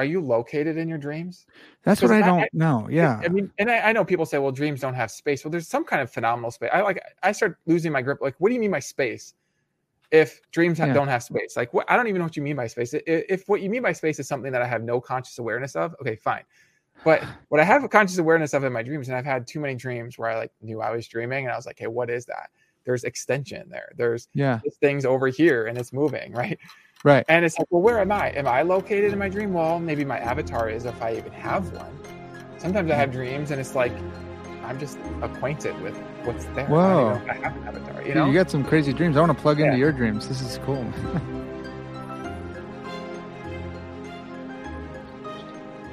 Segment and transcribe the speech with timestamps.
[0.00, 1.46] are you located in your dreams?
[1.82, 2.88] That's what I don't I, know.
[2.90, 3.20] Yeah.
[3.22, 5.44] I mean, and I, I, know people say, well, dreams don't have space.
[5.44, 6.70] Well, there's some kind of phenomenal space.
[6.72, 8.22] I like, I start losing my grip.
[8.22, 9.34] Like, what do you mean by space?
[10.10, 10.94] If dreams yeah.
[10.94, 12.94] don't have space, like what, I don't even know what you mean by space.
[12.94, 15.76] If, if what you mean by space is something that I have no conscious awareness
[15.76, 16.44] of, okay, fine.
[17.04, 19.60] But what I have a conscious awareness of in my dreams, and I've had too
[19.60, 22.08] many dreams where I like knew I was dreaming, and I was like, hey, what
[22.08, 22.48] is that?
[22.84, 23.92] There's extension there.
[23.98, 26.58] There's yeah, this thing's over here and it's moving, right?
[27.02, 27.24] Right.
[27.28, 28.28] And it's like, well, where am I?
[28.30, 29.54] Am I located in my dream?
[29.54, 31.98] Well, maybe my avatar is if I even have one.
[32.58, 33.92] Sometimes I have dreams and it's like
[34.64, 36.66] I'm just acquainted with what's there.
[36.66, 37.20] Whoa.
[37.26, 38.00] I, I have an avatar.
[38.02, 38.26] You Dude, know?
[38.26, 39.16] you got some crazy dreams.
[39.16, 39.66] I want to plug yeah.
[39.66, 40.28] into your dreams.
[40.28, 40.86] This is cool.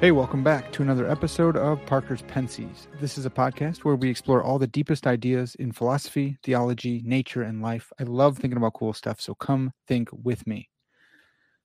[0.00, 2.86] Hey, welcome back to another episode of Parker's Pensées.
[3.00, 7.42] This is a podcast where we explore all the deepest ideas in philosophy, theology, nature,
[7.42, 7.92] and life.
[7.98, 10.68] I love thinking about cool stuff, so come think with me.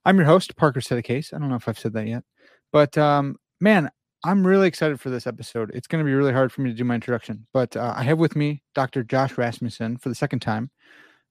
[0.05, 1.31] I'm your host, Parker Case.
[1.33, 2.23] I don't know if I've said that yet,
[2.71, 3.89] but um, man,
[4.25, 5.71] I'm really excited for this episode.
[5.73, 8.03] It's going to be really hard for me to do my introduction, but uh, I
[8.03, 9.03] have with me Dr.
[9.03, 10.71] Josh Rasmussen for the second time.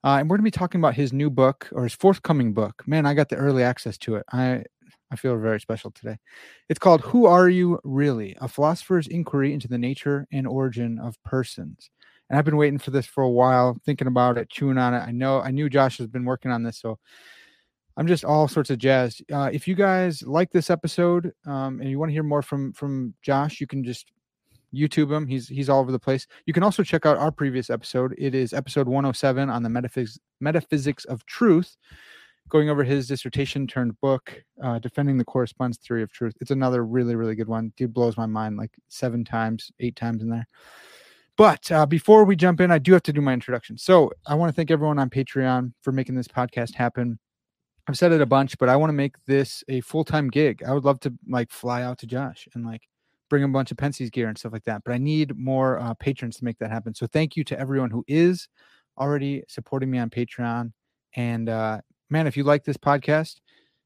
[0.04, 2.82] Uh, and we're going to be talking about his new book or his forthcoming book.
[2.86, 4.24] Man, I got the early access to it.
[4.32, 4.64] I
[5.10, 6.16] I feel very special today.
[6.70, 8.34] It's called Who Are You Really?
[8.40, 11.90] A Philosopher's Inquiry into the Nature and Origin of Persons.
[12.30, 15.00] And I've been waiting for this for a while, thinking about it, chewing on it.
[15.00, 16.98] I know I knew Josh has been working on this, so
[17.96, 19.20] I'm just all sorts of jazz.
[19.30, 22.72] Uh, if you guys like this episode um, and you want to hear more from
[22.72, 24.10] from Josh, you can just
[24.74, 25.26] YouTube him.
[25.26, 26.26] He's he's all over the place.
[26.46, 28.14] You can also check out our previous episode.
[28.18, 31.76] It is episode 107 on the metaphysics metaphysics of truth,
[32.48, 36.34] going over his dissertation turned book, uh, defending the correspondence theory of truth.
[36.40, 37.72] It's another really really good one.
[37.76, 40.46] Dude blows my mind like seven times, eight times in there.
[41.36, 43.78] But uh, before we jump in, I do have to do my introduction.
[43.78, 47.18] So I want to thank everyone on Patreon for making this podcast happen.
[47.88, 50.62] I've said it a bunch, but I want to make this a full time gig.
[50.66, 52.82] I would love to like fly out to Josh and like
[53.28, 54.82] bring a bunch of Pensées gear and stuff like that.
[54.84, 56.94] But I need more uh, patrons to make that happen.
[56.94, 58.48] So thank you to everyone who is
[58.98, 60.72] already supporting me on Patreon.
[61.16, 61.80] And uh,
[62.10, 63.40] man, if you like this podcast,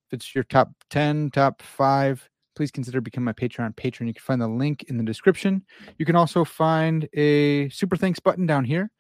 [0.07, 4.07] if it's your top 10, top five, please consider becoming my Patreon patron.
[4.09, 5.63] You can find the link in the description.
[5.99, 8.91] You can also find a super thanks button down here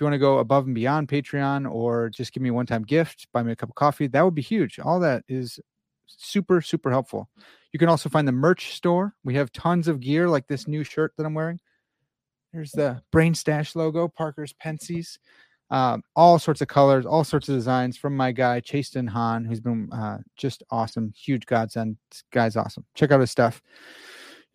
[0.00, 2.82] you want to go above and beyond Patreon or just give me a one time
[2.82, 4.78] gift, buy me a cup of coffee, that would be huge.
[4.78, 5.60] All that is
[6.06, 7.28] super, super helpful.
[7.72, 9.14] You can also find the merch store.
[9.24, 11.60] We have tons of gear like this new shirt that I'm wearing.
[12.52, 15.18] There's the Brain Stash logo, Parker's Pensées.
[15.70, 19.60] Um, all sorts of colors, all sorts of designs from my guy Chasten Han, who's
[19.60, 21.96] been uh, just awesome, huge godsend.
[22.10, 22.84] This guy's awesome.
[22.96, 23.62] Check out his stuff.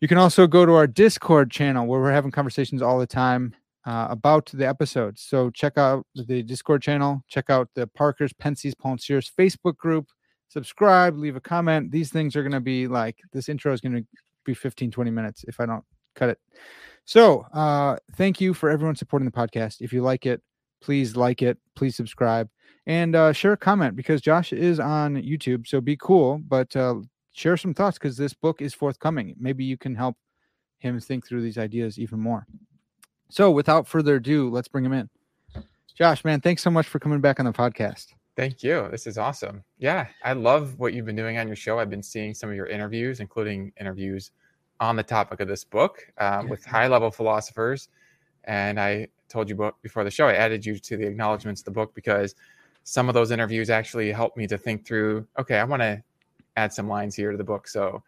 [0.00, 3.54] You can also go to our Discord channel where we're having conversations all the time
[3.86, 5.22] uh, about the episodes.
[5.22, 10.08] So check out the Discord channel, check out the Parker's Pensées Sears Facebook group,
[10.48, 11.92] subscribe, leave a comment.
[11.92, 14.04] These things are going to be like this intro is going to
[14.44, 15.84] be 15, 20 minutes if I don't
[16.16, 16.38] cut it.
[17.04, 19.80] So uh, thank you for everyone supporting the podcast.
[19.80, 20.42] If you like it,
[20.82, 22.48] please like it, please subscribe,
[22.86, 25.68] and uh, share a comment because Josh is on YouTube.
[25.68, 26.96] So be cool, but uh,
[27.32, 29.36] share some thoughts because this book is forthcoming.
[29.38, 30.16] Maybe you can help
[30.78, 32.46] him think through these ideas even more.
[33.28, 35.08] So, without further ado, let's bring him in.
[35.94, 38.14] Josh, man, thanks so much for coming back on the podcast.
[38.36, 38.88] Thank you.
[38.90, 39.64] This is awesome.
[39.78, 41.78] Yeah, I love what you've been doing on your show.
[41.78, 44.30] I've been seeing some of your interviews, including interviews
[44.78, 47.88] on the topic of this book um, with high level philosophers.
[48.44, 51.70] And I told you before the show, I added you to the acknowledgments of the
[51.70, 52.34] book because
[52.84, 56.02] some of those interviews actually helped me to think through okay, I want to
[56.56, 57.66] add some lines here to the book.
[57.66, 58.02] So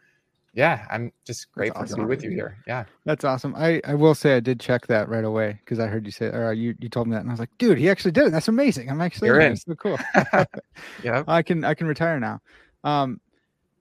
[0.53, 1.97] yeah, I'm just grateful awesome.
[1.97, 2.57] to be with you here.
[2.67, 3.55] Yeah, that's awesome.
[3.55, 6.27] I, I will say I did check that right away because I heard you say
[6.27, 8.31] or you you told me that and I was like, dude, he actually did it.
[8.31, 8.89] That's amazing.
[8.89, 9.55] I'm actually You're in.
[9.55, 9.97] so cool.
[11.03, 12.41] yeah, I can I can retire now.
[12.83, 13.19] Um,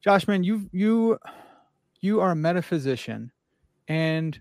[0.03, 1.19] Josh, man, you you
[2.01, 3.33] you are a metaphysician,
[3.89, 4.41] and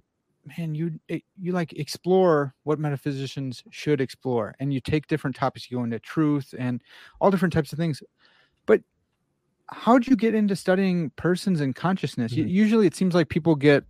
[0.58, 1.00] man, you
[1.38, 5.70] you like explore what metaphysicians should explore, and you take different topics.
[5.70, 6.82] You go into truth and
[7.20, 8.04] all different types of things,
[8.66, 8.82] but
[9.72, 12.34] how'd you get into studying persons and consciousness?
[12.34, 12.48] Mm-hmm.
[12.48, 13.84] Usually, it seems like people get.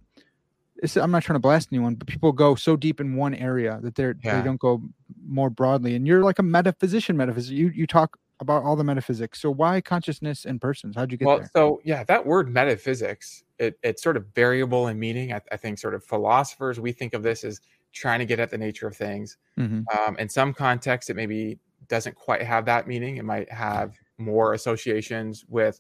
[0.96, 3.96] I'm not trying to blast anyone, but people go so deep in one area that
[3.96, 4.40] they're yeah.
[4.40, 4.82] they don't go
[5.26, 5.96] more broadly.
[5.96, 7.52] And you're like a metaphysician, metaphysics.
[7.52, 9.42] You you talk about all the metaphysics.
[9.42, 10.96] So why consciousness and persons?
[10.96, 11.50] How'd you get well, there?
[11.56, 15.34] So yeah, that word metaphysics, it, it's sort of variable in meaning.
[15.34, 17.60] I, I, think sort of philosophers we think of this as
[17.94, 19.38] trying to get at the nature of things.
[19.60, 19.82] Mm-hmm.
[19.98, 21.58] Um, in some contexts, it maybe
[21.88, 23.18] doesn't quite have that meaning.
[23.18, 25.80] It might have more associations with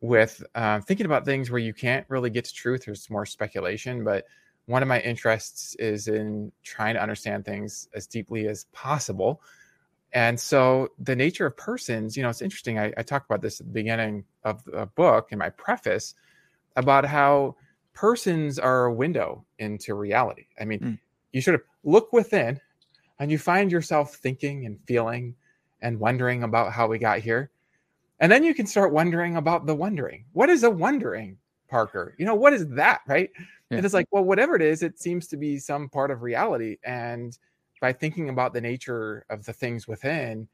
[0.00, 2.84] with uh, thinking about things where you can't really get to truth.
[2.84, 4.24] There's more speculation, but
[4.66, 9.40] one of my interests is in trying to understand things as deeply as possible.
[10.12, 12.78] And so the nature of persons, you know, it's interesting.
[12.78, 16.14] I, I talk about this at the beginning of the book in my preface
[16.74, 17.56] about how
[17.94, 20.46] persons are a window into reality.
[20.60, 20.98] I mean, mm.
[21.32, 22.60] you sort of look within
[23.18, 25.34] and you find yourself thinking and feeling
[25.82, 27.50] and wondering about how we got here.
[28.20, 30.24] And then you can start wondering about the wondering.
[30.32, 31.36] What is a wondering,
[31.68, 32.14] Parker?
[32.18, 33.30] You know, what is that, right?
[33.70, 33.78] Yeah.
[33.78, 36.78] And it's like, well, whatever it is, it seems to be some part of reality.
[36.84, 37.36] And
[37.80, 40.48] by thinking about the nature of the things within,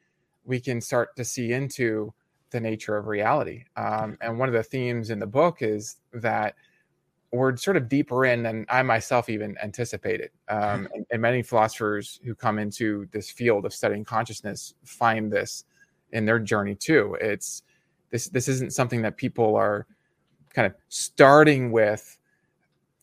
[0.44, 2.12] we can start to see into
[2.50, 3.64] the nature of reality.
[3.76, 6.54] Um, and one of the themes in the book is that
[7.32, 10.30] we're sort of deeper in than I myself even anticipated.
[10.48, 15.64] Um, and, and, many philosophers who come into this field of studying consciousness find this
[16.12, 17.16] in their journey too.
[17.20, 17.62] It's
[18.10, 19.86] this this isn't something that people are
[20.52, 22.18] kind of starting with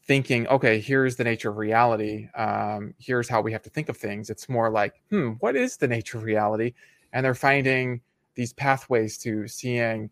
[0.06, 2.28] thinking, okay, here's the nature of reality.
[2.36, 4.30] Um, here's how we have to think of things.
[4.30, 6.74] It's more like, hmm, what is the nature of reality?
[7.14, 8.02] And they're finding
[8.36, 10.10] these pathways to seeing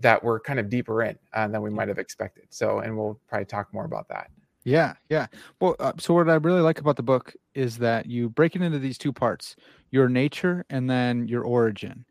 [0.00, 2.46] that we're kind of deeper in uh, than we might have expected.
[2.50, 4.30] So, and we'll probably talk more about that.
[4.64, 5.26] Yeah, yeah.
[5.60, 8.62] Well, uh, so what I really like about the book is that you break it
[8.62, 9.56] into these two parts:
[9.90, 12.04] your nature and then your origin.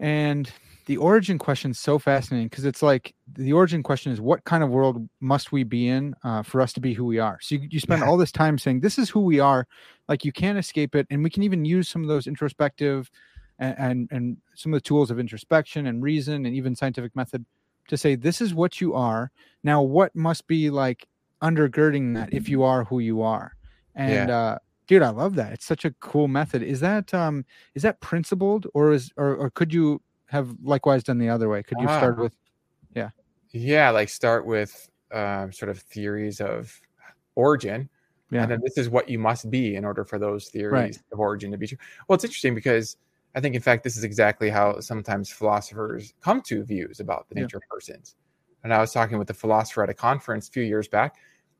[0.00, 0.50] And
[0.86, 4.64] the origin question is so fascinating because it's like the origin question is what kind
[4.64, 7.54] of world must we be in uh, for us to be who we are so
[7.54, 8.08] you, you spend yeah.
[8.08, 9.68] all this time saying this is who we are
[10.08, 13.08] like you can't escape it and we can even use some of those introspective
[13.60, 17.44] and, and, and some of the tools of introspection and reason and even scientific method
[17.88, 19.30] to say this is what you are
[19.62, 21.06] now what must be like
[21.42, 23.54] undergirding that if you are who you are
[23.94, 24.38] and yeah.
[24.38, 28.00] uh dude i love that it's such a cool method is that um is that
[28.00, 31.62] principled or is or, or could you have likewise done the other way?
[31.62, 31.98] Could you ah.
[31.98, 32.36] start with,
[32.94, 33.10] yeah,
[33.50, 36.80] yeah, like start with um, sort of theories of
[37.34, 37.88] origin,
[38.30, 38.42] yeah.
[38.42, 40.98] and then this is what you must be in order for those theories right.
[41.12, 41.78] of origin to be true.
[42.06, 42.96] Well, it's interesting because
[43.34, 47.36] I think, in fact, this is exactly how sometimes philosophers come to views about the
[47.36, 47.66] nature yeah.
[47.66, 48.16] of persons.
[48.64, 51.16] And I was talking with a philosopher at a conference a few years back,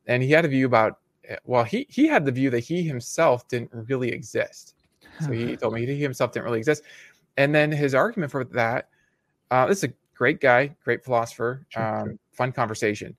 [0.07, 2.83] and he had a view about eh, well, he he had the view that he
[2.83, 4.75] himself didn't really exist.
[5.21, 6.83] So he told me he himself didn't really exist.
[7.37, 8.89] And then his argument for that,
[9.51, 13.17] uh, this is a great guy, great philosopher, um, fun conversation,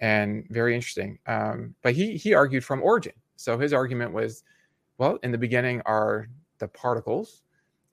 [0.00, 1.18] and very interesting.
[1.26, 3.12] Um, but he he argued from origin.
[3.36, 4.44] So his argument was,
[4.98, 7.42] well, in the beginning are the particles,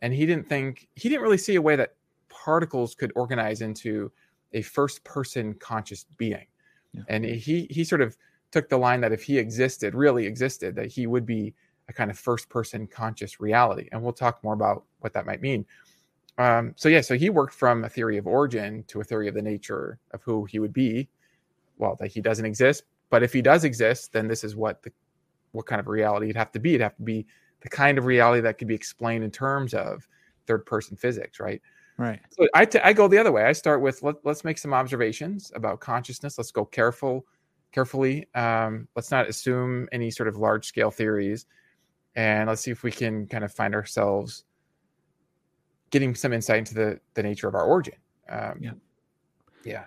[0.02, 1.96] and he didn't think he didn't really see a way that
[2.30, 4.12] particles could organize into
[4.54, 6.46] a first person conscious being.
[6.94, 7.04] Yeah.
[7.10, 8.16] And he he sort of
[8.52, 11.54] took the line that if he existed, really existed, that he would be
[11.90, 13.88] a kind of first person conscious reality.
[13.92, 15.66] And we'll talk more about what that might mean.
[16.38, 19.34] Um, so, yeah, so he worked from a theory of origin to a theory of
[19.34, 21.10] the nature of who he would be.
[21.78, 24.92] Well, that he doesn't exist, but if he does exist, then this is what the
[25.52, 26.72] what kind of reality it'd have to be.
[26.72, 27.26] It'd have to be
[27.62, 30.08] the kind of reality that could be explained in terms of
[30.46, 31.62] third person physics, right?
[31.98, 32.20] Right.
[32.30, 33.44] So I, t- I go the other way.
[33.44, 36.38] I start with let, let's make some observations about consciousness.
[36.38, 37.26] Let's go careful,
[37.72, 38.28] carefully.
[38.36, 41.48] Um, let's not assume any sort of large scale theories
[42.18, 44.44] and let's see if we can kind of find ourselves
[45.92, 47.94] getting some insight into the the nature of our origin.
[48.28, 48.72] Um, yeah,
[49.64, 49.84] yeah,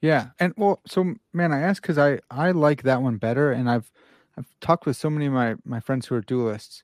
[0.00, 0.28] yeah.
[0.38, 3.90] And well, so man, I ask because I I like that one better, and I've
[4.36, 6.82] I've talked with so many of my my friends who are dualists,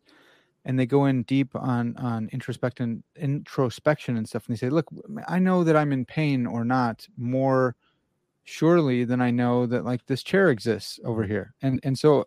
[0.66, 4.88] and they go in deep on on introspection introspection and stuff, and they say, look,
[5.26, 7.76] I know that I'm in pain or not more
[8.44, 12.26] surely than I know that like this chair exists over here, and and so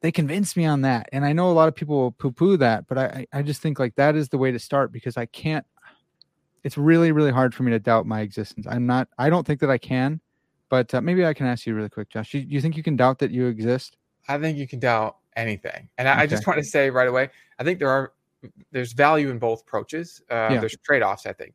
[0.00, 1.08] they convinced me on that.
[1.12, 3.60] And I know a lot of people will poo poo that, but I, I just
[3.60, 5.66] think like that is the way to start because I can't,
[6.64, 8.66] it's really, really hard for me to doubt my existence.
[8.66, 10.20] I'm not, I don't think that I can,
[10.70, 12.32] but uh, maybe I can ask you really quick, Josh.
[12.32, 13.96] You, you think you can doubt that you exist?
[14.26, 15.88] I think you can doubt anything.
[15.98, 16.22] And I, okay.
[16.22, 18.12] I just want to say right away, I think there are,
[18.72, 20.22] there's value in both approaches.
[20.30, 20.60] Uh, yeah.
[20.60, 21.54] There's trade offs, I think.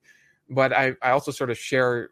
[0.50, 2.12] But I, I also sort of share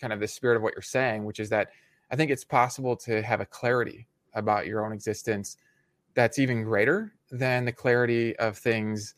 [0.00, 1.68] kind of the spirit of what you're saying, which is that
[2.10, 5.56] I think it's possible to have a clarity about your own existence
[6.14, 9.14] that's even greater than the clarity of things,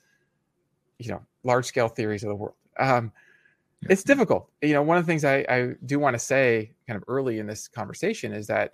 [0.98, 2.54] you know, large scale theories of the world.
[2.78, 3.12] Um,
[3.82, 3.88] yeah.
[3.92, 4.50] It's difficult.
[4.62, 7.38] You know, one of the things I, I do want to say kind of early
[7.38, 8.72] in this conversation is that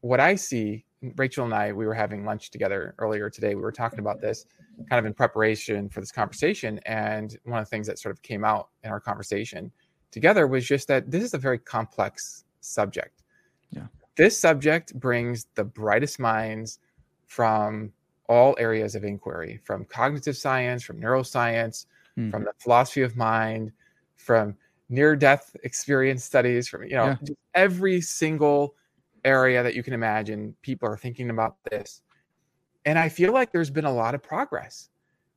[0.00, 0.84] what I see,
[1.16, 3.54] Rachel and I, we were having lunch together earlier today.
[3.54, 4.46] We were talking about this
[4.88, 6.80] kind of in preparation for this conversation.
[6.86, 9.70] And one of the things that sort of came out in our conversation
[10.10, 13.22] together was just that this is a very complex subject.
[13.70, 13.86] Yeah.
[14.16, 16.78] This subject brings the brightest minds
[17.26, 17.92] from
[18.28, 21.86] all areas of inquiry from cognitive science, from neuroscience,
[22.18, 22.30] mm.
[22.30, 23.72] from the philosophy of mind,
[24.16, 24.56] from
[24.88, 27.34] near death experience studies, from, you know, yeah.
[27.54, 28.74] every single
[29.24, 30.54] area that you can imagine.
[30.62, 32.02] People are thinking about this.
[32.84, 34.90] And I feel like there's been a lot of progress,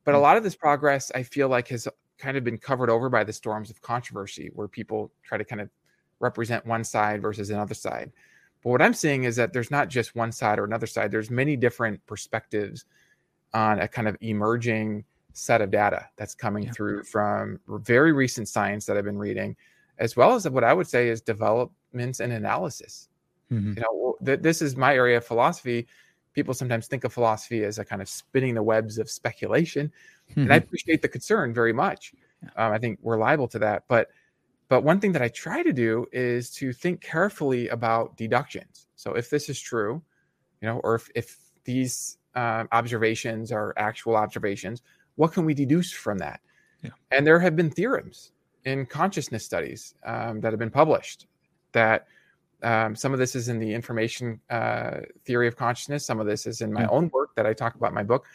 [0.04, 0.22] But a Mm.
[0.22, 3.32] lot of this progress, I feel like, has kind of been covered over by the
[3.32, 5.68] storms of controversy, where people try to kind of
[6.18, 8.10] represent one side versus another side.
[8.62, 11.10] But what I'm seeing is that there's not just one side or another side.
[11.10, 12.86] There's many different perspectives
[13.52, 15.04] on a kind of emerging
[15.34, 16.72] set of data that's coming Yeah.
[16.72, 19.56] through from very recent science that I've been reading,
[19.98, 23.08] as well as what I would say is developments and analysis.
[23.50, 23.76] Mhm.
[23.76, 25.86] You know, th- this is my area of philosophy.
[26.34, 29.92] People sometimes think of philosophy as a kind of spinning the webs of speculation,
[30.36, 30.64] and I Mhm.
[30.64, 32.14] appreciate the concern very much.
[32.56, 34.10] Um, I think we're liable to that, but
[34.68, 38.86] but one thing that I try to do is to think carefully about deductions.
[38.96, 40.02] So if this is true,
[40.60, 44.82] you know, or if if these um, observations are actual observations,
[45.16, 46.40] what can we deduce from that?
[46.82, 46.90] Yeah.
[47.10, 48.32] And there have been theorems
[48.64, 51.26] in consciousness studies um, that have been published
[51.72, 52.06] that
[52.62, 56.04] um, some of this is in the information uh, theory of consciousness.
[56.04, 56.88] Some of this is in my Yeah.
[56.90, 58.26] own work that I talk about in my book,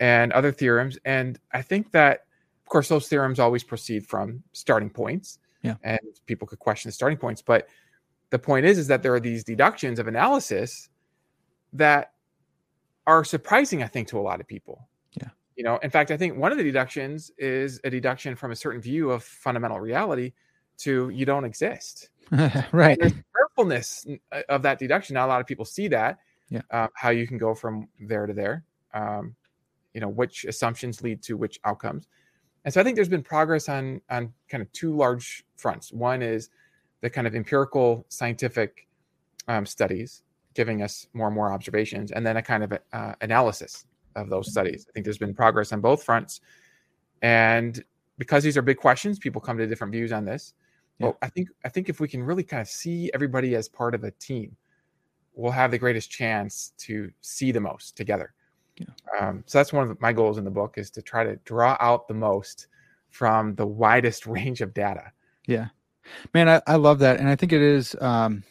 [0.00, 0.98] and other theorems.
[1.04, 2.26] And I think that,
[2.64, 5.38] of course, those theorems always proceed from starting points.
[5.62, 5.76] Yeah.
[5.84, 7.68] And people could question the starting points, but
[8.30, 10.88] the point is, is that there are these deductions of analysis
[11.74, 12.12] that
[13.06, 14.88] are surprising, I think, to a lot of people.
[15.20, 15.28] Yeah.
[15.56, 18.56] You know, in fact, I think one of the deductions is a deduction from a
[18.56, 20.32] certain view of fundamental reality
[20.78, 22.08] to you don't exist
[22.72, 22.98] right.
[22.98, 23.12] there's
[23.54, 25.14] carefulness uh, of that deduction.
[25.14, 26.18] Not a lot of people see that.
[26.48, 26.62] Yeah.
[26.70, 28.64] Uh, how you can go from there to there.
[28.94, 29.34] Um,
[29.94, 32.06] you know, which assumptions lead to which outcomes.
[32.64, 35.92] And so I think there's been progress on on kind of two large fronts.
[35.92, 36.50] One is
[37.00, 38.86] the kind of empirical scientific
[39.48, 40.22] um, studies
[40.54, 44.50] giving us more and more observations, and then a kind of uh, analysis of those
[44.50, 44.86] studies.
[44.88, 46.40] I think there's been progress on both fronts,
[47.22, 47.82] and
[48.18, 50.54] because these are big questions, people come to different views on this.
[51.02, 51.08] Yeah.
[51.08, 53.94] But I think I think if we can really kind of see everybody as part
[53.94, 54.56] of a team,
[55.34, 58.34] we'll have the greatest chance to see the most together.
[58.76, 58.86] Yeah.
[59.20, 61.76] Um, so that's one of my goals in the book is to try to draw
[61.80, 62.68] out the most
[63.10, 65.12] from the widest range of data.
[65.46, 65.68] Yeah,
[66.32, 67.96] man, I, I love that, and I think it is.
[68.00, 68.44] Um,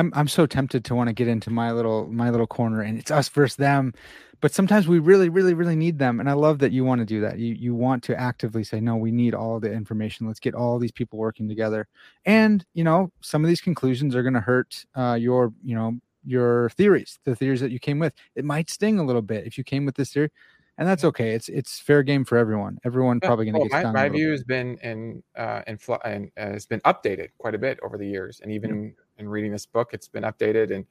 [0.00, 2.98] I'm I'm so tempted to want to get into my little my little corner, and
[2.98, 3.92] it's us versus them.
[4.40, 7.04] But sometimes we really, really, really need them, and I love that you want to
[7.04, 7.38] do that.
[7.38, 10.26] You you want to actively say, no, we need all the information.
[10.26, 11.86] Let's get all these people working together.
[12.24, 15.98] And you know, some of these conclusions are going to hurt uh, your you know
[16.24, 18.14] your theories, the theories that you came with.
[18.34, 20.30] It might sting a little bit if you came with this theory,
[20.78, 21.34] and that's okay.
[21.34, 22.78] It's it's fair game for everyone.
[22.86, 23.92] Everyone probably going to get my, stung.
[23.92, 24.32] my view bit.
[24.32, 27.98] has been in uh, in fl- and uh, has been updated quite a bit over
[27.98, 30.74] the years, and even in reading this book, it's been updated.
[30.74, 30.84] And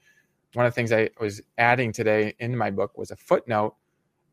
[0.53, 3.75] one of the things I was adding today in my book was a footnote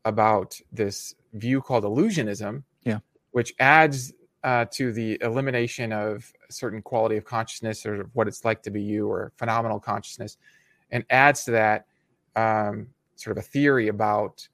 [0.05, 2.99] about this view called illusionism, Yeah.
[3.31, 4.13] which adds
[4.43, 8.69] uh, to the elimination of a certain quality of consciousness or what it's like to
[8.71, 10.37] be you or phenomenal consciousness,
[10.91, 11.85] and adds to that
[12.35, 14.47] um, sort of a theory about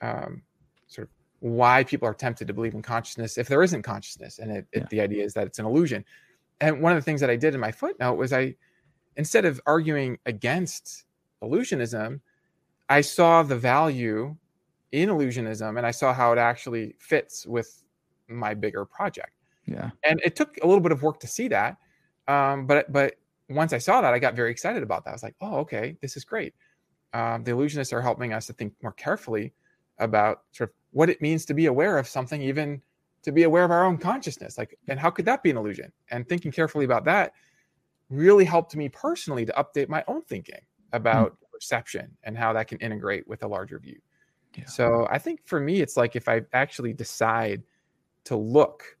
[0.00, 0.42] um,
[0.88, 4.50] sort of why people are tempted to believe in consciousness if there isn't consciousness, and
[4.50, 4.86] it, it- Yeah.
[4.90, 6.04] the idea is that it's an illusion.
[6.60, 8.56] And one of the things that I did in my footnote was I,
[9.16, 11.04] instead of arguing against
[11.42, 12.20] illusionism,
[12.88, 14.36] I saw the value
[14.92, 17.82] in illusionism and I saw how it actually fits with
[18.28, 19.32] my bigger project.
[19.66, 19.90] Yeah.
[20.04, 21.76] And it took a little bit of work to see that.
[22.26, 23.14] Um, but but
[23.48, 25.10] once I saw that, I got very excited about that.
[25.10, 26.54] I was like, oh, okay, this is great.
[27.14, 29.52] Um, the illusionists are helping us to think more carefully
[29.98, 32.82] about sort of what it means to be aware of something, even
[33.22, 34.58] to be aware of our own consciousness.
[34.58, 35.92] Like, and how could that be an illusion?
[36.10, 37.32] And thinking carefully about that
[38.10, 40.60] really helped me personally to update my own thinking
[40.92, 43.98] about perception and how that can integrate with a larger view.
[44.56, 44.66] Yeah.
[44.66, 47.62] So I think for me, it's like if I actually decide
[48.24, 48.96] to look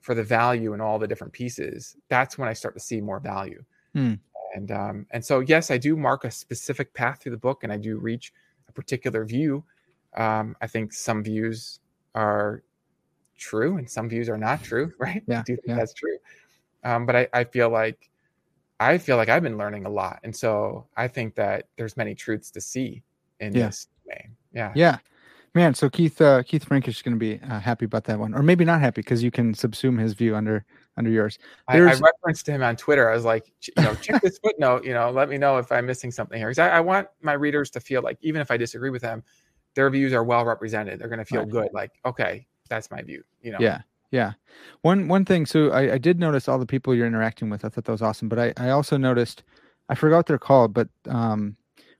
[0.00, 3.20] for the value in all the different pieces, that's when I start to see more
[3.20, 3.62] value.
[3.94, 4.14] Hmm.
[4.54, 7.72] And um, and so yes, I do mark a specific path through the book, and
[7.72, 8.32] I do reach
[8.68, 9.62] a particular view.
[10.16, 11.80] Um, I think some views
[12.14, 12.62] are
[13.36, 14.92] true, and some views are not true.
[14.98, 15.22] Right?
[15.26, 15.74] Yeah, I do think yeah.
[15.76, 16.16] that's true.
[16.82, 18.08] Um, but I, I feel like
[18.80, 22.14] I feel like I've been learning a lot, and so I think that there's many
[22.14, 23.02] truths to see
[23.40, 23.66] in Yeah.
[23.66, 24.36] this domain.
[24.52, 24.72] Yeah.
[24.74, 24.98] Yeah,
[25.54, 25.74] man.
[25.74, 28.42] So Keith uh, Keith Frankish is going to be uh, happy about that one, or
[28.42, 30.64] maybe not happy because you can subsume his view under
[30.96, 31.38] under yours.
[31.68, 33.08] I, I referenced him on Twitter.
[33.10, 34.84] I was like, you know, check this footnote.
[34.84, 36.48] You know, let me know if I'm missing something here.
[36.48, 39.22] Because I, I want my readers to feel like, even if I disagree with them,
[39.74, 40.98] their views are well represented.
[40.98, 41.50] They're going to feel Right.
[41.50, 41.68] good.
[41.72, 43.22] Like, okay, that's my view.
[43.42, 43.58] You know.
[43.60, 44.32] Yeah, yeah.
[44.82, 45.46] One one thing.
[45.46, 47.64] So I, I did notice all the people you're interacting with.
[47.64, 48.28] I thought that was awesome.
[48.28, 49.42] But I I also noticed,
[49.88, 51.56] I forgot what they're called, but um,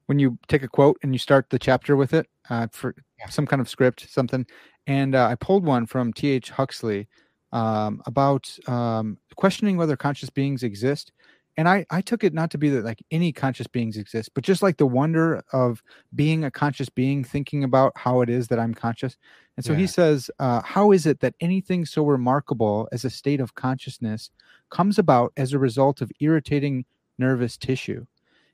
[0.07, 2.95] when you take a quote and you start the chapter with it, uh, for
[3.29, 4.47] some kind of script, something,
[4.87, 6.29] and uh, I pulled one from T.
[6.29, 6.51] H.
[6.51, 7.09] Huxley
[7.53, 11.13] um, about um, questioning whether conscious beings exist.
[11.59, 14.45] And I I took it not to be that like any conscious beings exist, but
[14.45, 15.83] just like the wonder of
[16.15, 19.19] being a conscious being, thinking about how it is that I'm conscious.
[19.59, 23.41] And so he says, uh, how is it that anything so remarkable as a state
[23.41, 24.31] of consciousness
[24.71, 26.87] comes about as a result of irritating
[27.19, 28.07] nervous tissue?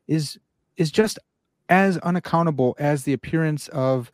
[0.09, 0.39] Is
[0.77, 1.19] is just
[1.69, 4.11] as unaccountable as the appearance of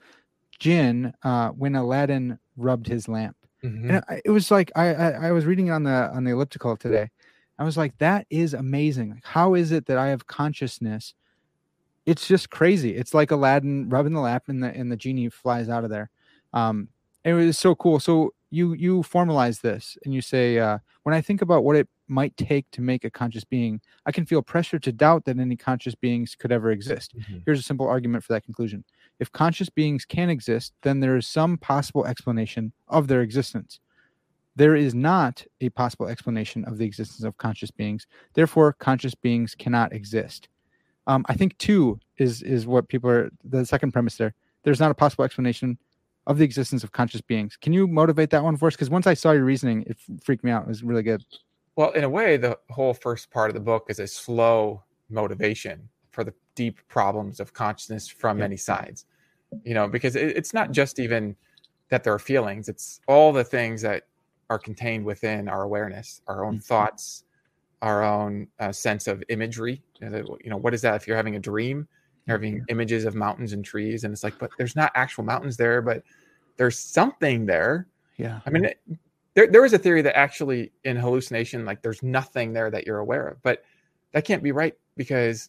[0.59, 3.37] jinn uh, when Aladdin rubbed his lamp.
[3.64, 4.02] Mhm.
[4.09, 7.11] And it was like I, I I was reading on the on the elliptical today.
[7.61, 9.12] I was like, that is amazing.
[9.12, 11.14] Like, how is it that I have consciousness?
[12.07, 12.97] It's just crazy.
[12.97, 16.11] It's like Aladdin rubbing the lamp and the and the genie flies out of there.
[16.52, 16.88] Um,
[17.25, 18.00] it was so cool.
[18.00, 21.88] So you you formalize this and you say, uh, when I think about what it
[22.09, 25.57] might take to make a conscious being, I can feel pressure to doubt that any
[25.57, 27.14] conscious beings could ever exist.
[27.17, 27.43] Mhm.
[27.45, 28.85] Here's a simple argument for that conclusion.
[29.21, 33.79] If conscious beings can exist, then there is some possible explanation of their existence.
[34.61, 38.07] There is not a possible explanation of the existence of conscious beings.
[38.35, 40.50] Therefore, conscious beings cannot exist.
[41.07, 44.35] Um, I think two is is what people are the second premise there.
[44.62, 45.79] There's not a possible explanation
[46.26, 47.57] of the existence of conscious beings.
[47.57, 48.75] Can you motivate that one for us?
[48.75, 50.64] Because once I saw your reasoning, it freaked me out.
[50.64, 51.25] It was really good.
[51.76, 55.88] Well, in a way, the whole first part of the book is a slow motivation
[56.11, 58.45] for the deep problems of consciousness from Yeah.
[58.45, 59.07] many sides.
[59.64, 61.35] You know, because it, it's not just even
[61.88, 64.05] that there are feelings; it's all the things that
[64.50, 66.64] are contained within our awareness, our own Mhm.
[66.64, 67.25] thoughts,
[67.80, 69.83] our own uh, sense of imagery.
[70.00, 70.97] You know, you know, what is that?
[70.97, 71.88] If you're having a dream,
[72.26, 75.57] you're having images of mountains and trees, and it's like, but there's not actual mountains
[75.57, 76.02] there, but
[76.57, 77.87] there's something there.
[78.16, 78.40] Yeah.
[78.45, 78.80] I mean, it,
[79.35, 82.99] there there is a theory that actually in hallucination, like there's nothing there that you're
[82.99, 83.64] aware of, but
[84.12, 85.49] that can't be right because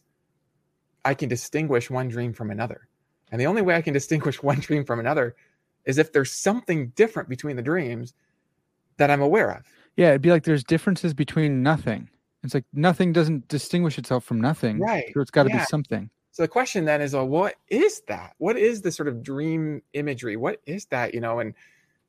[1.04, 2.88] I can distinguish one dream from another,
[3.32, 5.34] and the only way I can distinguish one dream from another
[5.84, 8.14] is if there's something different between the dreams
[8.96, 9.64] that I'm aware of.
[9.96, 12.08] Yeah, it'd be like there's differences between nothing.
[12.42, 14.78] It's like nothing doesn't distinguish itself from nothing.
[14.80, 15.58] Right, So it's got to yeah.
[15.60, 16.10] be something.
[16.32, 18.34] So the question then is, well, what is that?
[18.38, 20.36] What is the sort of dream imagery?
[20.36, 21.12] What is that?
[21.14, 21.54] You know, and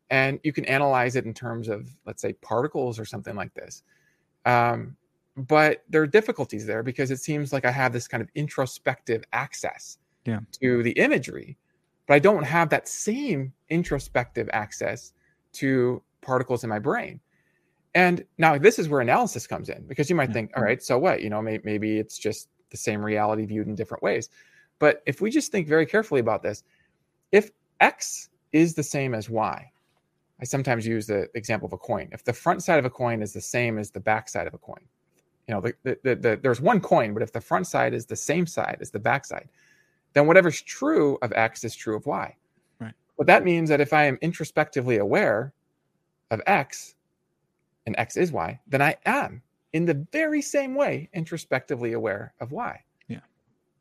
[0.09, 3.83] and you can analyze it in terms of, let's say, particles or something like this.
[4.45, 4.95] Um,
[5.35, 9.23] but there are difficulties there because it seems like I have this kind of introspective
[9.33, 10.41] access Yeah.
[10.61, 11.57] to the imagery,
[12.07, 15.13] but I don't have that same introspective access
[15.53, 17.19] to particles in my brain.
[17.95, 20.33] And now this is where analysis comes in because you might Yeah.
[20.33, 21.21] think, all right, so what?
[21.21, 24.29] You know, may, maybe it's just the same reality viewed in different ways.
[24.79, 26.63] But if we just think very carefully about this,
[27.31, 29.71] if X is the same as Y,
[30.41, 32.09] I sometimes use the example of a coin.
[32.11, 34.53] If the front side of a coin is the same as the back side of
[34.53, 34.81] a coin,
[35.47, 38.05] you know, the, the, the, the, there's one coin, but if the front side is
[38.05, 39.49] the same side as the back side,
[40.13, 42.35] then whatever's true of X is true of Y.
[42.79, 42.93] Right.
[43.17, 45.53] But that means that if I am introspectively aware
[46.33, 46.95] of X
[47.85, 49.41] and X is Y, then I am
[49.71, 52.79] in the very same way introspectively aware of Y.
[53.07, 53.19] Yeah.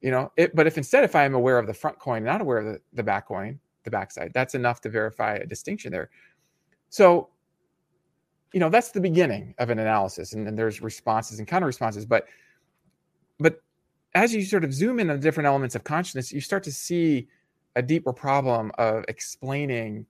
[0.01, 2.41] You know, it, but if instead, if I am aware of the front coin, not
[2.41, 6.11] aware of the, the back coin, the backside, that's enough to verify a distinction there.
[6.89, 7.31] So,
[8.53, 12.05] you know, that's the beginning of an analysis, and then there's responses and counter responses.
[12.05, 12.27] But,
[13.39, 13.63] but
[14.15, 16.73] as you sort of zoom in on the different elements of consciousness, you start to
[16.73, 17.29] see
[17.77, 20.05] a deeper problem of explaining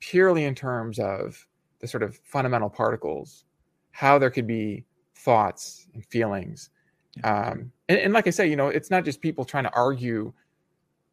[0.00, 1.46] purely in terms of
[1.82, 3.44] the sort of fundamental particles,
[3.90, 4.84] how there could be
[5.16, 6.70] thoughts and feelings.
[7.24, 10.32] Um, and, and like I say, you know, it's not just people trying to argue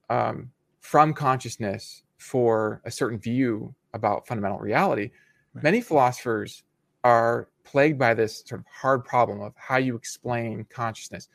[0.10, 5.10] um, from consciousness for a certain view about fundamental reality.
[5.54, 5.64] Right.
[5.64, 6.64] Many philosophers
[7.04, 11.30] are plagued by this sort of hard problem of how you explain consciousness.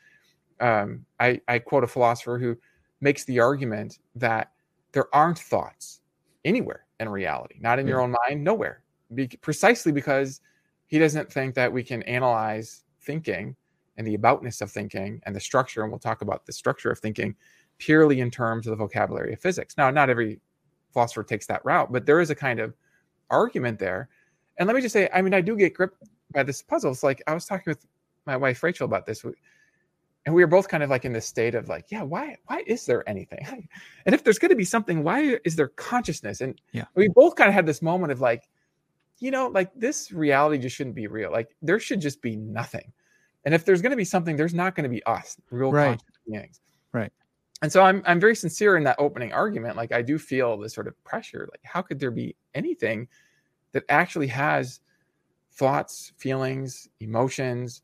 [0.59, 2.57] Um, I, I quote a philosopher who
[3.01, 4.51] makes the argument that
[4.93, 6.01] there aren't thoughts
[6.45, 8.81] anywhere in reality, not in your own mind, nowhere,
[9.13, 10.41] Be- precisely because
[10.87, 13.55] he doesn't think that we can analyze thinking
[13.97, 16.99] and the aboutness of thinking and the structure, and we'll talk about the structure of
[16.99, 17.35] thinking
[17.77, 19.77] purely in terms of the vocabulary of physics.
[19.77, 20.39] Now, not every
[20.91, 22.73] philosopher takes that route, but there is a kind of
[23.29, 24.09] argument there.
[24.57, 26.91] And let me just say, I mean, I do get gripped by this puzzle.
[26.91, 27.85] It's like I was talking with
[28.25, 29.23] my wife Rachel about this,
[30.25, 32.63] and we were both kind of like in this state of like, yeah, why why
[32.65, 33.69] is there anything?
[34.05, 36.41] And if there's going to be something, why is there consciousness?
[36.41, 36.85] And Yeah.
[36.95, 38.47] we both kind of had this moment of like,
[39.19, 41.31] you know, like this reality just shouldn't be real.
[41.31, 42.91] Like there should just be nothing.
[43.45, 45.89] And if there's going to be something, there's not going to be us, real Right.
[45.89, 46.61] conscious beings.
[46.91, 47.11] Right.
[47.61, 49.77] And so I'm I'm very sincere in that opening argument.
[49.77, 51.47] Like I do feel this sort of pressure.
[51.51, 53.07] Like how could there be anything
[53.71, 54.81] that actually has
[55.53, 57.81] thoughts, feelings, emotions,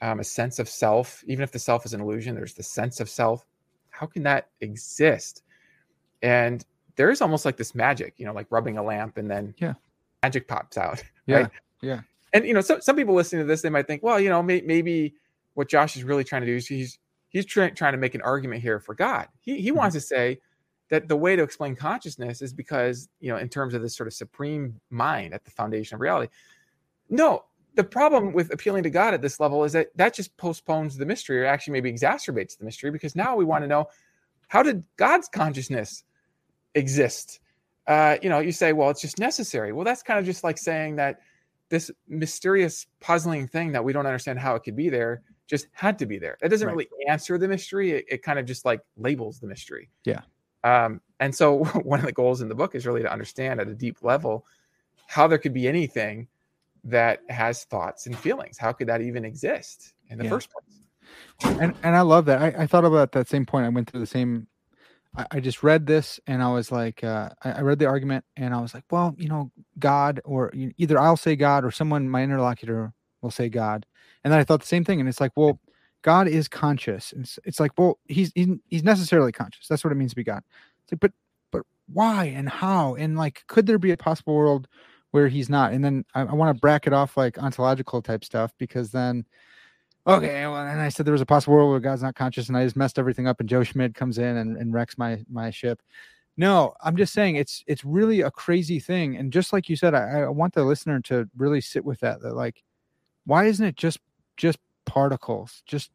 [0.00, 1.22] um, a sense of self?
[1.26, 3.44] Even if the self is an illusion, there's the sense of self.
[3.90, 5.42] How can that exist?
[6.22, 6.64] And
[6.96, 9.74] there is almost like this magic, you know, like rubbing a lamp and then Yeah.
[10.22, 11.02] Magic pops out.
[11.24, 11.36] Yeah.
[11.36, 11.50] Right?
[11.82, 12.00] Yeah.
[12.32, 14.42] And you know, so, some people listening to this, they might think, well, you know,
[14.42, 15.14] may, maybe
[15.54, 18.22] what Josh is really trying to do is he's he's try, trying to make an
[18.22, 19.28] argument here for God.
[19.40, 19.78] He he mm-hmm.
[19.78, 20.40] wants to say
[20.90, 24.08] that the way to explain consciousness is because you know in terms of this sort
[24.08, 26.32] of supreme mind at the foundation of reality.
[27.08, 30.96] No, the problem with appealing to God at this level is that that just postpones
[30.96, 33.86] the mystery or actually maybe exacerbates the mystery because now we want to know
[34.48, 36.04] how did God's consciousness
[36.74, 37.40] exist?
[37.86, 39.72] Uh, you know, you say, well, it's just necessary.
[39.72, 41.20] Well, that's kind of just like saying that
[41.68, 45.98] this mysterious, puzzling thing that we don't understand how it could be there just had
[45.98, 46.36] to be there.
[46.40, 46.76] That doesn't right.
[46.76, 47.92] really answer the mystery.
[47.92, 49.90] It, it, kind of just like labels the mystery.
[50.04, 50.20] Yeah.
[50.64, 53.68] Um, and so one of the goals in the book is really to understand at
[53.68, 54.46] a deep level
[55.08, 56.28] how there could be anything
[56.84, 58.58] that has thoughts and feelings.
[58.58, 60.30] How could that even exist in the yeah.
[60.30, 61.58] first place?
[61.60, 62.40] And and I love that.
[62.40, 63.66] I, I thought about that same point.
[63.66, 64.46] I went through the same.
[65.16, 68.24] I, I just read this and I was like, uh, I, I, read the argument
[68.36, 72.08] and I was like, well, you know, God, or either I'll say God or someone,
[72.08, 73.86] my interlocutor, will say God.
[74.24, 75.00] And then I thought the same thing.
[75.00, 75.60] And it's like, well,
[76.02, 77.12] God is conscious.
[77.16, 79.68] It's, it's like, well, he's, he's he's necessarily conscious.
[79.68, 80.42] That's what it means to be God.
[80.82, 81.12] It's like, but
[81.52, 84.66] but why and how and like, could there be a possible world
[85.12, 85.72] where he's not.
[85.72, 89.24] And then I, I want to bracket off like ontological type stuff because then,
[90.06, 92.56] okay, well, and I said there was a possible world where God's not conscious, and
[92.56, 95.50] I just messed everything up, and Joe Schmid comes in and, and wrecks my my
[95.50, 95.80] ship.
[96.36, 99.94] No, I'm just saying it's it's really a crazy thing, and just like you said,
[99.94, 102.20] I, I want the listener to really sit with that.
[102.22, 102.62] That like,
[103.26, 103.98] why isn't it just
[104.36, 105.62] just particles?
[105.66, 105.90] Just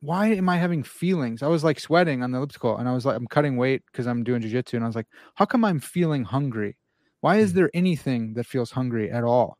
[0.00, 1.42] why am I having feelings?
[1.42, 4.06] I was like sweating on the elliptical, and I was like, I'm cutting weight because
[4.06, 6.76] I'm doing jujitsu, and I was like, how come I'm feeling hungry?
[7.20, 7.56] Why is hmm.
[7.56, 9.58] there anything that feels hungry at all?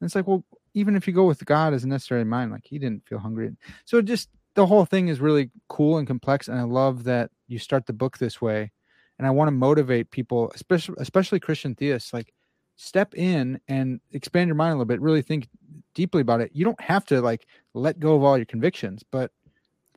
[0.00, 0.44] And it's like, well,
[0.74, 3.50] even if you go with God as a necessary mind, like he didn't feel hungry.
[3.84, 6.48] So just the whole thing is really cool and complex.
[6.48, 8.70] And I love that you start the book this way.
[9.18, 12.32] And I want to motivate people, especially especially Christian theists, like
[12.76, 15.48] step in and expand your mind a little bit, really think
[15.94, 16.50] deeply about it.
[16.54, 19.30] You don't have to like let go of all your convictions, but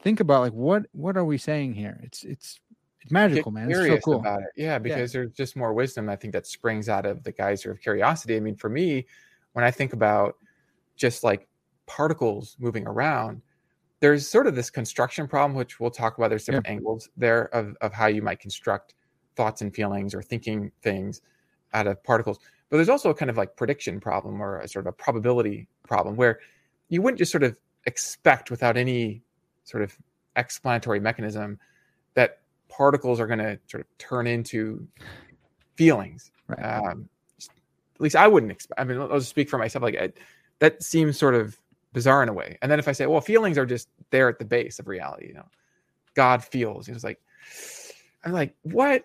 [0.01, 1.99] think about like what what are we saying here?
[2.03, 2.59] It's it's
[3.01, 3.69] it's magical, man.
[3.71, 4.19] It's so cool.
[4.19, 4.49] about it.
[4.55, 5.21] Yeah, because yeah.
[5.21, 8.35] there's just more wisdom I think that springs out of the geyser of curiosity.
[8.35, 9.05] I mean, for me,
[9.53, 10.35] when I think about
[10.95, 11.47] just like
[11.85, 13.41] particles moving around,
[13.99, 16.29] there's sort of this construction problem, which we'll talk about.
[16.29, 16.73] There's different yeah.
[16.73, 18.93] angles there of, of how you might construct
[19.35, 21.21] thoughts and feelings or thinking things
[21.73, 22.39] out of particles.
[22.69, 25.67] But there's also a kind of like prediction problem or a sort of a probability
[25.87, 26.39] problem where
[26.89, 29.21] you wouldn't just sort of expect without any
[29.63, 29.95] sort of
[30.35, 31.59] explanatory mechanism
[32.15, 34.87] that particles are going to sort of turn into
[35.75, 36.31] feelings.
[36.47, 36.59] Right.
[36.59, 37.09] Um,
[37.95, 38.79] at least I wouldn't expect.
[38.79, 39.83] I mean, I'll just speak for myself.
[39.83, 40.11] Like I,
[40.59, 41.57] that seems sort of
[41.93, 42.57] bizarre in a way.
[42.61, 45.27] And then if I say, well, feelings are just there at the base of reality,
[45.27, 45.47] you know,
[46.13, 46.87] God feels.
[46.87, 47.19] It's like,
[48.23, 49.03] I'm like, what?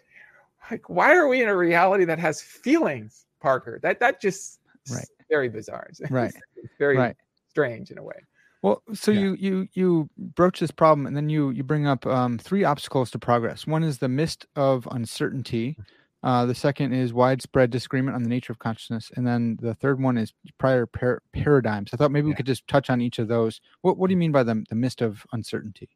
[0.70, 3.80] Like, why are we in a reality that has feelings, Parker?
[3.82, 4.60] That that just
[4.90, 5.06] right.
[5.28, 5.90] very bizarre.
[6.10, 6.32] Right.
[6.78, 7.16] very right.
[7.48, 8.24] strange in a way.
[8.62, 9.20] Well, so yeah.
[9.20, 13.10] you you you broach this problem, and then you you bring up um, three obstacles
[13.12, 13.66] to progress.
[13.66, 15.76] One is the mist of uncertainty.
[16.22, 20.00] Uh, the second is widespread disagreement on the nature of consciousness, and then the third
[20.00, 21.90] one is prior par- paradigms.
[21.92, 22.32] I thought maybe yeah.
[22.32, 23.60] we could just touch on each of those.
[23.80, 25.88] What what do you mean by the the mist of uncertainty?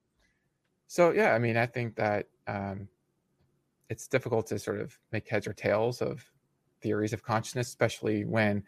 [0.86, 2.88] So yeah, I mean, I think that um,
[3.90, 6.24] it's difficult to sort of make heads or tails of
[6.80, 8.62] theories of consciousness, especially when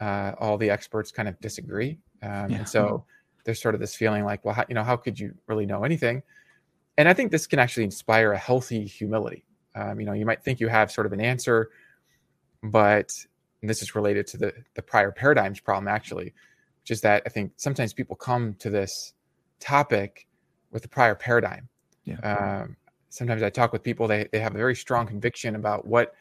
[0.00, 1.98] uh, all the experts kind of disagree.
[2.22, 2.58] Um, yeah.
[2.58, 3.04] And so
[3.44, 5.84] there's sort of this feeling like, well, how, you know, how could you really know
[5.84, 6.22] anything?
[6.98, 9.44] And I think this can actually inspire a healthy humility.
[9.76, 11.70] Um, you know, you might think you have sort of an answer,
[12.62, 13.12] but
[13.62, 16.32] this is related to the the prior paradigms problem actually,
[16.82, 19.12] which is that I think sometimes people come to this
[19.60, 20.26] topic
[20.70, 21.68] with the prior paradigm.
[22.04, 22.20] Yeah.
[22.20, 22.76] Um,
[23.10, 26.14] sometimes I talk with people; they they have a very strong conviction about what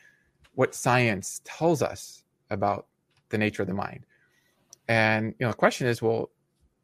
[0.56, 2.88] what science tells us about
[3.30, 4.06] the nature of the mind.
[4.88, 6.30] And you know, the question is, well,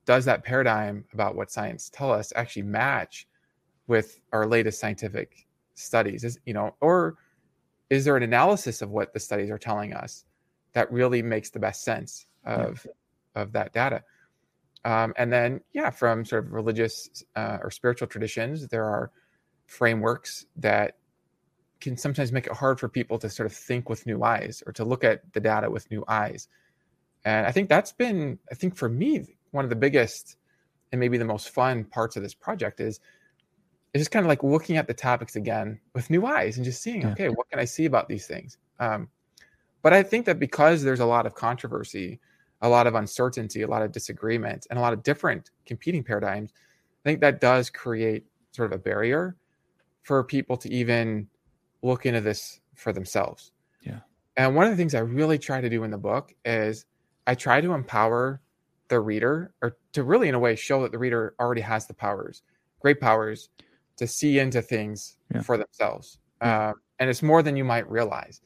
[0.05, 3.27] does that paradigm about what science tell us actually match
[3.88, 5.47] with our latest scientific
[5.82, 7.15] studies is you know or
[7.89, 10.26] is there an analysis of what the studies are telling us
[10.74, 13.41] that really makes the best sense of yeah.
[13.41, 14.04] of that data
[14.86, 19.12] um, and then yeah from sort of religious uh, or spiritual traditions there are
[19.65, 20.98] frameworks that
[21.80, 24.74] can sometimes make it hard for people to sort of think with new eyes or
[24.74, 26.48] to look at the data with new eyes
[27.26, 30.38] and i think that's been i think for me one of the biggest
[30.91, 33.00] and maybe the most fun parts of this project is
[33.93, 36.82] is just kind of like looking at the topics again with new eyes and just
[36.82, 37.12] seeing, yeah.
[37.12, 38.58] okay, what can I see about these things?
[38.80, 39.10] Um,
[39.82, 42.19] but I think that because there's a lot of controversy,
[42.62, 46.54] a lot of uncertainty, a lot of disagreement, and a lot of different competing paradigms,
[47.04, 49.36] I think that does create sort of a barrier
[50.04, 51.27] for people to even
[51.82, 53.51] look into this for themselves.
[53.82, 53.99] Yeah.
[54.38, 56.86] And one of the things I really try to do in the book is
[57.27, 58.41] I try to empower
[58.88, 61.93] the reader or to really in a way show that the reader already has the
[61.93, 62.43] powers
[62.82, 63.49] great powers
[64.01, 65.41] to see into things Yeah.
[65.43, 66.69] for themselves Yeah.
[66.69, 68.41] uh, and it's more than you might realize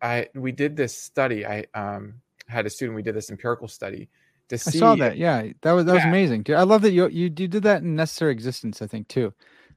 [0.00, 2.14] i we did this study i um,
[2.46, 4.08] had a student we did this empirical study
[4.48, 5.18] to I see I saw that.
[5.18, 6.08] Yeah, that was that was Yeah.
[6.08, 6.56] amazing, dude.
[6.56, 8.80] I love that you you you did that in Necessary Existence.
[8.80, 9.34] I think too.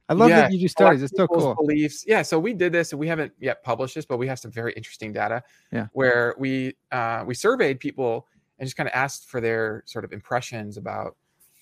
[0.08, 1.02] I love Yeah, that you do studies.
[1.02, 1.54] It's so cool.
[1.56, 2.04] Beliefs.
[2.06, 2.22] Yeah.
[2.22, 4.72] So we did this, and we haven't yet published this, but we have some very
[4.72, 5.42] interesting data.
[5.72, 5.88] Yeah.
[5.92, 8.26] Where we uh, we surveyed people
[8.58, 11.16] and just kind of asked for their sort of impressions about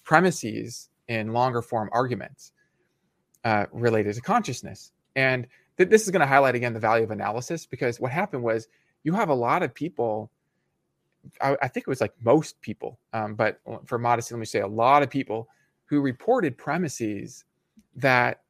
[0.05, 2.53] premises in longer form arguments
[3.44, 7.11] uh, related to consciousness, and th- this is going to highlight again the value of
[7.11, 8.68] analysis because what happened was
[9.03, 10.31] you have a lot of people.
[11.40, 14.61] I, I think it was like most people, um, but for modesty, let me say
[14.61, 15.48] a lot of people
[15.87, 17.44] who reported premises
[17.96, 18.42] that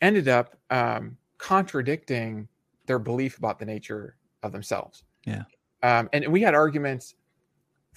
[0.00, 2.48] ended up um, contradicting
[2.86, 5.04] their belief about the nature of themselves.
[5.24, 5.42] Yeah.
[5.82, 7.14] Um, and we had arguments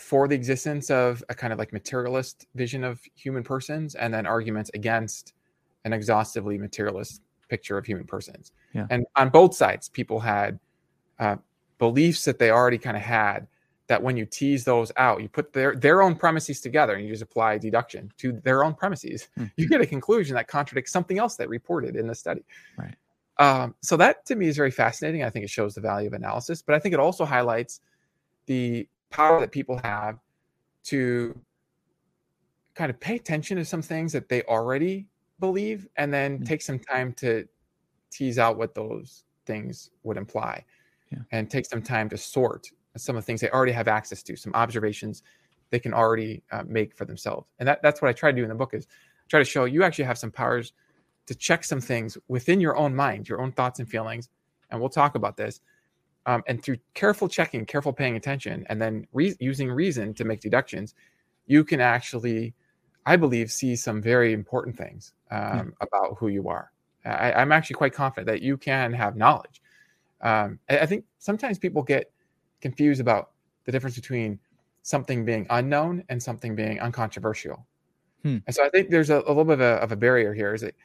[0.02, 4.26] for the existence of a kind of like materialist vision of human persons, and then
[4.26, 5.34] arguments against
[5.86, 8.52] an exhaustively materialist picture of human persons.
[8.74, 8.88] Yeah.
[8.90, 10.60] And on both sides, people had
[11.20, 11.36] uh,
[11.78, 13.48] beliefs that they already kind of had
[13.88, 17.12] that when you tease those out, you put their their own premises together and you
[17.12, 19.46] just apply deduction to their own premises, Hmm.
[19.58, 22.44] you get a conclusion that contradicts something else that reported in the study.
[22.78, 22.96] Right.
[23.38, 25.24] Um, so that to me is very fascinating.
[25.24, 27.82] I think it shows the value of analysis, but I think it also highlights
[28.46, 30.19] the power that people have
[30.86, 31.39] to
[32.74, 35.08] kind of pay attention to some things that they already
[35.39, 36.45] believe and then Mm.
[36.45, 37.47] take some time to
[38.10, 40.63] tease out what those things would imply
[41.12, 41.19] Yeah.
[41.32, 44.36] and take some time to sort some of the things they already have access to
[44.36, 45.24] some observations
[45.69, 48.43] they can already uh, make for themselves and that, that's what i try to do
[48.43, 48.88] in the book is
[49.30, 50.74] try to show you actually have some powers
[51.26, 54.30] to check some things within your own mind your own thoughts and feelings
[54.69, 55.62] and we'll talk about this
[56.26, 60.40] um, and through careful checking careful paying attention and then re- using reason to make
[60.40, 60.96] deductions
[61.48, 62.54] you can actually
[63.06, 66.72] i believe see some very important things um, about who you are.
[67.06, 69.62] I, i'm actually quite confident that you can have knowledge.
[70.22, 72.12] Um, I, I think sometimes people get
[72.62, 73.32] confused about
[73.66, 74.40] the difference between
[74.84, 77.66] something being unknown and something being uncontroversial.
[78.24, 78.38] Hmm.
[78.46, 80.54] and so i think there's a, a little bit of a, of a barrier here
[80.54, 80.76] is it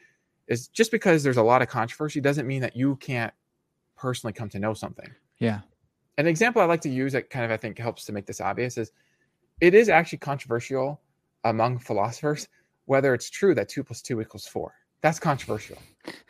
[0.47, 3.33] is just because there's a lot of controversy doesn't mean that you can't
[3.95, 5.61] personally come to know something Yeah.
[6.17, 8.41] an example I like to use that kind of I think helps to make this
[8.41, 8.91] obvious is
[9.61, 11.01] it is actually controversial
[11.43, 12.47] among philosophers
[12.85, 14.73] whether it's true that two plus two equals four.
[15.01, 15.77] That's controversial.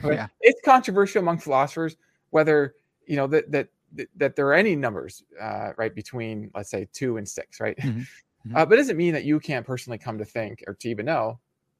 [0.03, 0.15] Okay?
[0.15, 0.27] Yeah.
[0.41, 1.95] It's controversial among philosophers
[2.31, 3.69] whether you know that that
[4.17, 7.77] that, there are any numbers uh, right between let's say two and six, right?
[7.77, 8.05] Mhm.
[8.47, 8.55] Mhm.
[8.55, 11.05] Uh, but it doesn't mean that you can't personally come to think or to even
[11.05, 11.39] know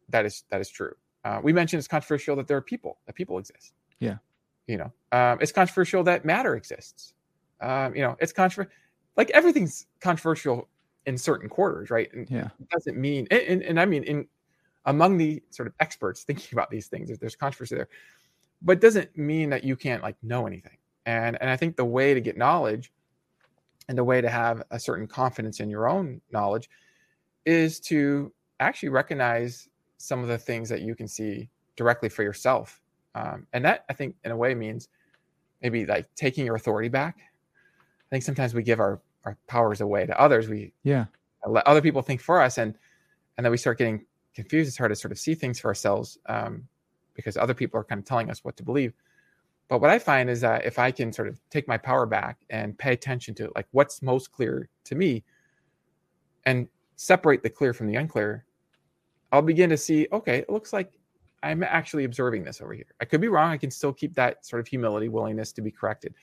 [0.09, 0.93] that is that is true.
[1.23, 3.73] Uh, we mentioned it's controversial that there are people that people exist.
[3.99, 4.17] Yeah.
[4.65, 7.13] You know, um, it's controversial that matter exists
[7.61, 8.71] um, you know, it's controversial.
[9.15, 10.69] Like everything's controversial
[11.05, 12.11] in certain quarters, right?
[12.13, 12.49] And Yeah.
[12.59, 14.27] it doesn't mean, and, and, and I mean, in
[14.85, 17.89] among the sort of experts thinking about these things, there's, there's controversy there,
[18.61, 20.77] but it doesn't mean that you can't like know anything.
[21.05, 22.91] And and I think the way to get knowledge,
[23.89, 26.69] and the way to have a certain confidence in your own knowledge,
[27.45, 32.81] is to actually recognize some of the things that you can see directly for yourself.
[33.15, 34.89] Um, and that I think in a way means
[35.61, 37.17] maybe like taking your authority back.
[38.07, 40.47] I think sometimes we give our, our powers away to others.
[40.47, 41.05] We Yeah.
[41.45, 42.77] let other people think for us, and
[43.37, 44.67] and then we start getting confused.
[44.67, 46.67] It's hard to sort of see things for ourselves um,
[47.13, 48.93] because other people are kind of telling us what to believe.
[49.67, 52.37] But what I find is that if I can sort of take my power back
[52.49, 55.23] and pay attention to like what's most clear to me,
[56.45, 58.45] and separate the clear from the unclear,
[59.31, 60.07] I'll begin to see.
[60.11, 60.93] Okay, it looks like
[61.43, 62.85] I'm actually observing this over here.
[63.01, 63.51] I could be wrong.
[63.51, 66.15] I can still keep that sort of humility, willingness to be corrected.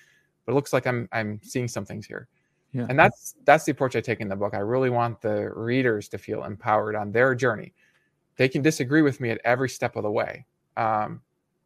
[0.45, 2.29] But it looks like I'm I'm seeing some things here.
[2.73, 2.87] Yeah.
[2.89, 4.53] And that's that's the approach I take in the book.
[4.55, 7.73] I really want the readers to feel empowered on their journey.
[8.37, 10.45] They can disagree with me at every step of the way.
[10.77, 11.23] Um,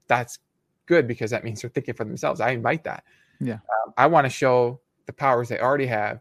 [0.06, 0.38] that's
[0.86, 2.40] good because that means they're thinking for themselves.
[2.40, 3.04] I invite that.
[3.40, 3.54] Yeah.
[3.54, 6.20] Um, I want to show the powers they already have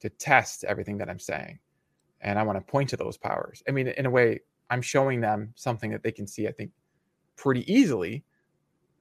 [0.00, 1.58] to test everything that I'm saying,
[2.20, 3.62] and I want to point to those powers.
[3.68, 4.40] I mean, in a way,
[4.70, 6.46] I'm showing them something that they can see.
[6.46, 6.70] I think
[7.34, 8.22] pretty easily.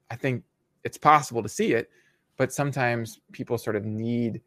[0.09, 0.43] I think
[0.83, 1.91] it's possible to see it,
[2.37, 4.41] but sometimes people sort of need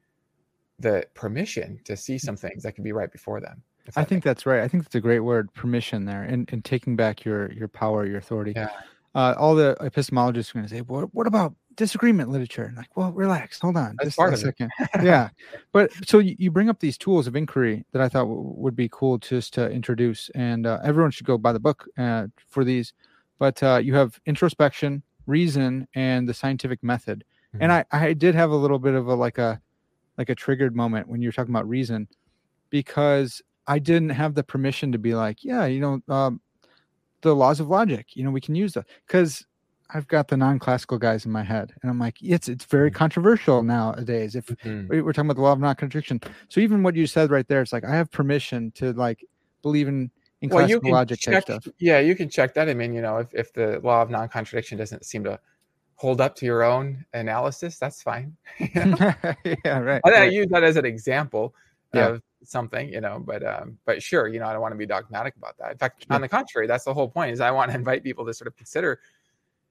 [0.79, 3.63] the permission to see some things that can be right before them.
[3.97, 4.61] I think that's right.
[4.61, 8.07] I think that's a great word, permission there, and, and taking back your your power,
[8.07, 8.53] your authority.
[8.55, 8.69] Yeah.
[9.15, 12.97] Uh, all the epistemologists are going to say, "What what about disagreement literature?" And like,
[12.97, 14.45] well, relax, hold on, That's just part a of it.
[14.45, 14.71] second.
[15.05, 15.31] yeah,
[15.73, 18.77] but so you, you bring up these tools of inquiry that I thought w- would
[18.77, 22.63] be cool just to introduce, and uh, everyone should go buy the book uh, for
[22.63, 22.93] these.
[23.41, 27.25] But uh, you have introspection, reason, and the scientific method.
[27.59, 29.61] And I I did have a little bit of a like a
[30.19, 32.09] like a triggered moment when you were talking about reason.
[32.71, 36.41] because I didn't have the permission to be like, yeah, you know, um,
[37.23, 39.47] the laws of logic, you know, we can use that because
[39.95, 42.95] I've got the non-classical guys in my head, and I'm like, it's it's very Mhm.
[42.95, 44.37] controversial nowadays.
[44.37, 44.91] If Mhm.
[44.91, 47.63] we- we're talking about the law of non-contradiction, so even what you said right there,
[47.63, 49.25] it's like I have permission to like
[49.63, 50.11] believe in
[50.43, 51.43] in Well, you classical can logic type check.
[51.43, 51.67] stuff.
[51.79, 52.69] Yeah, you can check that.
[52.69, 55.41] I mean, you know, if, if the law of non-contradiction doesn't seem to
[56.01, 58.35] hold up to your own analysis, that's fine.
[58.59, 60.01] Yeah, right.
[60.03, 60.33] I, I right.
[60.33, 61.55] use that as an example
[61.93, 62.09] Yeah.
[62.09, 63.19] of something, you know.
[63.21, 65.73] But um, but sure, you know, I don't want to be dogmatic about that.
[65.73, 66.15] In fact, Sure.
[66.15, 67.33] on the contrary, that's the whole point.
[67.33, 68.99] Is I want to invite people to sort of consider.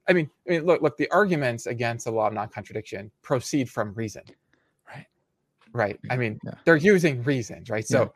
[0.08, 0.98] I mean, I mean, look, look.
[0.98, 4.22] The arguments against the law of non-contradiction proceed from reason.
[4.88, 5.08] Right.
[5.74, 6.00] Right.
[6.12, 6.52] I mean, Yeah.
[6.64, 7.88] they're using reasons, right?
[7.88, 8.14] So,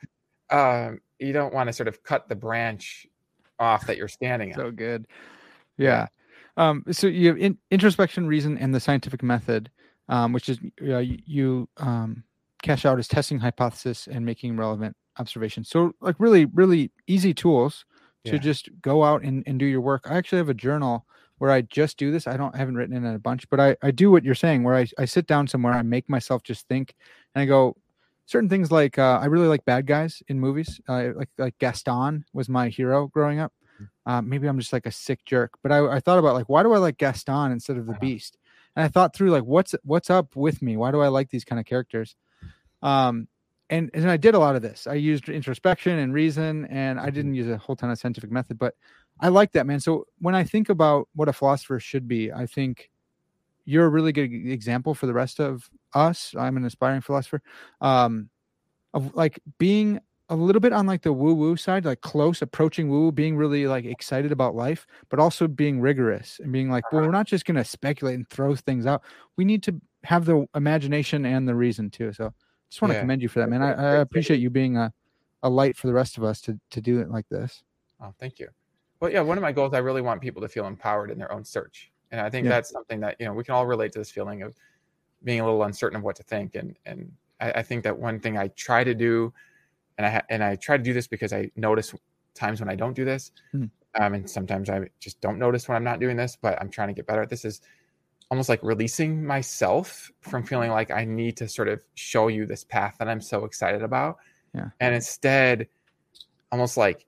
[0.52, 3.08] um, you don't want to sort of cut the branch
[3.60, 4.60] off that you're standing on.
[4.60, 5.08] so good
[5.78, 6.08] yeah
[6.58, 9.70] um so you have in, introspection reason and the scientific method
[10.10, 12.24] um which is uh, you, you um
[12.62, 17.86] cash out as testing hypothesis and making relevant observations so like really really easy tools
[18.26, 18.38] to Yeah.
[18.40, 21.06] just go out and, and do your work i actually have a journal
[21.40, 23.76] where i just do this i don't I haven't written in a bunch but i
[23.82, 26.68] i do what you're saying where i, I sit down somewhere i make myself just
[26.68, 26.94] think
[27.36, 27.76] and i go
[28.26, 30.80] certain things like uh, I really like bad guys in movies.
[30.88, 33.52] Uh, like like Gaston was my hero growing up.
[34.06, 36.64] Uh, maybe I'm just like a sick jerk, but I, I thought about like why
[36.64, 38.00] do I like Gaston instead of the Uh-huh.
[38.02, 38.38] Beast?
[38.76, 40.78] And I thought through like what's what's up with me?
[40.78, 42.16] Why do I like these kind of characters?
[42.82, 43.28] Um,
[43.70, 44.88] and and I did a lot of this.
[44.88, 47.14] I used introspection and reason, and I Mhm.
[47.14, 48.76] didn't use a whole ton of scientific method, but
[49.20, 49.80] I like that man.
[49.80, 52.92] So when I think about what a philosopher should be, I think
[53.66, 56.36] you're a really good example for the rest of us.
[56.38, 57.42] I'm an aspiring philosopher.
[57.82, 58.30] Um,
[58.94, 62.90] of like being a little bit on like the woo woo side, like close approaching
[62.90, 66.90] woo woo, being really like excited about life, but also being rigorous and being like,
[66.92, 67.08] well, uh-huh.
[67.08, 69.04] we're not just going to speculate and throw things out.
[69.38, 72.14] We need to have the imagination and the reason too.
[72.14, 72.34] So
[72.70, 73.02] just want to Yeah.
[73.02, 73.62] commend you for that, man.
[73.62, 74.94] I, I appreciate you being a,
[75.44, 77.64] a light for the rest of us to, to do it like this.
[78.02, 78.48] Oh, thank you.
[79.00, 81.32] Well, yeah, one of my goals, I really want people to feel empowered in their
[81.32, 81.92] own search.
[82.12, 82.52] And I think Yeah.
[82.52, 84.56] that's something that, you know, we can all relate to this feeling of
[85.24, 86.56] being a little uncertain of what to think.
[86.56, 89.34] And, and I, I think that one thing I try to do,
[89.98, 91.94] and I, and I try to do this because I notice
[92.34, 93.32] times when I don't do this.
[93.52, 93.66] Hmm.
[94.00, 96.88] Um, and sometimes I just don't notice when I'm not doing this, but I'm trying
[96.88, 97.62] to get better at this is
[98.32, 102.64] almost like releasing myself from feeling like I need to sort of show you this
[102.64, 104.18] path that I'm so excited about.
[104.56, 104.70] Yeah.
[104.80, 105.68] And instead,
[106.52, 107.06] almost like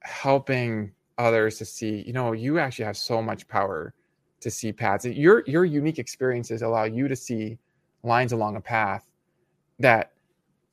[0.00, 3.94] helping others to see, you know, you actually have so much power
[4.40, 5.04] to see paths.
[5.04, 7.58] Your your unique experiences allow you to see
[8.04, 9.04] lines along a path
[9.80, 10.12] that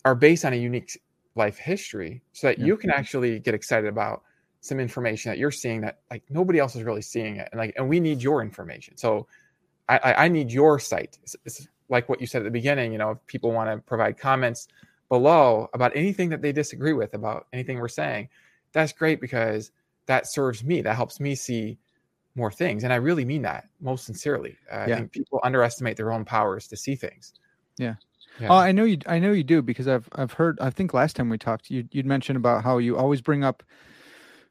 [0.05, 1.01] are based on a unique
[1.35, 2.65] life history so that Yeah.
[2.65, 4.23] you can actually get excited about
[4.59, 7.73] some information that you're seeing that like nobody else is really seeing it and like
[7.77, 9.27] and we need your information so
[9.89, 12.91] i i, I need your sight it's, it's like what you said at the beginning
[12.91, 14.67] you know if people want to provide comments
[15.09, 18.29] below about anything that they disagree with about anything we're saying
[18.71, 19.71] that's great because
[20.05, 21.77] that serves me that helps me see
[22.35, 24.95] more things and i really mean that most sincerely uh, Yeah.
[24.95, 27.33] i think people underestimate their own powers to see things
[27.77, 27.95] Yeah.
[28.39, 28.47] Yeah.
[28.49, 28.97] Oh, I know you.
[29.07, 30.57] I know you do because I've I've heard.
[30.61, 33.61] I think last time we talked, you you'd mentioned about how you always bring up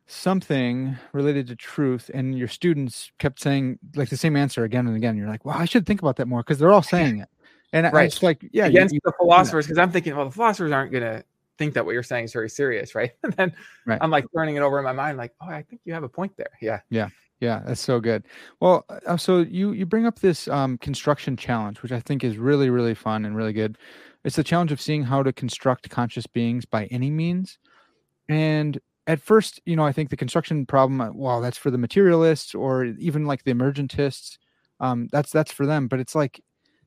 [0.06, 4.96] something related to truth, and your students kept saying like the same answer again and
[4.96, 5.16] again.
[5.16, 7.28] You're like, well, I should think about that more because they're all saying it,
[7.72, 8.06] and I- Right.
[8.06, 10.92] it's like, yeah, you- against you- the philosophers because I'm thinking, well, the philosophers aren't
[10.92, 11.24] going to
[11.58, 13.12] think that what you're saying is very serious, right?
[13.22, 13.52] And then
[13.86, 13.98] Right.
[14.00, 16.08] I'm like turning it over in my mind, like, oh, I think you have a
[16.08, 16.50] point there.
[16.60, 16.80] Yeah.
[16.90, 17.08] Yeah,
[17.40, 18.24] that's so good.
[18.60, 22.36] Well, uh, so you you bring up this um, construction challenge, which I think is
[22.36, 23.78] really really fun and really good.
[24.24, 27.58] It's the challenge of seeing how to construct conscious beings by any means.
[28.28, 31.78] And at first, you know, I think the construction problem, uh, well, that's for the
[31.78, 34.38] materialists or even like the emergentists.
[34.78, 35.88] Um, that's that's for them.
[35.88, 36.42] But it's like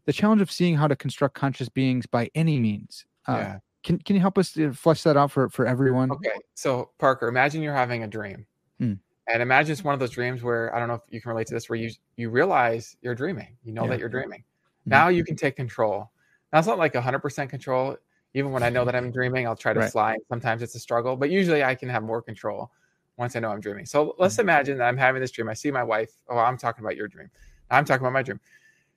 [0.06, 3.06] the challenge of seeing how to construct conscious beings by any means.
[3.28, 3.58] Uh, yeah.
[3.84, 6.12] Can can you help us to flesh that out for for everyone?
[6.12, 6.39] Okay.
[6.54, 8.46] So, Parker, imagine you're having a dream.
[8.80, 8.94] Hmm.
[9.28, 11.48] And imagine it's one of those dreams where I don't know if you can relate
[11.48, 13.58] to this, where you you realize you're dreaming.
[13.64, 13.90] You know Yeah.
[13.90, 14.44] that you're dreaming.
[14.88, 14.92] Mhm.
[14.92, 16.12] Now you can take control.
[16.52, 17.98] Now it's not like 100% control.
[18.34, 19.92] Even when I know that I'm dreaming, I'll try to Right.
[19.92, 20.18] fly.
[20.30, 22.72] Sometimes it's a struggle, but usually I can have more control
[23.18, 23.86] once I know I'm dreaming.
[23.86, 24.40] So let's Mm-hmm.
[24.40, 25.48] imagine that I'm having this dream.
[25.50, 26.12] I see my wife.
[26.30, 27.30] Oh, I'm talking about your dream.
[27.70, 28.40] I'm talking about my dream.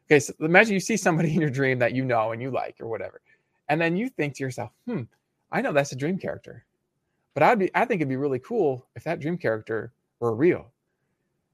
[0.07, 2.77] Okay, so imagine you see somebody in your dream that you know and you like
[2.81, 3.21] or whatever.
[3.69, 5.03] And then you think to yourself, hmm,
[5.53, 6.65] I know that's a dream character.
[7.35, 10.73] But I'd be I think it'd be really cool if that dream character were real.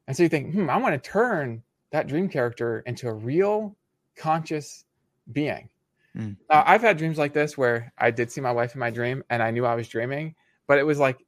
[0.07, 3.77] And so you think, hmm, I want to turn that dream character into a real
[4.17, 4.85] conscious
[5.31, 5.69] being.
[6.17, 6.37] Mm.
[6.51, 9.23] Now, I've had dreams like this where I did see my wife in my dream
[9.31, 10.35] and I knew I was dreaming,
[10.67, 11.25] but it was like,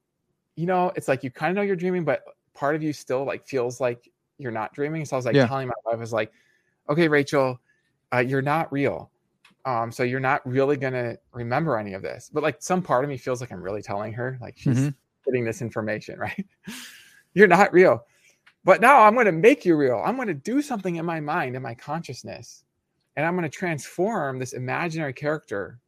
[0.57, 2.23] you know, it's like you kind of know you're dreaming, but
[2.55, 5.05] part of you still like feels like you're not dreaming.
[5.05, 5.47] So I was like Yeah.
[5.47, 6.33] telling my wife, I was like,
[6.89, 7.59] okay, Rachel,
[8.13, 9.11] uh, you're not real.
[9.65, 12.31] Um, so you're not really gonna remember any of this.
[12.33, 14.95] But like some part of me feels like I'm really telling her, like she's Mhm.
[15.25, 16.47] getting this information, right?
[17.35, 18.05] You're not real.
[18.65, 20.03] But now I'm gonna make you real.
[20.05, 22.65] I'm gonna do something in my mind, in my consciousness,
[23.17, 25.79] and I'm gonna transform this imaginary character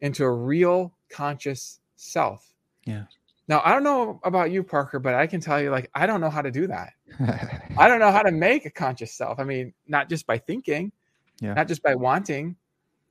[0.00, 2.52] into a real conscious self.
[2.84, 3.04] Yeah.
[3.48, 6.20] Now I don't know about you, Parker, but I can tell you, like, I don't
[6.20, 6.92] know how to do that.
[7.78, 9.38] I don't know how to make a conscious self.
[9.40, 10.92] I mean, not just by thinking,
[11.40, 11.54] Yeah.
[11.54, 12.56] not just by wanting,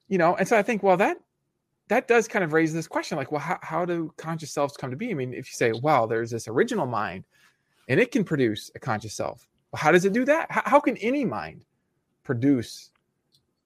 [0.10, 0.36] you know.
[0.36, 1.18] And so I think, well, that
[1.88, 4.92] that does kind of raise this question, like, well, how, how do conscious selves come
[4.92, 5.10] to be?
[5.10, 7.24] I mean, if you say, well, there's this original mind,
[7.88, 9.48] and it can produce a conscious self.
[9.76, 10.52] How does it do that?
[10.52, 11.64] How, how can any mind
[12.24, 12.92] produce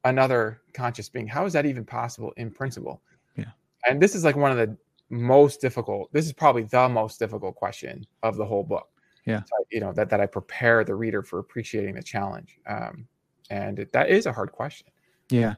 [0.03, 1.27] another conscious being?
[1.27, 3.01] How is that even possible in principle?
[3.35, 3.45] Yeah.
[3.87, 4.75] And this is like one of the
[5.09, 6.11] most difficult.
[6.13, 8.87] This is probably the most difficult question of the whole book.
[9.25, 9.41] Yeah.
[9.43, 13.07] So, you know that that I prepare the reader for appreciating the challenge, um,
[13.51, 14.87] and it, that is a hard question.
[15.29, 15.55] Yeah,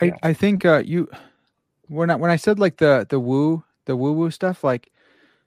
[0.00, 0.16] I Yeah.
[0.24, 1.08] I think uh, you
[1.86, 4.90] when I when I said like the the woo the woo woo stuff like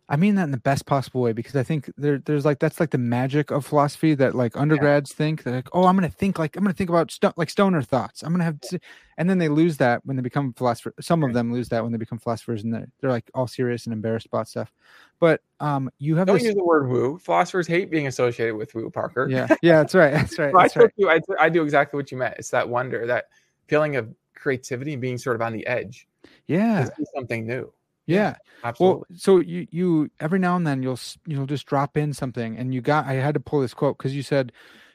[0.09, 2.79] I mean that in the best possible way because I think there there's like that's
[2.79, 6.39] like the magic of philosophy that like undergrads think that like oh I'm gonna think
[6.39, 8.79] like I'm gonna think about sto- like stoner thoughts I'm gonna have to,
[9.17, 11.91] and then they lose that when they become philosophers some of them lose that when
[11.91, 14.71] they become philosophers and they're, they're like all serious and embarrassed about stuff
[15.19, 17.17] but um you have Don't this use the word woo.
[17.17, 19.27] Philosophers hate being associated with woo, Parker.
[19.29, 21.09] yeah yeah that's right that's right So I right you.
[21.09, 22.35] I, I do exactly what you meant.
[22.37, 23.25] It's that wonder, that
[23.67, 26.07] feeling of creativity and being sort of on the edge.
[26.47, 27.73] yeah something new.
[28.07, 28.97] Yeah Absolutely.
[28.97, 32.73] Well, so you you every now and then you'll you'll just drop in something, and
[32.73, 34.51] you got I had to pull this quote because you said,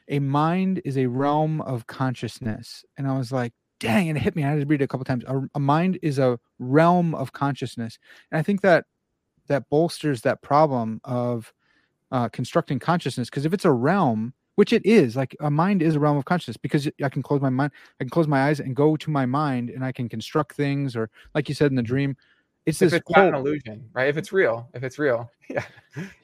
[0.09, 4.35] "A mind is a realm of consciousness," and I was like, "Dang!" And it hit
[4.35, 4.43] me.
[4.43, 5.23] I had to read it a couple times.
[5.27, 7.97] A, a mind is a realm of consciousness,
[8.31, 8.85] and I think that
[9.47, 11.53] that bolsters that problem of
[12.11, 15.95] uh, constructing consciousness because if it's a realm which it is like a mind is
[15.95, 18.59] a realm of consciousness because i can close my mind i can close my eyes
[18.59, 21.75] and go to my mind and i can construct things or like you said in
[21.75, 22.15] the dream
[22.65, 24.07] it's if this it's not an illusion, right?
[24.07, 25.63] If it's real, if it's real, yeah.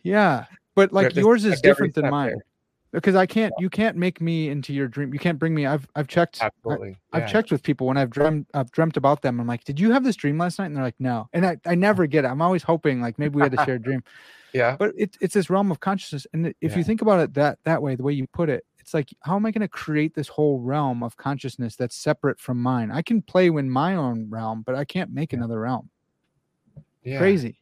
[0.03, 2.45] Yeah, but like yours is like, different than mine there.
[2.91, 3.53] because I can't.
[3.59, 5.13] You can't make me into your dream.
[5.13, 5.65] You can't bring me.
[5.65, 6.41] I've I've checked.
[6.41, 6.97] I, Absolutely.
[7.13, 7.27] I've yeah.
[7.27, 8.47] checked with people when I've dreamt.
[8.53, 9.39] I've dreamt about them.
[9.39, 10.67] I'm like, did you have this dream last night?
[10.67, 11.27] And they're like, no.
[11.33, 12.29] And I, I never get it.
[12.29, 14.03] I'm always hoping like maybe we had a shared dream.
[14.51, 14.75] Yeah.
[14.79, 16.25] But it's it's this realm of consciousness.
[16.33, 16.77] And if Yeah.
[16.79, 19.35] you think about it that that way, the way you put it, it's like, how
[19.35, 22.89] am I going to create this whole realm of consciousness that's separate from mine?
[22.89, 25.37] I can play in my own realm, but I can't make Yeah.
[25.37, 25.91] another realm.
[27.03, 27.17] Yeah.
[27.17, 27.59] Crazy.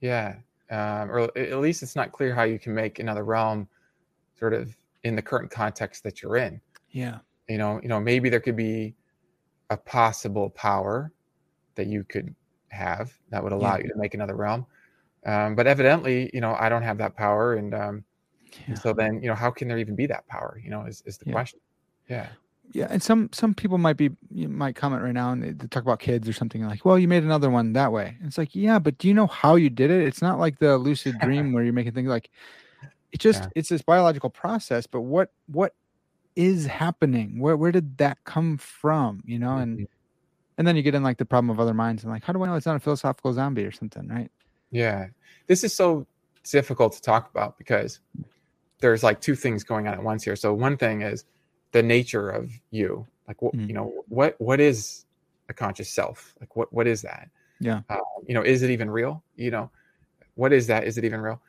[0.00, 0.36] Yeah.
[0.70, 3.68] Um, or at least it's not clear how you can make another realm
[4.38, 4.74] sort of
[5.04, 6.60] in the current context that you're in.
[6.90, 7.18] Yeah.
[7.48, 8.94] You know, you know, maybe there could be
[9.70, 11.12] a possible power
[11.74, 12.34] that you could
[12.68, 14.66] have that would allow you to make another realm.
[15.26, 17.54] Um, but evidently, you know, I don't have that power.
[17.54, 18.04] And, um,
[18.52, 18.64] Yeah.
[18.68, 20.60] and so then, you know, how can there even be that power?
[20.62, 21.32] You know, is, is the Yeah.
[21.32, 21.60] question.
[22.08, 22.28] Yeah.
[22.72, 25.66] Yeah and some some people might be you might comment right now and they, they
[25.68, 28.38] talk about kids or something like well you made another one that way and it's
[28.38, 31.18] like yeah but do you know how you did it it's not like the lucid
[31.20, 32.30] dream where you're making things like
[33.12, 33.48] it just Yeah.
[33.56, 35.74] it's this biological process but what what
[36.34, 39.86] is happening where where did that come from you know and Mhm.
[40.58, 42.42] and then you get in like the problem of other minds and like how do
[42.42, 44.30] i know it's not a philosophical zombie or something right
[44.70, 45.08] Yeah.
[45.48, 46.06] This is so
[46.50, 48.00] difficult to talk about because
[48.78, 50.34] there's like two things going on at once here.
[50.34, 51.24] So one thing is
[51.72, 53.06] the nature of you.
[53.28, 53.68] Like what Mm.
[53.68, 55.06] you know, what what is
[55.48, 56.34] a conscious self?
[56.40, 57.28] Like what what is that?
[57.60, 57.82] Yeah.
[57.88, 59.22] Uh, you know, is it even real?
[59.36, 59.70] You know,
[60.34, 60.84] what is that?
[60.84, 61.40] Is it even real?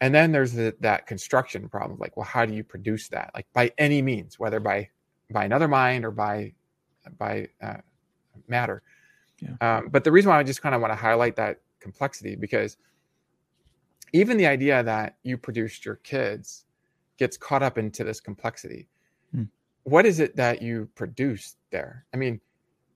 [0.00, 1.98] And then there's the, that construction problem.
[1.98, 3.30] Like, well, how do you produce that?
[3.34, 4.88] Like by any means, whether by
[5.30, 6.52] by another mind or by
[7.18, 7.78] by uh,
[8.48, 8.82] matter.
[9.40, 9.56] Yeah.
[9.60, 12.76] Um, but the reason why I just kind of want to highlight that complexity because
[14.12, 16.64] even the idea that you produced your kids
[17.18, 18.88] gets caught up into this complexity.
[19.34, 19.44] Hmm.
[19.82, 22.06] What is it that you produced there?
[22.14, 22.40] I mean,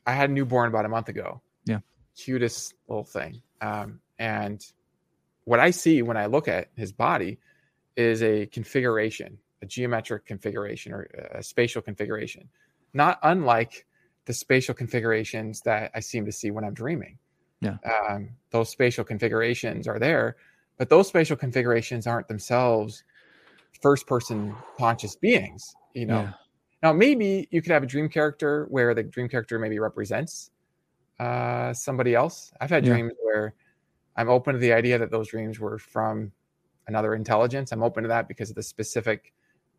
[0.07, 1.43] I had a newborn about a month ago.
[1.67, 1.81] Yeah.
[2.17, 3.43] Cutest little thing.
[3.61, 4.65] Um, and
[5.45, 7.39] what I see when I look at his body
[7.97, 12.49] is a configuration, a geometric configuration or a spatial configuration,
[12.95, 13.87] not unlike
[14.25, 17.19] the spatial configurations that I seem to see when I'm dreaming.
[17.61, 17.79] Yeah.
[18.09, 20.37] Um, those spatial configurations are there,
[20.77, 23.03] but those spatial configurations aren't themselves
[23.83, 26.23] first person conscious beings, you know.
[26.23, 26.33] Yeah.
[26.83, 30.51] Now, maybe you could have a dream character where the dream character maybe represents
[31.19, 32.53] uh, somebody else.
[32.61, 32.93] I've had Yeah.
[32.93, 33.55] dreams where
[34.17, 36.31] I'm open to the idea that those dreams were from
[36.87, 37.73] another intelligence.
[37.73, 39.33] I'm open to that because of the specific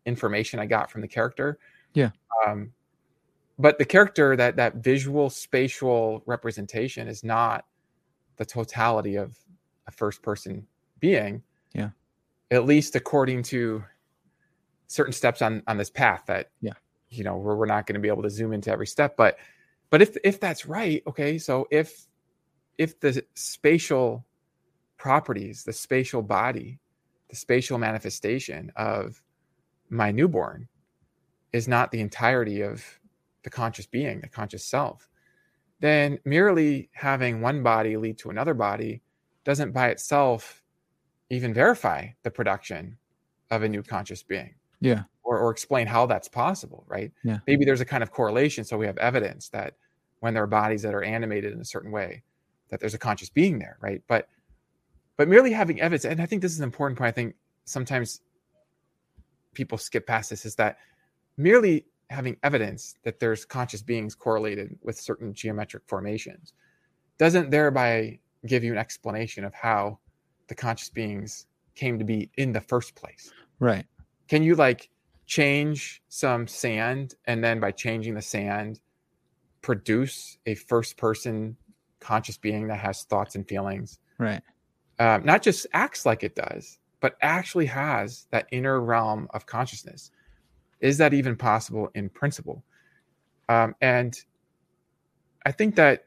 [0.04, 1.58] information I got from the character.
[1.94, 2.10] Yeah.
[2.46, 2.72] Um,
[3.58, 7.64] but the character that that visual spatial representation is not
[8.36, 9.38] the totality of
[9.86, 10.66] a first person
[10.98, 11.42] being.
[11.74, 11.90] Yeah.
[12.50, 13.84] At least according to
[14.90, 16.74] certain steps on on this path that Yeah.
[17.10, 19.38] you know we're, we're not going to be able to zoom into every step but
[19.90, 22.06] but if if that's right, okay, so if
[22.78, 24.26] if the spatial
[24.98, 26.80] properties, the spatial body,
[27.30, 29.22] the spatial manifestation of
[29.90, 30.68] my newborn
[31.52, 32.84] is not the entirety of
[33.44, 35.08] the conscious being, the conscious self,
[35.80, 39.02] then merely having one body lead to another body
[39.44, 40.62] doesn't by itself
[41.30, 42.98] even verify the production
[43.50, 44.54] of a new conscious being.
[44.80, 45.04] Yeah.
[45.22, 47.12] Or, or explain how that's possible, right?
[47.22, 47.38] Yeah.
[47.46, 48.64] Maybe there's a kind of correlation.
[48.64, 49.74] So we have evidence that
[50.20, 52.22] when there are bodies that are animated in a certain way,
[52.68, 54.02] that there's a conscious being there, right?
[54.08, 54.28] But
[55.16, 57.08] but merely having evidence, and I think this is an important point.
[57.08, 58.22] I think sometimes
[59.52, 60.78] people skip past this is that
[61.36, 66.54] merely having evidence that there's conscious beings correlated with certain geometric formations
[67.18, 69.98] doesn't thereby give you an explanation of how
[70.48, 73.32] the conscious beings came to be in the first place.
[73.58, 73.86] Right.
[74.30, 74.88] Can you like
[75.26, 78.78] change some sand and then by changing the sand
[79.60, 81.56] produce a first person
[81.98, 83.98] conscious being that has thoughts and feelings?
[84.18, 84.40] Right.
[85.00, 90.12] Um, not just acts like it does, but actually has that inner realm of consciousness.
[90.78, 92.62] Is that even possible in principle?
[93.48, 94.14] Um, and
[95.44, 96.04] I think that,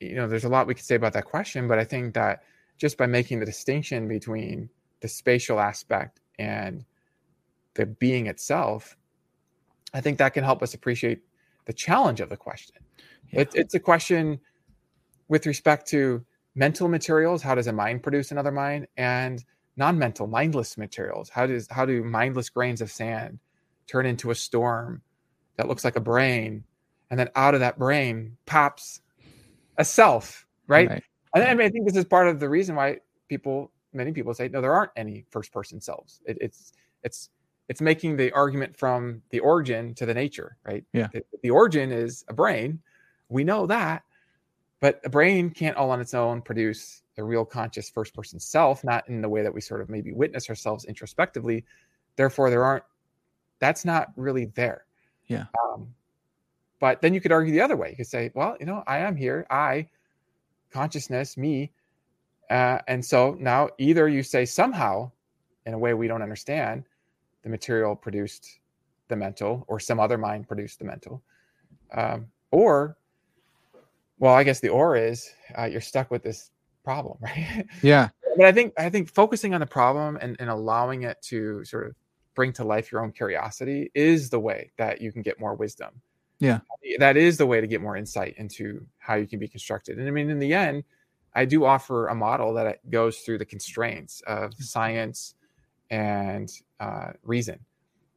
[0.00, 2.42] you know, there's a lot we could say about that question, but I think that
[2.78, 4.70] just by making the distinction between
[5.02, 6.84] the spatial aspect and
[7.74, 8.96] the being itself,
[9.92, 11.22] I think that can help us appreciate
[11.66, 12.76] the challenge of the question.
[13.30, 13.40] Yeah.
[13.42, 14.40] It, it's a question
[15.28, 17.42] with respect to mental materials.
[17.42, 18.86] How does a mind produce another mind?
[18.96, 19.44] And
[19.76, 21.28] non-mental, mindless materials.
[21.28, 23.38] How does how do mindless grains of sand
[23.86, 25.02] turn into a storm
[25.56, 26.64] that looks like a brain,
[27.10, 29.00] and then out of that brain pops
[29.78, 30.88] a self, right?
[30.88, 31.02] right.
[31.34, 32.98] And I mean, I think this is part of the reason why
[33.28, 36.20] people, many people say, no, there aren't any first-person selves.
[36.24, 36.72] It, it's
[37.02, 37.30] it's
[37.68, 40.84] it's making the argument from the origin to the nature, right?
[40.92, 41.08] Yeah.
[41.12, 42.80] The, the origin is a brain.
[43.28, 44.02] We know that,
[44.80, 48.84] but a brain can't all on its own produce a real conscious first person self,
[48.84, 51.64] not in the way that we sort of maybe witness ourselves introspectively.
[52.16, 52.84] Therefore, there aren't,
[53.60, 54.84] that's not really there.
[55.26, 55.46] Yeah.
[55.64, 55.94] Um,
[56.80, 57.90] but then you could argue the other way.
[57.90, 59.46] You could say, well, you know, I am here.
[59.48, 59.88] I,
[60.70, 61.70] consciousness, me.
[62.50, 65.10] Uh, and so now either you say somehow,
[65.64, 66.84] in a way we don't understand,
[67.44, 68.58] the material produced
[69.08, 71.22] the mental, or some other mind produced the mental.
[71.92, 72.96] Um, or,
[74.18, 76.50] well, I guess the or is uh, you're stuck with this
[76.82, 77.66] problem, right?
[77.82, 78.08] Yeah.
[78.36, 81.86] but I think I think focusing on the problem and, and allowing it to sort
[81.86, 81.94] of
[82.34, 85.90] bring to life your own curiosity is the way that you can get more wisdom.
[86.40, 86.60] Yeah.
[86.98, 89.98] That is the way to get more insight into how you can be constructed.
[89.98, 90.82] And I mean, in the end,
[91.34, 95.34] I do offer a model that goes through the constraints of science
[95.90, 96.50] and
[96.84, 97.58] uh, reason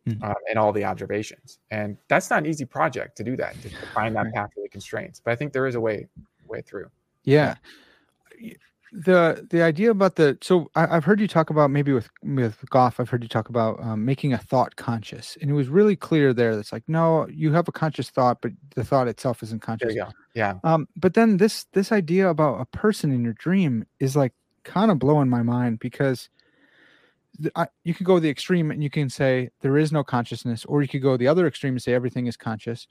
[0.08, 0.24] mm-hmm.
[0.24, 1.60] uh, and all the observations.
[1.72, 4.70] And that's not an easy project to do that, to find that path through the
[4.70, 5.22] constraints.
[5.24, 6.08] But I think there is a way
[6.48, 6.90] way through.
[7.24, 7.56] Yeah
[8.92, 12.64] the the idea about the so I, have heard you talk about maybe with with
[12.70, 15.96] Goff I've heard you talk about um, making a thought conscious and it was really
[15.96, 19.62] clear there that's like no you have a conscious thought but the thought itself isn't
[19.62, 19.94] conscious
[20.34, 24.34] yeah um but then this this idea about a person in your dream is like
[24.64, 26.30] kind of blowing my mind because
[27.56, 30.82] I, you could go the extreme and you can say there is no consciousness or
[30.82, 32.88] you could go the other extreme and say everything is conscious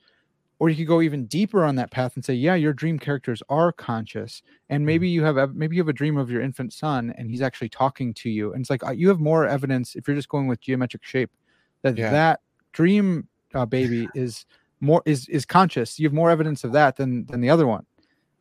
[0.59, 3.43] or you could go even deeper on that path and say yeah your dream characters
[3.49, 4.87] are conscious and mm-hmm.
[4.87, 7.69] maybe you have maybe you have a dream of your infant son and he's actually
[7.69, 10.47] talking to you and it's like uh, you have more evidence if you're just going
[10.47, 11.31] with geometric shape
[11.83, 12.11] that yeah.
[12.11, 12.41] that
[12.73, 14.47] dream uh, baby is
[14.81, 17.85] more is is conscious you have more evidence of that than than the other one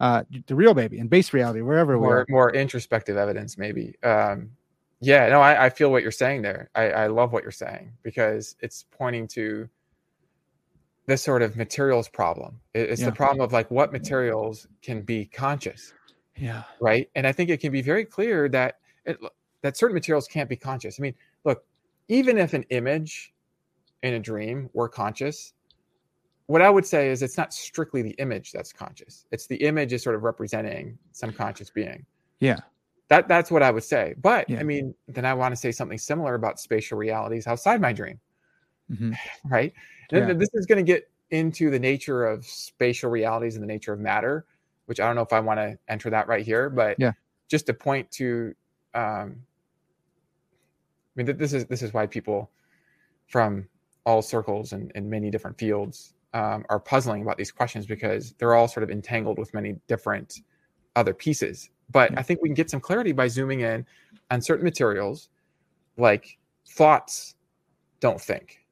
[0.01, 2.26] uh the real baby in base reality wherever more we are.
[2.30, 4.49] more introspective evidence maybe um
[5.02, 7.91] yeah no I, I feel what you're saying there I, I love what you're saying
[8.04, 9.70] because it's pointing to
[11.08, 12.60] this sort of materials problem.
[12.74, 13.08] It's yeah.
[13.08, 15.93] the problem of like what materials can be conscious.
[16.36, 16.64] Yeah.
[16.82, 17.10] Right.
[17.16, 19.18] And I think it can be very clear that it,
[19.62, 21.00] that certain materials can't be conscious.
[21.00, 21.64] I mean, look,
[22.08, 23.34] even if an image
[24.04, 25.54] in a dream were conscious,
[26.48, 29.26] what I would say is it's not strictly the image that's conscious.
[29.32, 32.06] It's the image is sort of representing some conscious being.
[32.39, 32.60] Yeah.
[33.10, 34.16] That that's what I would say.
[34.20, 34.60] But yeah.
[34.60, 38.20] I mean, then I want to say something similar about spatial realities outside my dream.
[38.91, 39.14] Mm-hmm.
[39.49, 39.74] Right
[40.12, 40.34] yeah.
[40.34, 43.99] this is going to get into the nature of spatial realities and the nature of
[43.99, 44.45] matter,
[44.86, 47.14] which I don't know if I want to enter that right here, but yeah,
[47.49, 48.53] just to point to,
[48.93, 49.38] um,
[51.18, 52.51] I mean, this is this is why people
[53.28, 53.68] from
[54.06, 58.53] all circles and, and many different fields um, are puzzling about these questions because they're
[58.53, 60.41] all sort of entangled with many different
[60.95, 61.70] other pieces.
[61.91, 62.19] But yeah.
[62.19, 63.86] I think we can get some clarity by zooming in
[64.31, 65.29] on certain materials,
[65.97, 67.36] like thoughts
[67.99, 68.59] don't think.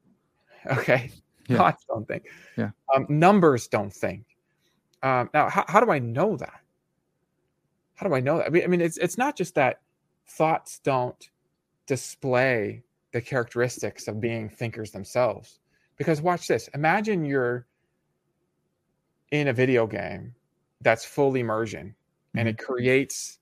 [0.66, 1.10] Okay,
[1.46, 1.58] yeah.
[1.58, 2.24] thoughts don't think.
[2.56, 2.70] Yeah.
[2.94, 4.24] Um, numbers don't think.
[5.02, 6.60] Um, now, how, how do I know that?
[7.96, 8.46] How do I know that?
[8.46, 9.80] I mean, I mean, it's it's not just that
[10.26, 11.28] thoughts don't
[11.86, 15.60] display the characteristics of being thinkers themselves.
[15.96, 16.68] Because watch this.
[16.74, 17.66] Imagine you're
[19.30, 20.34] in a video game
[20.80, 21.94] that's full immersion.
[22.34, 22.72] And it mm-hmm.
[22.72, 23.38] creates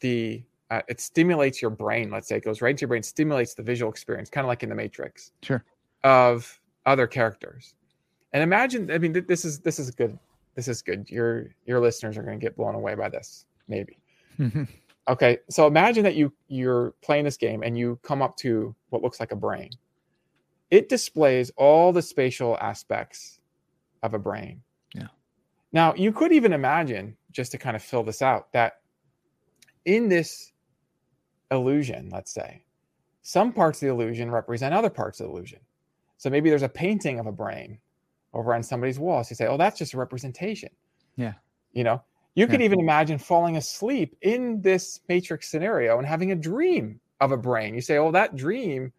[0.00, 3.54] the uh, it stimulates your brain let's say it goes right into your brain stimulates
[3.54, 5.64] the visual experience kind of like in the matrix sure.
[6.04, 7.74] of other characters.
[8.32, 10.18] And imagine i mean th- this is this is good
[10.56, 11.08] this is good.
[11.08, 13.98] Your your listeners are going to get blown away by this maybe.
[15.08, 19.02] Okay so imagine that you you're playing this game and you come up to what
[19.02, 19.70] looks like a brain.
[20.72, 23.38] It displays all the spatial aspects
[24.02, 24.62] of a brain
[25.72, 28.80] now you could even imagine just to kind of fill this out that
[29.84, 30.52] in this
[31.50, 32.62] illusion let's say
[33.22, 35.60] some parts of the illusion represent other parts of the illusion
[36.16, 37.78] so maybe there's a painting of a brain
[38.34, 40.70] over on somebody's wall so you say oh that's just a representation
[41.16, 41.34] yeah
[41.72, 42.02] you know
[42.36, 47.32] you could even imagine falling asleep in this matrix scenario and having a dream of
[47.32, 47.74] a brain.
[47.74, 48.92] You say, "Oh, that dream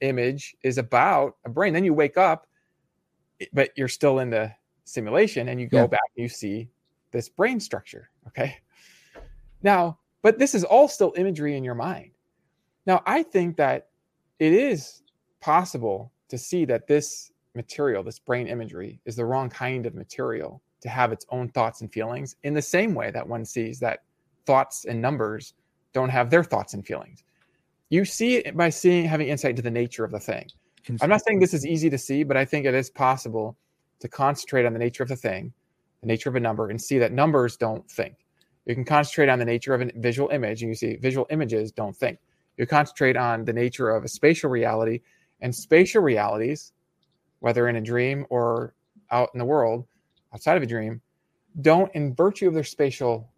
[0.00, 2.48] image is about a brain." Then you wake up,
[3.52, 4.52] but you're still in the
[4.90, 5.86] simulation, and you go yeah.
[5.86, 6.68] back and you see
[7.10, 8.10] this brain structure.
[8.26, 8.56] Okay.
[9.62, 12.10] Now, but this is all still imagery in your mind.
[12.86, 13.88] Now, I think that
[14.38, 15.02] it is
[15.40, 20.62] possible to see that this material, this brain imagery, is the wrong kind of material
[20.80, 24.00] to have its own thoughts and feelings in the same way that one sees that
[24.46, 25.54] thoughts and numbers
[25.92, 27.24] don't have their thoughts and feelings.
[27.90, 30.46] You see it by seeing having insight into the nature of the thing.
[31.02, 33.56] I'm not saying this is easy to see, but I think it is possible
[34.00, 35.52] to concentrate on the nature of the thing,
[36.00, 38.26] the nature of a number, and see that numbers don't think.
[38.66, 41.72] You can concentrate on the nature of a visual image, and you see visual images
[41.72, 42.18] don't think.
[42.56, 45.00] You concentrate on the nature of a spatial reality,
[45.40, 46.72] and spatial realities,
[47.40, 48.74] whether in a dream or
[49.10, 49.86] out in the world,
[50.34, 51.00] outside of a dream
[51.62, 53.28] don't, in virtue of their spatial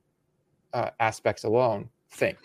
[0.72, 2.36] uh, aspects alone, think.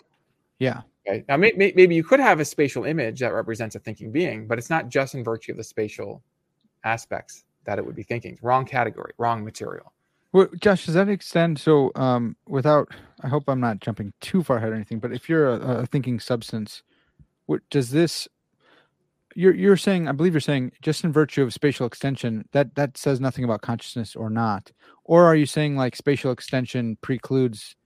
[0.58, 0.82] Yeah.
[1.06, 1.24] Okay.
[1.28, 4.46] Now, may, may, maybe you could have a spatial image that represents a thinking being,
[4.46, 6.22] but it's not just in virtue of the spatial
[6.84, 8.38] aspects that it would be thinking.
[8.40, 9.92] Wrong category, wrong material.
[10.32, 11.58] Well, Josh, does that extend?
[11.58, 12.88] So, um, without,
[13.22, 15.86] I hope I'm not jumping too far ahead or anything, but if you're a, a
[15.86, 16.82] thinking substance,
[17.44, 18.26] what does this
[19.34, 22.96] you're you're saying I believe you're saying just in virtue of spatial extension that that
[22.96, 24.72] says nothing about consciousness or not,
[25.04, 27.76] or are you saying like spatial extension precludes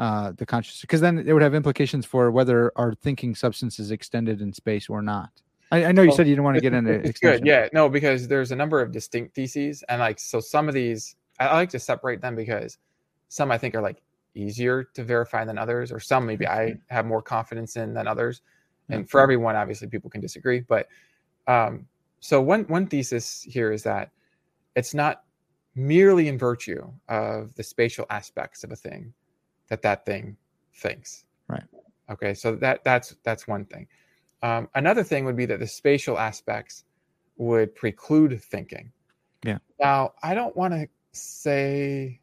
[0.00, 0.80] uh, the consciousness?
[0.80, 4.88] Because then it would have implications for whether our thinking substance is extended in space
[4.88, 5.30] or not.
[5.70, 7.40] I, I know you said you didn't want to get into it's extension.
[7.40, 10.74] good, yeah, no, because there's a number of distinct theses, and like so some of
[10.74, 12.78] these I, I like to separate them because
[13.28, 14.02] some I think are like
[14.34, 18.42] easier to verify than others, or some maybe I have more confidence in than others
[18.88, 20.88] and for everyone obviously people can disagree but
[21.46, 21.86] um,
[22.20, 24.10] so one one thesis here is that
[24.74, 25.24] it's not
[25.74, 29.12] merely in virtue of the spatial aspects of a thing
[29.68, 30.36] that that thing
[30.74, 31.24] thinks.
[31.48, 31.64] Right.
[32.10, 33.86] Okay so that that's that's one thing
[34.42, 36.84] um, another thing would be that the spatial aspects
[37.36, 38.92] would preclude thinking
[39.44, 42.20] yeah now i don't want to say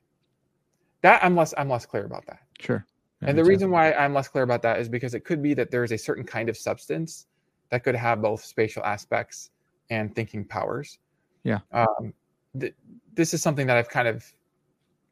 [1.02, 2.86] that i'm less i'm less clear about that sure
[3.22, 5.72] and the reason why I'm less clear about that is because it could be that
[5.72, 7.28] there is a certain kind of substance
[7.70, 9.52] that could have both spatial aspects
[9.90, 11.00] and thinking powers.
[11.44, 11.60] Yeah.
[11.72, 12.14] Um,
[12.60, 12.76] th-
[13.14, 14.26] this is something that I've kind of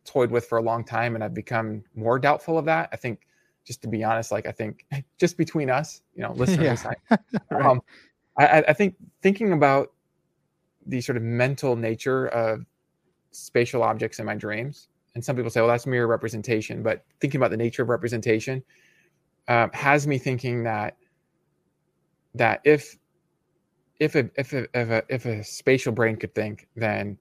[0.06, 2.90] toyed with for a long time, and I've become more doubtful of that.
[2.92, 3.22] I think,
[3.66, 4.86] just to be honest, like I think
[5.20, 7.18] just between us, you know, listeners, yeah.
[7.52, 7.66] right.
[7.66, 7.82] um,
[8.38, 9.92] I, I think thinking about
[10.86, 12.66] the sort of mental nature of
[13.32, 16.82] spatial objects in my dreams and some people say, well, that's mere representation.
[16.82, 18.64] But thinking about the nature of representation
[19.48, 20.98] um, has me thinking that
[22.36, 22.98] that if
[24.00, 27.18] if a, if a, if a if a spatial brain could think, then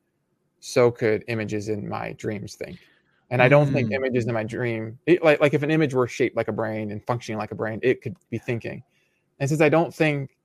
[0.60, 2.78] so could images in my dreams think.
[3.32, 3.72] And I don't mm.
[3.72, 6.52] think images in my dream, it, like like if an image were shaped like a
[6.52, 8.84] brain and functioning like a brain, it could be thinking.
[9.40, 10.36] And since I don't think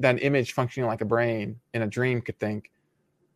[0.00, 2.72] that an image functioning like a brain in a dream could think,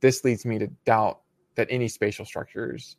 [0.00, 1.20] this leads me to doubt
[1.54, 2.96] that any spatial structures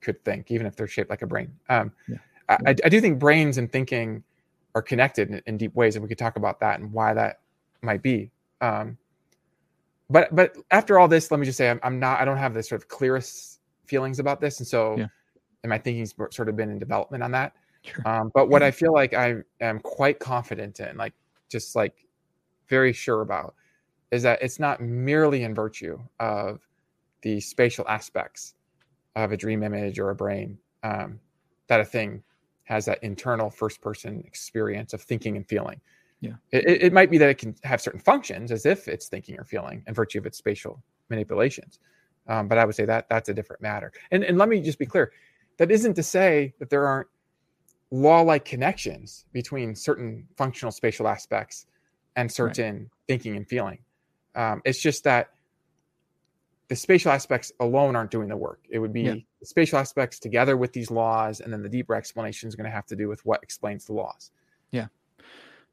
[0.00, 1.52] could think, even if they're shaped like a brain.
[1.68, 2.16] Um, yeah.
[2.48, 4.24] I, I, do think brains and thinking
[4.74, 7.38] are connected in, in, deep ways, and we could talk about that and why that
[7.82, 8.32] might be.
[8.60, 8.98] Um,
[10.10, 12.20] but but after all this, let me just say I'm, I'm, not.
[12.20, 15.06] I don't have the sort of clearest feelings about this, and so yeah.
[15.62, 17.54] And my thinking's sort of been in development on that.
[17.82, 18.06] Sure.
[18.06, 21.14] Um, but what I feel like I am quite confident in, like
[21.50, 22.06] just like
[22.68, 23.54] very sure about,
[24.10, 26.60] is that it's not merely in virtue of
[27.22, 28.54] the spatial aspects
[29.16, 31.18] of a dream image or a brain um,
[31.68, 32.22] that a thing
[32.64, 35.80] has that internal first person experience of thinking and feeling
[36.20, 39.38] yeah it, it, might be that it can have certain functions as if it's thinking
[39.38, 41.80] or feeling in virtue of its spatial manipulations
[42.28, 43.92] Um, but I would say that that's a different matter.
[44.10, 45.12] And and let me just be clear,
[45.60, 47.06] that isn't to say that there aren't
[47.90, 51.66] law-like connections between certain functional spatial aspects
[52.16, 52.88] and certain right.
[53.06, 53.78] thinking and feeling.
[54.34, 55.34] Um, it's just that
[56.68, 58.60] the spatial aspects alone aren't doing the work.
[58.70, 59.14] It would be yeah.
[59.40, 62.70] the spatial aspects together with these laws, and then the deeper explanation is going to
[62.70, 64.30] have to do with what explains the laws.
[64.70, 64.86] Yeah,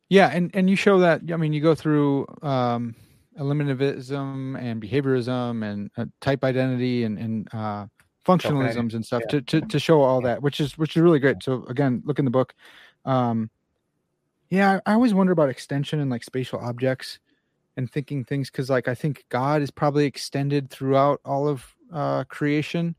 [0.10, 1.22] yeah, and and you show that.
[1.32, 2.94] I mean, you go through um,
[3.40, 7.86] eliminativism and behaviorism and uh, type identity and and uh,
[8.28, 9.40] functionalisms and stuff yeah.
[9.40, 11.42] to, to to show all that, which is which is really great.
[11.42, 12.54] So again, look in the book.
[13.06, 13.50] Um,
[14.50, 17.20] yeah, I always wonder about extension and like spatial objects
[17.78, 22.26] and thinking things because like I think God is probably extended throughout all of uh,
[22.26, 22.96] creation.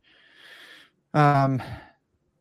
[1.14, 1.62] Um,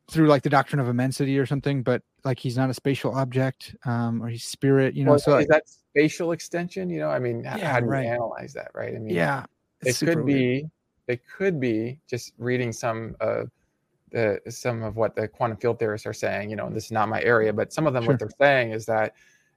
[0.09, 3.75] through like the doctrine of immensity or something, but like he's not a spatial object,
[3.85, 5.11] um, or he's spirit, you know.
[5.11, 6.89] Well, so is like, that spatial extension?
[6.89, 8.05] You know, I mean, yeah, how do right.
[8.05, 8.95] we analyze that, right?
[8.95, 9.45] I mean, yeah,
[9.81, 10.69] it could be,
[11.07, 13.43] it could be just reading some uh
[14.11, 16.49] the some of what the quantum field theorists are saying.
[16.49, 18.13] You know, this is not my area, but some of them sure.
[18.13, 19.13] what they're saying is that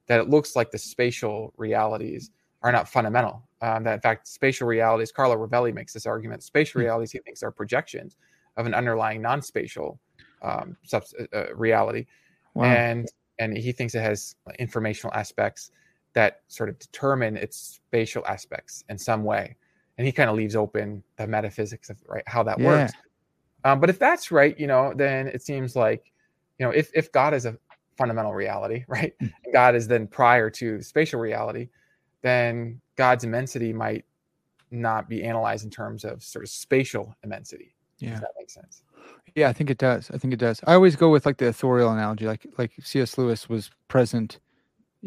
[0.06, 2.30] that it looks like the spatial realities
[2.62, 3.42] are not fundamental.
[3.62, 6.42] Um, that in fact, spatial realities, Carlo Rovelli makes this argument.
[6.42, 6.86] Spatial mm-hmm.
[6.86, 8.16] realities, he thinks, are projections
[8.56, 10.00] of an underlying non-spatial
[10.42, 12.06] um, sub- uh, uh, reality,
[12.54, 12.64] wow.
[12.64, 15.70] and and he thinks it has informational aspects
[16.12, 19.56] that sort of determine its spatial aspects in some way,
[20.00, 22.66] and he kind of leaves open the metaphysics of right how that yeah.
[22.66, 22.92] works.
[23.64, 26.10] Um, but if that's right, you know, then it seems like,
[26.58, 27.58] you know, if if God is a
[27.98, 29.30] fundamental reality, right, mm.
[29.44, 31.68] and God is then prior to spatial reality,
[32.22, 34.06] then God's immensity might
[34.70, 37.74] not be analyzed in terms of sort of spatial immensity.
[37.98, 38.82] Yeah, that makes sense.
[39.34, 40.10] Yeah, I think it does.
[40.10, 40.62] I think it does.
[40.66, 43.18] I always go with like the authorial analogy, like like C.S.
[43.18, 44.40] Lewis was present.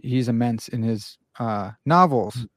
[0.04, 2.48] He's immense in his uh, novels, mm.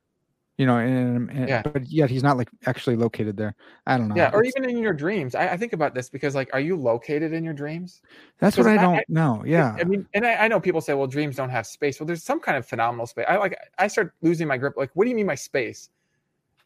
[0.58, 1.62] You know, and, and yeah.
[1.62, 3.54] but yet he's not like actually located there.
[3.86, 4.16] I don't know.
[4.16, 5.34] Yeah, or it's, even in your dreams.
[5.34, 8.00] I, I, think about this because like, are you located in your dreams?
[8.38, 9.42] That's what I, I don't I, know.
[9.46, 12.00] Yeah, I mean, and I, know people say, well, dreams don't have space.
[12.00, 13.26] Well, there's some kind of phenomenal space.
[13.28, 13.56] I like.
[13.78, 14.74] I start losing my grip.
[14.76, 15.90] Like, what do you mean by space?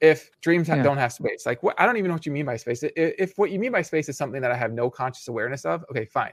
[0.01, 0.82] if dreams yeah.
[0.82, 2.93] don't have space like what i don't even know what you mean by space if,
[2.97, 5.84] if what you mean by space is something that i have no conscious awareness of
[5.91, 6.32] okay fine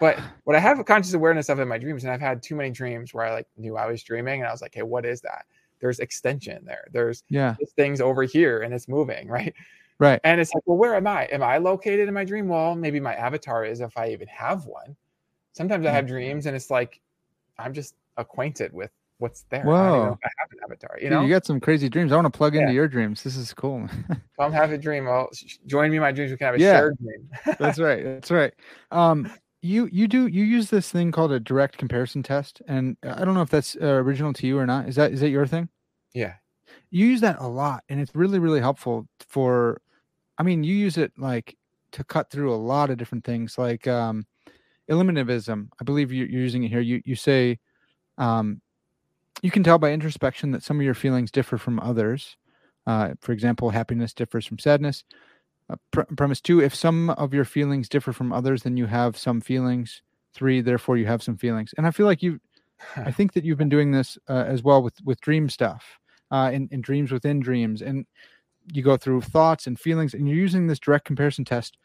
[0.00, 2.56] but what i have a conscious awareness of in my dreams and i've had too
[2.56, 5.06] many dreams where i like knew i was dreaming and i was like hey what
[5.06, 5.46] is that
[5.80, 9.54] there's extension there there's yeah things over here and it's moving right
[9.98, 12.74] right and it's like well where am i am i located in my dream well
[12.74, 14.96] maybe my avatar is if i even have one
[15.52, 17.00] sometimes i have dreams and it's like
[17.58, 19.62] i'm just acquainted with what's there.
[19.62, 19.72] Whoa.
[20.22, 20.98] I, I have an avatar.
[21.00, 22.12] You know, you got some crazy dreams.
[22.12, 22.62] I want to plug yeah.
[22.62, 23.22] into your dreams.
[23.22, 23.88] This is cool.
[24.40, 25.06] Come have a dream.
[25.06, 25.30] Well,
[25.66, 26.30] join me in my dreams.
[26.30, 26.72] We can have a yeah.
[26.72, 27.28] shared dream.
[27.58, 28.04] that's right.
[28.04, 28.52] That's right.
[28.90, 29.30] Um,
[29.66, 33.34] you you do you use this thing called a direct comparison test, and I don't
[33.34, 34.88] know if that's uh, original to you or not.
[34.88, 35.68] Is that is that your thing?
[36.14, 36.34] Yeah.
[36.90, 39.80] You use that a lot, and it's really really helpful for.
[40.38, 41.56] I mean, you use it like
[41.92, 44.26] to cut through a lot of different things, like um,
[44.90, 45.68] eliminativism.
[45.80, 46.80] I believe you're using it here.
[46.80, 47.58] You you say
[48.18, 48.60] um,
[49.42, 52.36] you can tell by introspection that some of your feelings differ from others.
[52.86, 55.04] Uh, for example, happiness differs from sadness.
[55.68, 59.16] Uh, pr- premise two: If some of your feelings differ from others, then you have
[59.16, 60.02] some feelings.
[60.34, 61.74] Three: Therefore, you have some feelings.
[61.76, 62.40] And I feel like you,
[62.96, 65.98] I think that you've been doing this uh, as well with with dream stuff,
[66.30, 68.06] uh, in, in dreams within dreams, and
[68.72, 71.76] you go through thoughts and feelings, and you're using this direct comparison test,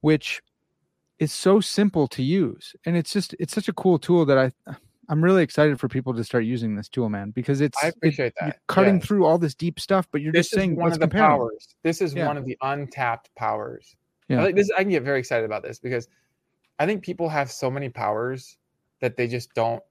[0.00, 0.42] which
[1.18, 4.76] is so simple to use, and it's just it's such a cool tool that I
[5.08, 8.26] I'm really excited for people to start using this tool, man, because it's I appreciate
[8.28, 10.98] it, that cutting through all this deep stuff, but you're this just saying one of
[10.98, 11.30] the comparing.
[11.30, 11.74] powers.
[11.82, 12.26] This is yeah.
[12.26, 13.96] one of the untapped powers.
[14.28, 14.40] Yeah.
[14.40, 16.08] I, like this, I can get very excited about this because
[16.78, 18.56] I think people have so many powers
[19.00, 19.82] that they just don't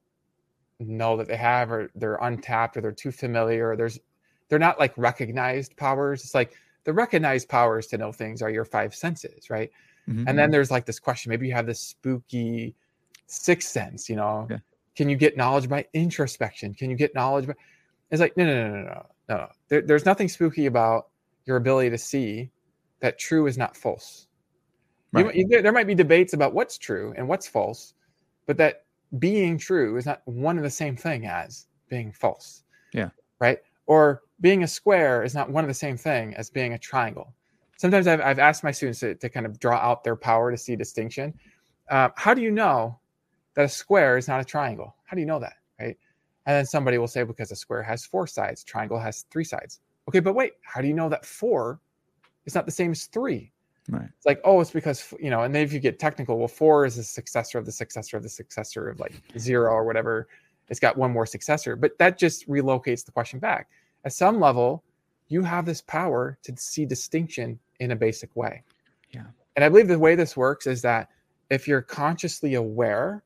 [0.80, 3.98] know that they have, or they're untapped, or they're too familiar, or there's
[4.48, 6.24] they're not like recognized powers.
[6.24, 6.54] It's like
[6.84, 9.70] the recognized powers to know things are your five senses, right?
[10.08, 10.28] Mm-hmm.
[10.28, 12.74] And then there's like this question: maybe you have this spooky
[13.26, 14.46] sixth sense, you know.
[14.50, 14.58] Yeah
[14.96, 16.74] can you get knowledge by introspection?
[16.74, 17.54] Can you get knowledge by?
[18.10, 19.48] It's like no, no, no, no, no, no.
[19.68, 21.08] There, there's nothing spooky about
[21.46, 22.50] your ability to see
[23.00, 24.28] that true is not false.
[25.12, 25.34] Right.
[25.34, 27.94] You, there might be debates about what's true and what's false,
[28.46, 28.84] but that
[29.18, 32.64] being true is not one and the same thing as being false.
[32.92, 33.10] Yeah.
[33.38, 33.58] Right.
[33.86, 37.32] Or being a square is not one of the same thing as being a triangle.
[37.76, 40.56] Sometimes I've, I've asked my students to, to kind of draw out their power to
[40.56, 41.34] see distinction.
[41.90, 42.98] Uh, how do you know
[43.54, 44.94] that a square is not a triangle.
[45.04, 45.54] How do you know that?
[45.80, 45.96] Right.
[46.46, 49.80] And then somebody will say, because a square has four sides, triangle has three sides.
[50.08, 51.80] Okay, but wait, how do you know that four
[52.44, 53.50] is not the same as three?
[53.88, 54.08] Right.
[54.16, 56.84] It's like, oh, it's because you know, and then if you get technical, well, four
[56.84, 60.28] is a successor of the successor of the successor of like zero or whatever.
[60.68, 63.68] It's got one more successor, but that just relocates the question back.
[64.04, 64.82] At some level,
[65.28, 68.62] you have this power to see distinction in a basic way.
[69.10, 69.24] Yeah.
[69.56, 71.10] And I believe the way this works is that
[71.50, 73.22] if you're consciously aware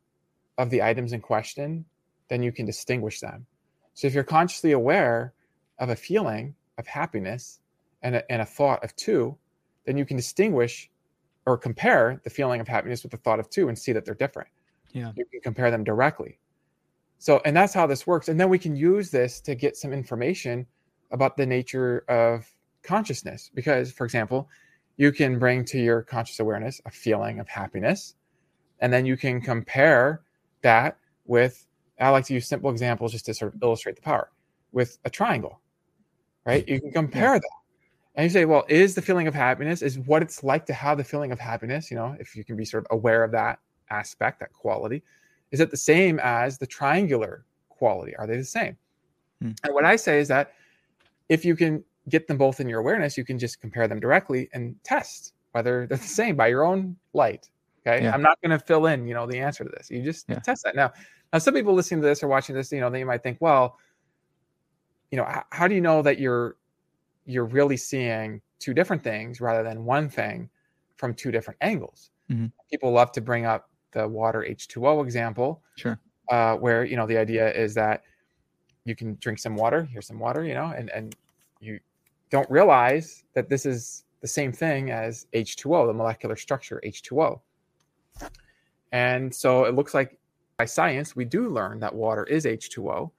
[0.58, 1.84] of the items in question,
[2.28, 3.46] then you can distinguish them.
[3.94, 5.32] So if you're consciously aware
[5.78, 7.60] of a feeling of happiness
[8.02, 9.36] and a, and a thought of two,
[9.86, 10.90] then you can distinguish
[11.46, 14.14] or compare the feeling of happiness with the thought of two and see that they're
[14.14, 14.50] different.
[14.92, 15.12] Yeah.
[15.16, 16.38] You can compare them directly.
[17.18, 18.28] So, and that's how this works.
[18.28, 20.66] And then we can use this to get some information
[21.10, 22.46] about the nature of
[22.82, 23.50] consciousness.
[23.54, 24.48] Because, for example,
[24.96, 28.14] you can bring to your conscious awareness a feeling of happiness,
[28.80, 30.20] and then you can compare
[30.62, 31.66] that with,
[32.00, 34.30] I like to use simple examples just to sort of illustrate the power,
[34.72, 35.60] with a triangle,
[36.44, 36.66] right?
[36.68, 37.38] You can compare yeah.
[37.38, 37.50] that.
[38.14, 40.98] And you say, well, is the feeling of happiness, is what it's like to have
[40.98, 43.60] the feeling of happiness, you know, if you can be sort of aware of that
[43.90, 45.02] aspect, that quality,
[45.50, 48.16] is it the same as the triangular quality?
[48.16, 48.76] Are they the same?
[49.40, 49.52] Hmm.
[49.62, 50.54] And what I say is that
[51.28, 54.48] if you can get them both in your awareness, you can just compare them directly
[54.52, 57.48] and test whether they're the same by your own light.
[57.88, 58.04] Okay.
[58.04, 58.12] Yeah.
[58.12, 59.90] I'm not going to fill in, you know, the answer to this.
[59.90, 60.38] You just yeah.
[60.40, 60.76] test that.
[60.76, 60.92] Now,
[61.32, 63.78] now some people listening to this or watching this, you know, they might think, well,
[65.10, 66.56] you know, how, how do you know that you're
[67.24, 70.48] you're really seeing two different things rather than one thing
[70.96, 72.10] from two different angles?
[72.30, 72.46] Mm-hmm.
[72.70, 75.62] People love to bring up the water H2O example.
[75.76, 75.98] Sure.
[76.30, 78.02] Uh, where, you know, the idea is that
[78.84, 81.16] you can drink some water, here's some water, you know, and, and
[81.60, 81.80] you
[82.30, 87.40] don't realize that this is the same thing as H2O, the molecular structure H2O.
[88.92, 90.18] And so it looks like
[90.56, 93.10] by science, we do learn that water is H2O,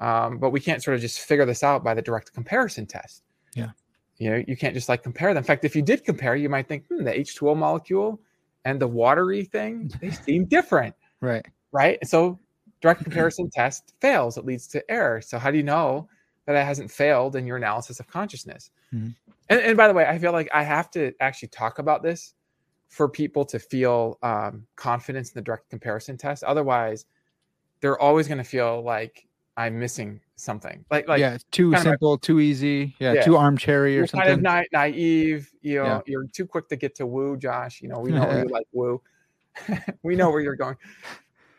[0.00, 3.22] um, but we can't sort of just figure this out by the direct comparison test.
[3.54, 3.70] Yeah.
[4.18, 5.38] You know, you can't just like compare them.
[5.38, 8.20] In fact, if you did compare, you might think, hmm, the H2O molecule
[8.64, 10.94] and the watery thing, they seem different.
[11.20, 11.46] Right.
[11.72, 11.98] Right.
[12.00, 12.38] And so
[12.80, 14.36] direct comparison test fails.
[14.36, 15.20] It leads to error.
[15.20, 16.08] So how do you know
[16.46, 18.70] that it hasn't failed in your analysis of consciousness?
[18.92, 19.10] Mm-hmm.
[19.50, 22.34] And, and, by the way, I feel like I have to actually talk about this
[22.88, 26.42] for people to feel um, confidence in the direct comparison test.
[26.42, 27.04] Otherwise,
[27.80, 29.26] they're always going to feel like
[29.56, 30.84] I'm missing something.
[30.90, 32.96] Like, like yeah, too simple, too easy.
[32.98, 34.26] Yeah, yeah, too armchairy or you're something.
[34.26, 35.50] Kind of na- naive.
[35.60, 36.00] You know, yeah.
[36.06, 37.82] you're too quick to get to woo, Josh.
[37.82, 39.02] You know, we know you like woo.
[40.02, 40.76] we know where you're going.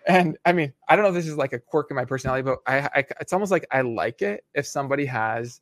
[0.07, 2.43] And I mean, I don't know if this is like a quirk in my personality,
[2.43, 5.61] but I, I it's almost like I like it if somebody has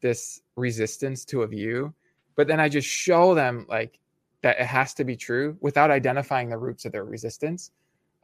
[0.00, 1.92] this resistance to a view,
[2.36, 3.98] but then I just show them like
[4.42, 7.72] that it has to be true without identifying the roots of their resistance.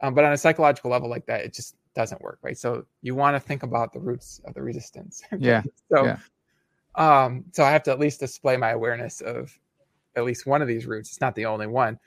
[0.01, 2.57] Um, but on a psychological level like that, it just doesn't work, right?
[2.57, 5.23] So you want to think about the roots of the resistance.
[5.39, 5.63] Yeah.
[5.91, 6.17] so, yeah.
[6.95, 9.57] um, so I have to at least display my awareness of
[10.15, 11.09] at least one of these roots.
[11.09, 11.99] It's not the only one,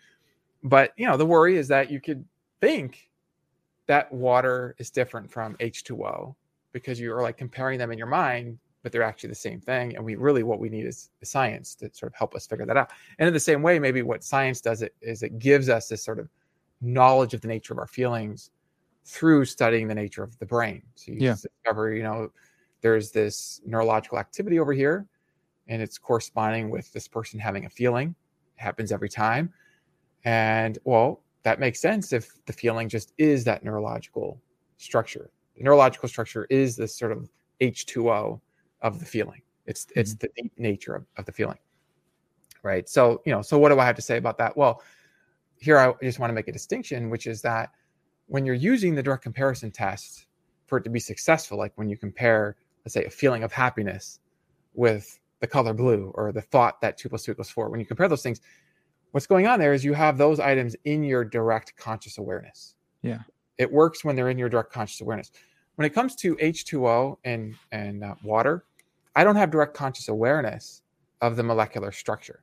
[0.62, 2.24] but you know, the worry is that you could
[2.61, 3.11] think
[3.86, 6.34] that water is different from H2O
[6.72, 8.59] because you are like comparing them in your mind,
[8.89, 9.95] but they're actually the same thing.
[9.95, 12.78] And we really, what we need is science to sort of help us figure that
[12.78, 12.91] out.
[13.18, 16.03] And in the same way, maybe what science does it is it gives us this
[16.03, 16.30] sort of
[16.80, 18.51] knowledge of the nature of our feelings
[19.05, 20.80] through studying the nature of the brain.
[20.95, 21.34] So you yeah.
[21.34, 22.32] discover, you know,
[22.80, 25.07] there's this neurological activity over here,
[25.66, 28.14] and it's corresponding with this person having a feeling.
[28.57, 29.53] It happens every time.
[30.24, 34.41] And well, that makes sense if the feeling just is that neurological
[34.78, 35.28] structure.
[35.59, 37.28] The neurological structure is this sort of
[37.61, 38.41] H2O
[38.83, 39.43] of the feeling.
[39.66, 40.01] It's mm-hmm.
[40.01, 41.59] it's the deep nature of, of the feeling.
[42.62, 42.89] Right.
[42.89, 44.57] So, you know, so what do I have to say about that?
[44.57, 44.83] Well,
[45.59, 47.70] here I just want to make a distinction, which is that
[48.26, 50.26] when you're using the direct comparison test
[50.66, 54.20] for it to be successful, like when you compare, let's say, a feeling of happiness
[54.74, 57.87] with the color blue or the thought that two plus two equals four, when you
[57.87, 58.41] compare those things,
[59.12, 62.74] what's going on there is you have those items in your direct conscious awareness.
[63.03, 63.20] Yeah.
[63.57, 65.31] It works when they're in your direct conscious awareness.
[65.79, 68.64] When it comes to H2O and, and uh, water,
[69.14, 70.83] I don't have direct conscious awareness
[71.20, 72.43] of the molecular structure.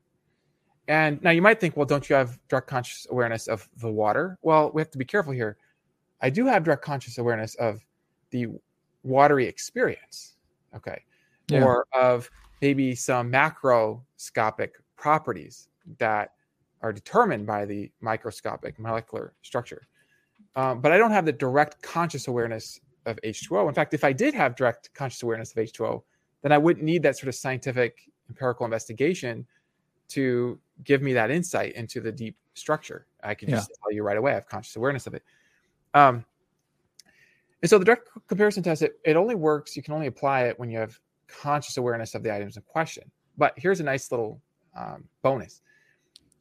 [0.88, 4.38] And now you might think, well, don't you have direct conscious awareness of the water?
[4.42, 5.58] Well, we have to be careful here.
[6.22, 7.82] I do have direct conscious awareness of
[8.30, 8.48] the
[9.04, 10.38] watery experience,
[10.74, 11.04] okay,
[11.50, 11.62] yeah.
[11.62, 12.32] or of
[12.62, 15.68] maybe some macroscopic properties
[15.98, 16.32] that
[16.82, 19.82] are determined by the microscopic molecular structure.
[20.56, 23.68] Um, but I don't have the direct conscious awareness of H2O.
[23.68, 26.02] In fact, if I did have direct conscious awareness of H2O,
[26.42, 29.46] then I wouldn't need that sort of scientific empirical investigation
[30.10, 33.08] to give me that insight into the deep structure.
[33.24, 33.58] I can yeah.
[33.58, 35.24] just tell you right away I have conscious awareness of it.
[35.94, 36.26] Um,
[37.62, 40.60] and so the direct comparison test, it, it only works, you can only apply it
[40.60, 43.10] when you have conscious awareness of the items in question.
[43.38, 44.42] But here's a nice little
[44.76, 45.62] um, bonus.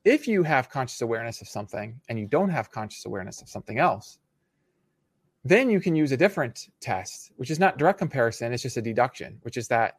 [0.05, 3.79] If you have conscious awareness of something and you don't have conscious awareness of something
[3.79, 4.19] else,
[5.45, 8.83] then you can use a different test, which is not direct comparison, it's just a
[8.83, 9.97] deduction, which is that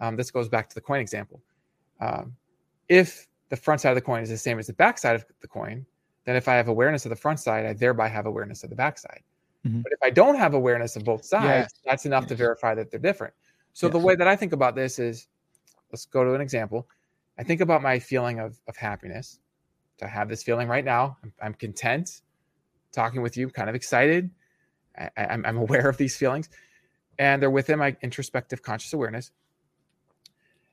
[0.00, 1.40] um, this goes back to the coin example.
[2.00, 2.34] Um,
[2.88, 5.24] if the front side of the coin is the same as the back side of
[5.40, 5.86] the coin,
[6.24, 8.76] then if I have awareness of the front side, I thereby have awareness of the
[8.76, 9.22] back side.
[9.66, 9.82] Mhm.
[9.82, 11.80] But if I don't have awareness of both sides, Yes.
[11.84, 13.34] that's enough to verify that they're different.
[13.72, 15.28] So the way that I think about this is
[15.92, 16.88] let's go to an example.
[17.38, 19.38] I think about my feeling of, of happiness.
[19.98, 21.16] So I have this feeling right now.
[21.22, 22.22] I'm, I'm content
[22.92, 24.30] talking with you, kind of excited.
[24.98, 26.48] I, I'm, I'm aware of these feelings
[27.18, 29.30] and they're within my introspective conscious awareness.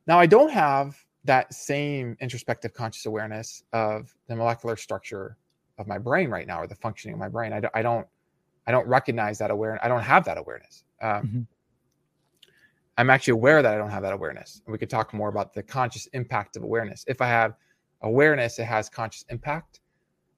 [0.07, 5.37] Now, I don't have that same introspective conscious awareness of the molecular structure
[5.79, 7.51] of my brain right now or the functioning of my brain.
[7.51, 8.07] I don't, I don't,
[8.67, 9.81] I don't recognize that awareness.
[9.83, 10.83] I don't have that awareness.
[11.01, 11.47] Um, Mhm.
[12.97, 14.61] I'm actually aware that I don't have that awareness.
[14.65, 17.03] And we could talk more about the conscious impact of awareness.
[17.07, 17.55] If I have
[18.01, 19.81] awareness, it has conscious impact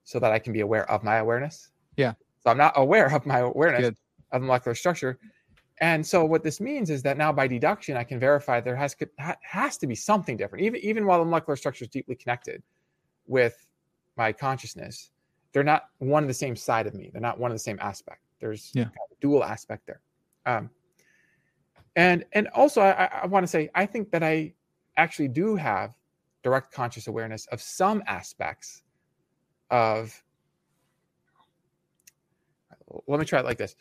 [0.02, 1.70] so that I can be aware of my awareness.
[1.96, 2.14] Yeah.
[2.40, 3.96] So I'm not aware of my awareness Good.
[4.32, 5.18] of the molecular structure.
[5.80, 8.96] And so what this means is that now by deduction, I can verify there has
[9.42, 10.64] has to be something different.
[10.64, 12.62] Even even while the molecular structure is deeply connected
[13.26, 13.66] with
[14.16, 15.12] my consciousness,
[15.52, 17.10] they're not one of the same side of me.
[17.12, 18.22] They're not one of the same aspect.
[18.40, 18.84] There's Yeah.
[18.84, 20.00] kind of a dual aspect there.
[20.46, 20.70] Um,
[21.94, 24.54] and and also I, I want to say I think that I
[24.96, 25.94] actually do have
[26.42, 28.82] direct conscious awareness of some aspects
[29.70, 30.22] of.
[33.08, 33.74] Let me try it like this.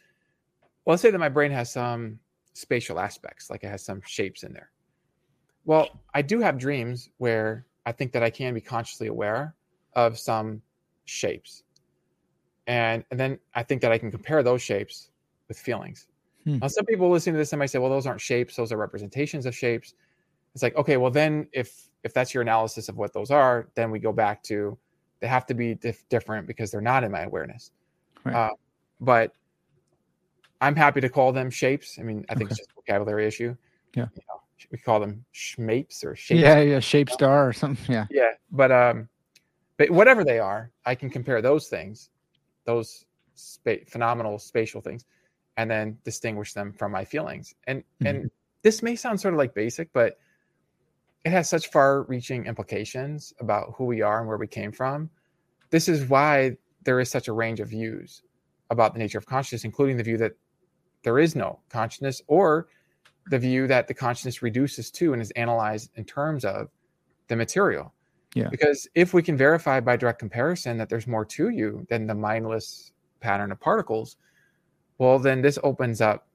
[0.85, 2.19] Well, let's say that my brain has some
[2.53, 4.71] spatial aspects, like it has some shapes in there.
[5.65, 9.53] Well, I do have dreams where I think that I can be consciously aware
[9.93, 10.61] of some
[11.05, 11.63] shapes.
[12.67, 15.09] And, and then I think that I can compare those shapes
[15.47, 16.07] with feelings.
[16.45, 16.59] Hmm.
[16.59, 18.77] Now, some people listening to this, they might say, well, those aren't shapes, those are
[18.77, 19.93] representations of shapes.
[20.53, 23.91] It's like, okay, well, then if if that's your analysis of what those are, then
[23.91, 24.77] we go back to
[25.19, 27.71] they have to be dif- different because they're not in my awareness.
[28.23, 28.35] Right.
[28.35, 28.51] Uh,
[28.99, 29.33] but
[30.61, 31.97] I'm happy to call them shapes.
[31.99, 33.55] I mean, I think it's just a vocabulary issue.
[33.95, 34.07] Yeah.
[34.15, 34.41] You know,
[34.71, 36.41] we call them schmapes or shapes.
[36.41, 37.93] Yeah, yeah, shape star or something.
[37.93, 38.05] Yeah.
[38.09, 39.07] Yeah, but um,
[39.77, 42.09] but whatever they are, I can compare those things,
[42.65, 45.05] those spa- phenomenal spatial things,
[45.57, 47.53] and then distinguish them from my feelings.
[47.65, 48.31] And and
[48.63, 50.17] this may sound sort of like basic, but
[51.23, 55.09] it has such far-reaching implications about who we are and where we came from.
[55.69, 58.23] This is why there is such a range of views
[58.69, 60.33] about the nature of consciousness, including the view that
[61.03, 62.67] there is no consciousness, or
[63.29, 66.69] the view that the consciousness reduces to and is analyzed in terms of
[67.27, 67.93] the material.
[68.33, 68.49] Yeah.
[68.49, 72.15] Because if we can verify by direct comparison that there's more to you than the
[72.15, 74.17] mindless pattern of particles,
[74.97, 76.27] well, then this opens up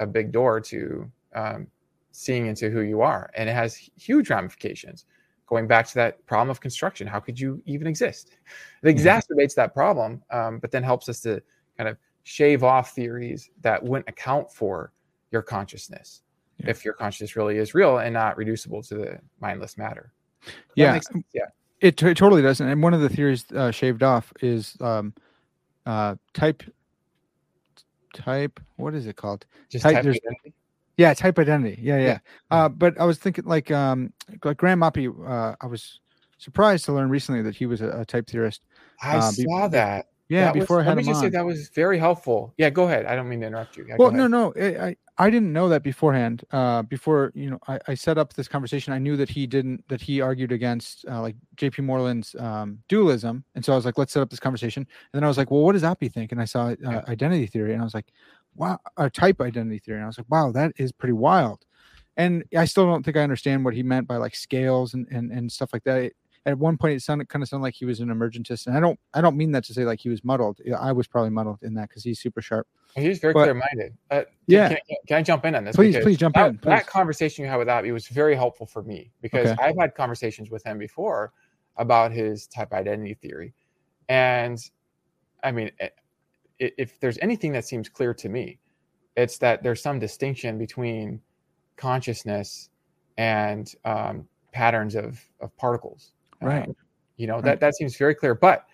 [0.00, 1.66] a big door to um,
[2.12, 3.30] seeing into who you are.
[3.34, 5.06] And it has huge ramifications.
[5.46, 8.36] Going back to that problem of construction, how could you even exist?
[8.82, 9.20] It Yeah.
[9.20, 11.42] exacerbates that problem, um, but then helps us to
[11.76, 14.92] kind of shave off theories that wouldn't account for
[15.30, 16.22] your consciousness
[16.58, 16.70] Yeah.
[16.70, 20.12] if your consciousness really is real and not reducible to the mindless matter.
[20.44, 21.00] That Yeah.
[21.32, 21.42] Yeah.
[21.80, 22.68] It, t- it totally doesn't.
[22.68, 25.12] And one of the theories uh, shaved off is um,
[25.84, 26.62] uh, type
[28.14, 28.60] type.
[28.76, 29.46] What is it called?
[29.68, 30.54] Just Type- type identity.
[30.96, 31.80] Yeah, type identity.
[31.82, 32.04] Yeah, yeah.
[32.06, 32.18] Yeah.
[32.50, 34.12] Uh, but I was thinking like um,
[34.44, 35.08] like Graham Oppy.
[35.08, 35.98] Uh, I was
[36.38, 38.62] surprised to learn recently that he was a, a type theorist.
[39.00, 40.06] I uh, be- saw that.
[40.32, 42.54] Yeah, That was- before I let me just say that was very helpful.
[42.56, 43.04] Yeah, go ahead.
[43.06, 43.84] I don't mean to interrupt you.
[43.86, 46.44] Yeah, well, no, no, I, I I didn't know that beforehand.
[46.50, 48.94] Uh, before you know, I, I set up this conversation.
[48.94, 51.82] I knew that he didn't that he argued against uh, like J.P.
[51.82, 54.80] Moreland's um, dualism, and so I was like, let's set up this conversation.
[54.82, 56.32] And then I was like, well, what does Oppy think?
[56.32, 57.02] And I saw uh, Yeah.
[57.08, 58.06] identity theory, and I was like,
[58.56, 61.66] wow, or type identity theory, and I was like, wow, that is pretty wild.
[62.16, 65.30] And I still don't think I understand what he meant by like scales and and,
[65.30, 65.98] and stuff like that.
[66.04, 68.76] It- at one point, it sounded kind of sounded like he was an emergentist, and
[68.76, 70.58] I don't I don't mean that to say like he was muddled.
[70.78, 72.66] I was probably muddled in that because he's super sharp.
[72.96, 73.96] He's very but- clear-minded.
[74.10, 74.68] Uh, Yeah.
[74.68, 75.76] Can, can, can I jump in on this?
[75.76, 78.66] Please, Because please jump that, in, That conversation you had with Oppy was very helpful
[78.66, 79.62] for me because Okay.
[79.62, 81.32] I've had conversations with him before
[81.78, 83.54] about his type identity theory,
[84.08, 84.58] and
[85.42, 85.90] I mean, i-
[86.58, 88.58] if there's anything that seems clear to me,
[89.16, 91.20] it's that there's some distinction between
[91.76, 92.68] consciousness
[93.18, 96.12] and um, patterns of of particles.
[96.42, 96.68] Right.
[96.68, 96.76] Um,
[97.16, 97.44] you know Right.
[97.44, 98.66] that that seems very clear, but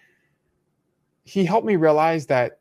[1.25, 2.61] he helped me realize that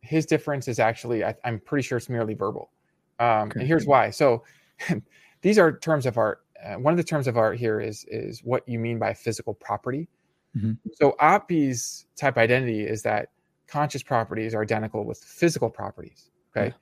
[0.00, 2.70] his difference is actually I, i'm pretty sure it's merely verbal
[3.18, 3.60] um, Okay.
[3.60, 4.44] and here's why so
[5.42, 8.42] these are terms of art uh, one of the terms of art here is is
[8.44, 10.08] what you mean by physical property
[10.56, 10.78] Mhm.
[10.92, 13.30] so Oppy's type identity is that
[13.66, 16.72] conscious properties are identical with physical properties okay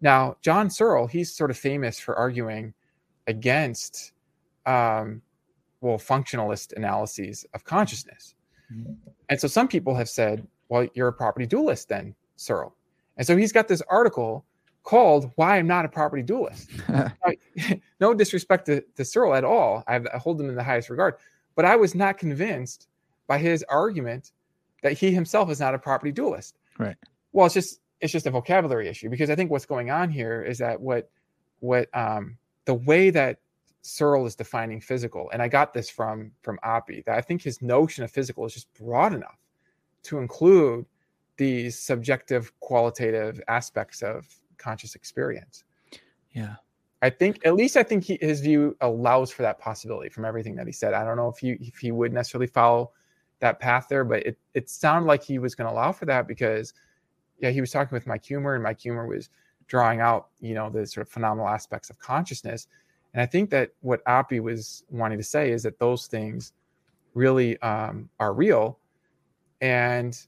[0.00, 2.72] now john searle he's sort of famous for arguing
[3.26, 4.12] against
[4.66, 5.20] um,
[5.80, 8.34] well functionalist analyses of consciousness
[8.72, 8.96] Mhm.
[9.30, 12.74] and so some people have said, well, you're a property dualist then, Searle.
[13.16, 14.44] And so he's got this article
[14.82, 16.68] called Why I'm Not a Property Dualist.
[18.00, 19.82] No disrespect to, to Searle at all.
[19.88, 21.14] I, I hold him in the highest regard.
[21.56, 22.88] but I was not convinced
[23.26, 24.32] by his argument
[24.82, 26.58] that he himself is not a property dualist.
[26.78, 26.96] Right.
[27.32, 30.42] Well, it's just it's just a vocabulary issue because I think what's going on here
[30.42, 31.10] is that what
[31.60, 33.38] what um the way that
[33.88, 37.62] Searle is defining physical, and I got this from from Oppy, that I think his
[37.62, 39.38] notion of physical is just broad enough
[40.04, 40.86] to include
[41.36, 44.26] these subjective qualitative aspects of
[44.58, 45.64] conscious experience.
[46.32, 46.56] Yeah.
[47.00, 50.56] I think at least I think he, his view allows for that possibility from everything
[50.56, 50.94] that he said.
[50.94, 52.92] I don't know if he if he would necessarily follow
[53.38, 56.26] that path there, but it it sounded like he was going to allow for that
[56.26, 56.74] because
[57.38, 59.30] yeah, he was talking with Mike Huemer and Mike Huemer was
[59.68, 62.66] drawing out, you know, the sort of phenomenal aspects of consciousness.
[63.14, 66.52] And I think that what Oppy was wanting to say is that those things
[67.14, 68.78] really um, are real.
[69.60, 70.18] And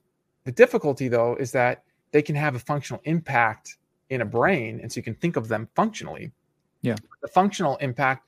[0.44, 3.76] the difficulty, though, is that they can have a functional impact
[4.08, 4.80] in a brain.
[4.80, 6.32] And so you can think of them functionally.
[6.82, 6.96] Yeah.
[7.22, 8.26] The functional impact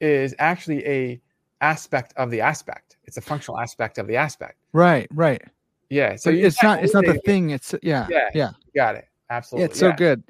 [0.00, 1.20] is actually a
[1.60, 2.96] aspect of the aspect.
[3.04, 4.56] It's a functional aspect of the aspect.
[4.72, 5.42] Right, right.
[5.90, 6.16] Yeah.
[6.16, 7.50] So it's not it's not the thing.
[7.50, 8.30] It's yeah, Yeah.
[8.34, 8.50] yeah.
[8.74, 9.08] Got it.
[9.30, 9.62] Absolutely.
[9.62, 10.22] Yeah, it's so good.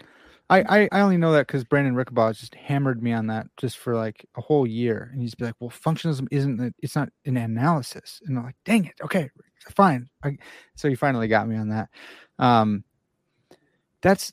[0.50, 3.78] I, I, I only know that because Brandon Rickabaugh just hammered me on that just
[3.78, 7.36] for like a whole year, and he's be like, "Well, functionalism isn't it's not an
[7.36, 9.30] analysis," and I'm like, "Dang it, okay,
[9.74, 10.36] fine." I,
[10.74, 11.88] so he finally got me on that.
[12.38, 12.84] Um,
[14.02, 14.32] that's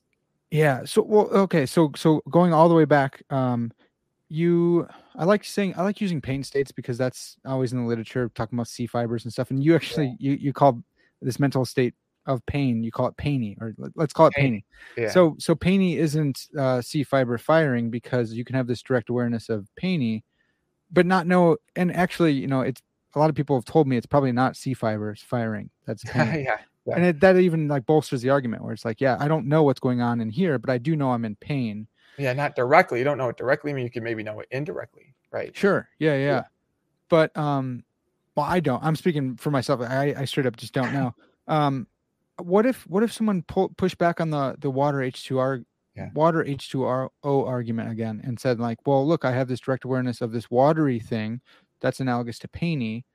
[0.52, 0.84] yeah.
[0.86, 1.66] So well, okay.
[1.66, 3.72] So so going all the way back, um,
[4.30, 8.30] you I like saying I like using pain states because that's always in the literature
[8.36, 10.84] talking about C fibers and stuff, and you actually you you call
[11.22, 11.94] this mental state
[12.30, 14.46] of pain you call it painy or let- let's call it Pain.
[14.46, 14.66] painy
[14.98, 15.10] Yeah.
[15.10, 19.50] so so painy isn't uh, C fiber firing because you can have this direct awareness
[19.50, 20.24] of painy,
[20.92, 21.58] but not know.
[21.76, 22.82] And actually, you know, it's
[23.16, 25.70] a lot of people have told me it's probably not C fibers firing.
[25.86, 26.44] That's pain.
[26.46, 26.58] yeah.
[26.86, 26.96] yeah.
[26.96, 29.64] and it, that even like bolsters the argument where it's like, yeah, I don't know
[29.64, 31.88] what's going on in here, but I do know I'm in pain.
[32.18, 32.34] Yeah.
[32.34, 33.00] Not directly.
[33.00, 33.72] You don't know it directly.
[33.72, 35.14] I mean, you can maybe know it indirectly.
[35.32, 35.56] Right.
[35.56, 36.44] Sure, yeah, yeah,
[37.10, 37.84] but um,
[38.36, 38.84] well, I don't.
[38.84, 39.82] I'm speaking for myself.
[39.82, 41.14] I I straight up just don't know.
[41.48, 41.86] Um,
[42.42, 45.64] what if what if someone pull, push back on the the water H2R
[45.96, 46.10] Yeah.
[46.14, 50.32] water H2RO argument again and said like, well, look, I have this direct awareness of
[50.32, 51.42] this watery thing
[51.82, 53.06] that's analogous to painy,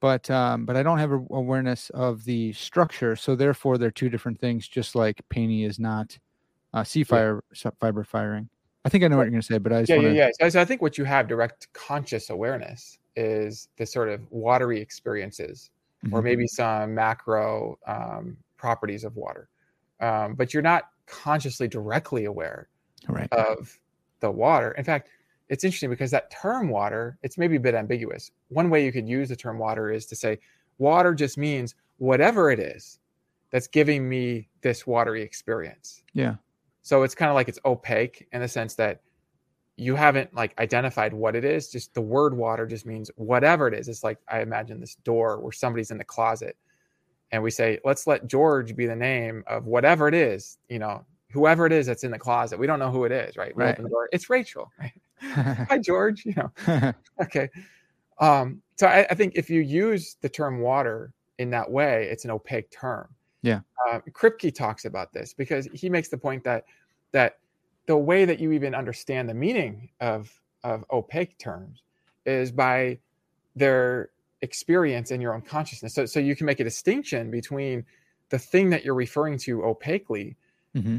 [0.00, 4.08] but um, but I don't have a awareness of the structure, so therefore they're two
[4.10, 4.68] different things.
[4.68, 6.18] Just like painy is not
[6.74, 7.42] uh, C fire
[7.80, 8.48] fiber firing.
[8.84, 9.96] I think I know what you're going to say, but I just Yeah.
[9.96, 10.30] want Yeah.
[10.40, 10.48] Yeah.
[10.50, 15.70] So, I think what you have direct conscious awareness is the sort of watery experiences
[16.12, 16.24] or Mhm.
[16.24, 19.48] maybe some macro um, properties of water.
[20.00, 22.68] Um, but you're not consciously directly aware
[23.08, 23.32] right.
[23.32, 23.78] of
[24.20, 24.72] the water.
[24.72, 25.08] In fact,
[25.48, 28.30] it's interesting because that term water, it's maybe a bit ambiguous.
[28.48, 30.38] One way you could use the term water is to say
[30.78, 32.98] water just means whatever it is
[33.50, 36.02] that's giving me this watery experience.
[36.12, 36.36] Yeah.
[36.82, 39.00] So it's kind of like it's opaque in the sense that
[39.76, 41.70] you haven't like identified what it is.
[41.70, 43.88] Just the word water just means whatever it is.
[43.88, 46.56] It's like I imagine this door where somebody's in the closet
[47.32, 51.04] and we say, let's let George be the name of whatever it is, you know,
[51.30, 52.58] whoever it is that's in the closet.
[52.58, 53.54] We don't know who it is, right?
[53.56, 53.72] We Right.
[53.72, 54.08] open the door.
[54.12, 54.92] It's Rachel, right?
[55.68, 56.24] Hi, George.
[56.24, 57.48] You know, okay.
[58.18, 62.24] Um, so I, I think if you use the term water in that way, it's
[62.24, 63.08] an opaque term.
[63.42, 63.60] Yeah.
[63.90, 66.64] Uh, Kripke talks about this because he makes the point that
[67.12, 67.38] that
[67.86, 70.30] the way that you even understand the meaning of
[70.64, 71.82] of opaque terms
[72.26, 72.98] is by
[73.56, 74.10] their
[74.42, 75.94] experience in your own consciousness.
[75.94, 77.84] So so you can make a distinction between
[78.30, 80.36] the thing that you're referring to opaquely
[80.74, 80.98] hmm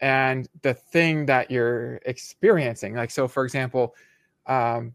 [0.00, 2.94] and the thing that you're experiencing.
[2.96, 3.94] Like, so for example,
[4.46, 4.94] um,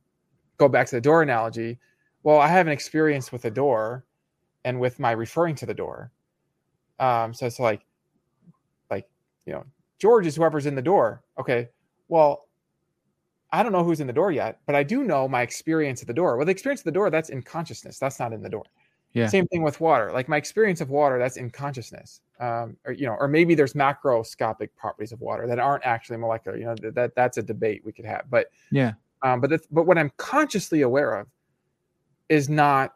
[0.58, 1.80] go back to the door analogy.
[2.24, 4.06] Well, I have an experience with the door
[4.66, 6.12] and with my referring to the door.
[7.00, 7.86] Um, so it's like,
[8.92, 9.08] like,
[9.46, 9.64] you know,
[9.98, 11.24] George is whoever's in the door.
[11.40, 11.70] Okay.
[12.10, 12.47] Well,
[13.52, 16.08] I don't know who's in the door yet, but I do know my experience at
[16.08, 16.36] the door.
[16.36, 17.98] Well, the experience of the door, that's in consciousness.
[17.98, 18.66] That's not in the door.
[19.14, 19.28] Yeah.
[19.28, 20.12] Same thing with water.
[20.12, 22.22] Like my experience of water, that's in consciousness.
[22.40, 26.58] Um, or you know, or maybe there's macroscopic properties of water that aren't actually molecular.
[26.58, 28.30] You know, that, that that's a debate we could have.
[28.30, 28.94] But Yeah.
[29.24, 31.28] um, but but what I'm consciously aware of
[32.30, 32.96] is not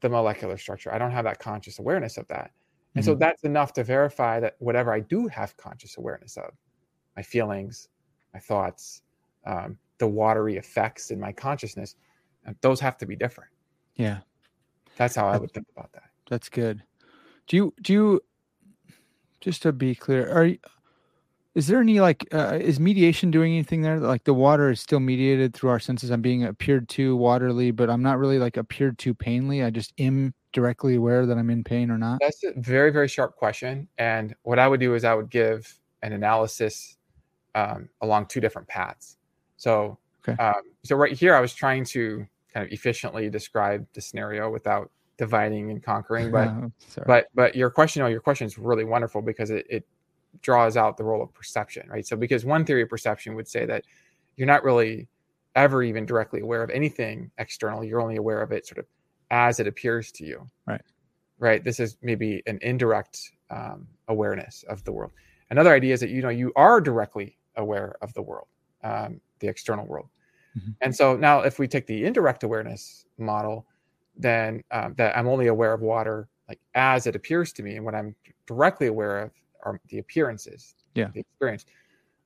[0.00, 0.92] the molecular structure.
[0.92, 2.50] I don't have that conscious awareness of that,
[2.96, 3.20] and so Mhm.
[3.20, 6.52] that's enough to verify that whatever I do have conscious awareness of,
[7.16, 7.88] my feelings,
[8.34, 9.00] my thoughts,
[9.46, 11.96] um, the watery effects in my consciousness,
[12.46, 13.50] uh, those have to be different.
[13.96, 14.18] Yeah.
[14.96, 16.10] That's how I would think about that.
[16.28, 16.82] That's good.
[17.46, 18.20] Do you do you
[19.40, 20.58] just to be clear, are you,
[21.54, 24.00] is there any like uh, is mediation doing anything there?
[24.00, 26.10] Like the water is still mediated through our senses.
[26.10, 29.64] I'm being appeared to waterly, but I'm not really like appeared to painly.
[29.64, 32.18] I just am directly aware that I'm in pain or not.
[32.20, 33.88] That's a very, very sharp question.
[33.98, 36.96] And what I would do is I would give an analysis
[37.54, 39.15] um, along two different paths.
[39.56, 40.42] So, Okay.
[40.42, 44.90] um, so right here, I was trying to kind of efficiently describe the scenario without
[45.18, 46.32] dividing and conquering.
[46.32, 46.52] But
[47.06, 49.86] but but your question, oh, your question is really wonderful because it, it
[50.42, 52.06] draws out the role of perception, right?
[52.06, 53.84] So because one theory of perception would say that
[54.36, 55.08] you're not really
[55.54, 57.82] ever even directly aware of anything external.
[57.82, 58.86] You're only aware of it sort of
[59.30, 60.46] as it appears to you.
[60.66, 60.82] Right.
[61.38, 61.64] Right.
[61.64, 65.12] This is maybe an indirect um, awareness of the world.
[65.50, 68.48] Another idea is that you know you are directly aware of the world,
[68.82, 70.08] um, the external world.
[70.56, 70.74] Mhm.
[70.80, 73.66] And so now, if we take the indirect awareness model,
[74.16, 77.84] then um, that I'm only aware of water like as it appears to me, and
[77.84, 78.14] what I'm
[78.46, 79.32] directly aware of
[79.64, 81.08] are the appearances, Yeah.
[81.12, 81.66] the experience.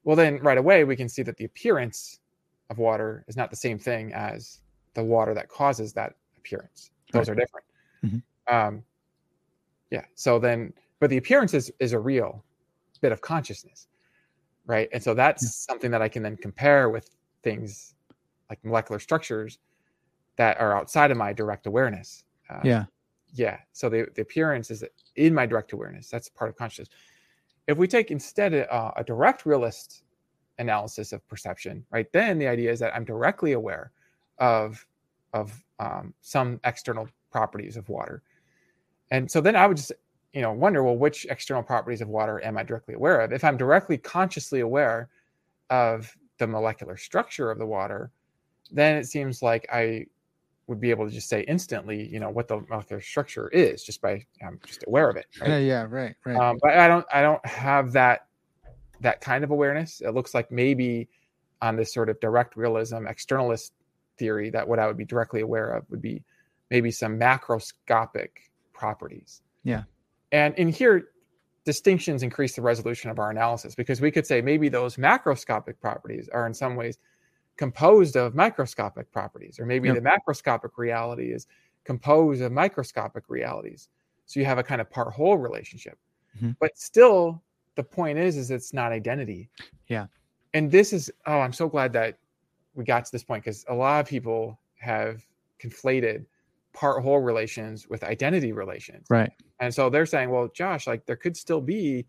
[0.04, 2.20] Well, then right away we can see that the appearance
[2.68, 4.60] of water is not the same thing as
[4.94, 6.90] the water that causes that appearance.
[7.12, 7.66] Those are different.
[8.04, 8.22] Mhm.
[8.46, 8.84] Um,
[9.90, 10.04] yeah.
[10.14, 12.44] So then, but the appearance is, is a real
[13.00, 13.88] bit of consciousness,
[14.70, 14.88] right?
[14.92, 17.10] And so that's something that I can then compare with
[17.42, 17.96] things
[18.48, 19.58] like molecular structures
[20.36, 22.22] that are outside of my direct awareness.
[22.48, 22.84] Uh, yeah.
[23.34, 23.58] yeah.
[23.72, 24.84] So the, the appearance is
[25.16, 26.08] in my direct awareness.
[26.08, 26.88] That's part of consciousness.
[27.66, 30.04] If we take instead a, a direct realist
[30.58, 33.90] analysis of perception, right, then the idea is that I'm directly aware
[34.38, 34.86] of
[35.32, 38.22] of um, some external properties of water,
[39.10, 39.92] and so then I would just
[40.32, 43.32] you know wonder, well, which external properties of water am I directly aware of?
[43.32, 45.08] If I'm directly consciously aware
[45.70, 48.10] of the molecular structure of the water,
[48.70, 50.06] then it seems like I
[50.66, 54.00] would be able to just say instantly, you know, what the molecular structure is just
[54.00, 55.26] by I'm just aware of it.
[55.40, 55.50] Right?
[55.50, 55.58] Yeah.
[55.58, 55.86] Yeah.
[55.88, 56.14] Right.
[56.24, 56.36] Right.
[56.36, 58.26] Um, but I don't I don't have that
[59.00, 60.00] that kind of awareness.
[60.00, 61.08] It looks like maybe
[61.60, 63.72] on this sort of direct realism externalist
[64.16, 66.22] theory that what I would be directly aware of would be
[66.70, 68.30] maybe some macroscopic
[68.72, 69.42] properties.
[69.64, 69.82] Yeah.
[70.32, 71.08] And in here,
[71.64, 76.28] distinctions increase the resolution of our analysis because we could say maybe those macroscopic properties
[76.30, 76.98] are in some ways
[77.56, 79.96] composed of microscopic properties, or maybe Yep.
[79.96, 81.46] the macroscopic reality is
[81.84, 83.88] composed of microscopic realities.
[84.26, 85.98] So you have a kind of part whole relationship.
[86.40, 86.56] Mhm.
[86.58, 87.42] But still,
[87.74, 89.50] the point is, is it's not identity.
[89.88, 90.06] Yeah.
[90.54, 92.18] And this is, oh, I'm so glad that
[92.74, 95.26] we got to this point because a lot of people have
[95.58, 96.24] conflated
[96.72, 99.06] part whole relations with identity relations.
[99.10, 99.32] right.
[99.58, 102.06] And so they're saying, well, Josh, like there could still be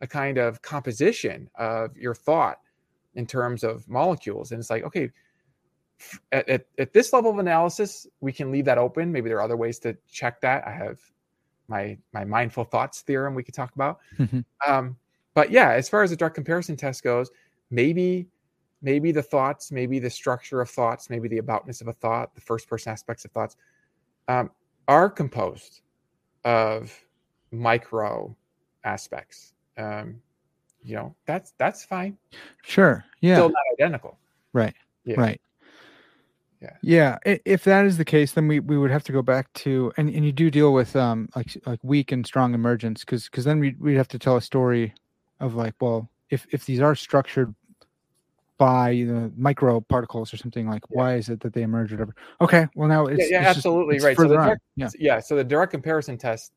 [0.00, 2.58] a kind of composition of your thought
[3.14, 4.52] in terms of molecules.
[4.52, 5.10] And it's like, okay,
[6.32, 9.12] at, at, at this level of analysis, we can leave that open.
[9.12, 10.66] Maybe there are other ways to check that.
[10.66, 10.98] I have
[11.68, 14.00] my my mindful thoughts theorem we could talk about.
[14.18, 14.44] Mhm.
[14.66, 14.96] Um,
[15.34, 17.30] but yeah, as far as the direct comparison test goes,
[17.70, 18.26] maybe
[18.82, 22.40] maybe the thoughts, maybe the structure of thoughts, maybe the aboutness of a thought, the
[22.40, 23.56] first person aspects of thoughts,
[24.30, 24.50] um,
[24.86, 25.80] are composed
[26.44, 26.96] of
[27.50, 28.34] micro
[28.84, 29.52] aspects.
[29.76, 30.22] Um,
[30.84, 32.16] you know, that's that's fine.
[32.62, 33.04] Sure.
[33.20, 33.34] Yeah.
[33.34, 34.18] Still not identical.
[34.52, 34.74] Right.
[35.04, 35.20] Yeah.
[35.20, 35.40] Right.
[36.62, 36.76] Yeah.
[36.82, 37.38] Yeah.
[37.44, 40.08] If that is the case, then we, we would have to go back to and,
[40.08, 43.58] and you do deal with um like like weak and strong emergence because because then
[43.58, 44.94] we we'd have to tell a story
[45.40, 47.54] of like well if if these are structured
[48.60, 50.96] by the micro particles or something like Yeah.
[50.98, 53.56] why is it that they emerge or whatever okay well now it's yeah, it's just-
[53.58, 54.16] absolutely it's right.
[54.16, 55.18] So the direct- yeah Yeah.
[55.20, 56.52] So the direct comparison test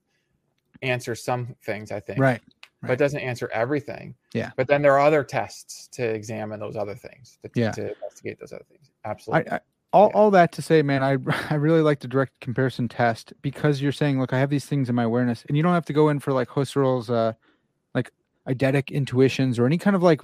[0.81, 2.19] answers some things, I think.
[2.19, 2.41] right
[2.85, 4.13] but doesn't answer everything.
[4.33, 4.51] Yeah.
[4.57, 7.71] But then there are other tests to examine those other things, to, Yeah.
[7.71, 8.91] to investigate those other things.
[9.05, 9.51] I, Absolutely.
[9.53, 9.59] I
[9.93, 10.17] all, Yeah.
[10.17, 11.15] all that to say, man, I
[11.49, 14.89] I really like the direct comparison test because you're saying, look, I have these things
[14.89, 17.31] in my awareness, and you don't have to go in for like Husserl's uh
[17.95, 18.11] like
[18.49, 20.19] eidetic intuitions or any kind of like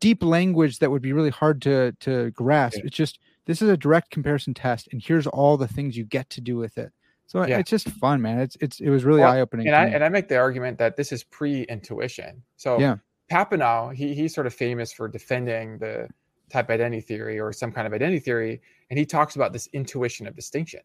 [0.00, 2.78] deep language that would be really hard to to grasp.
[2.78, 2.84] Yeah.
[2.86, 6.28] It's just this is a direct comparison test, and here's all the things you get
[6.30, 6.92] to do with it.
[7.26, 7.58] So Yeah.
[7.58, 8.38] it's just fun, man.
[8.40, 9.66] It's it's it was really Well, eye opening.
[9.66, 12.42] and I and I make the argument that this is pre-intuition.
[12.56, 12.96] So Yeah.
[13.30, 16.08] Papineau, he he's sort of famous for defending the
[16.48, 18.60] type identity theory or some kind of identity theory,
[18.90, 20.80] and he talks about this intuition of distinction.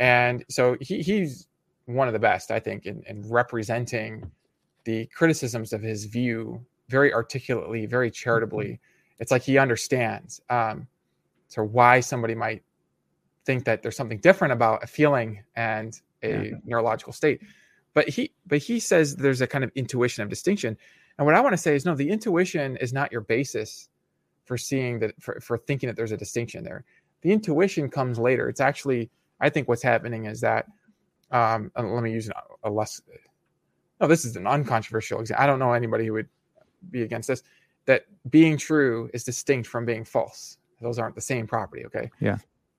[0.00, 1.46] And so he, he's
[1.86, 4.30] one of the best, I think, in, in representing
[4.84, 8.80] the criticisms of his view very articulately, very charitably.
[9.18, 10.86] It's like he understands um,
[11.48, 12.62] so why somebody might
[13.44, 16.56] think that there's something different about a feeling and a Yeah.
[16.64, 17.40] neurological state.
[17.94, 20.76] But he but he says there's a kind of intuition of distinction.
[21.16, 23.88] And what I want to say is no, the intuition is not your basis
[24.44, 26.84] for seeing that for, for thinking that there's a distinction there.
[27.22, 28.48] The intuition comes later.
[28.48, 29.10] It's actually,
[29.40, 30.66] I think what's happening is that
[31.30, 32.30] um let me use
[32.62, 33.00] a less
[34.00, 35.42] no, this is an uncontroversial example.
[35.42, 36.28] I don't know anybody who would
[36.90, 37.42] be against this.
[37.86, 40.58] That being true is distinct from being false.
[40.80, 41.84] Those aren't the same property.
[41.86, 42.10] Okay.
[42.20, 42.38] Yeah.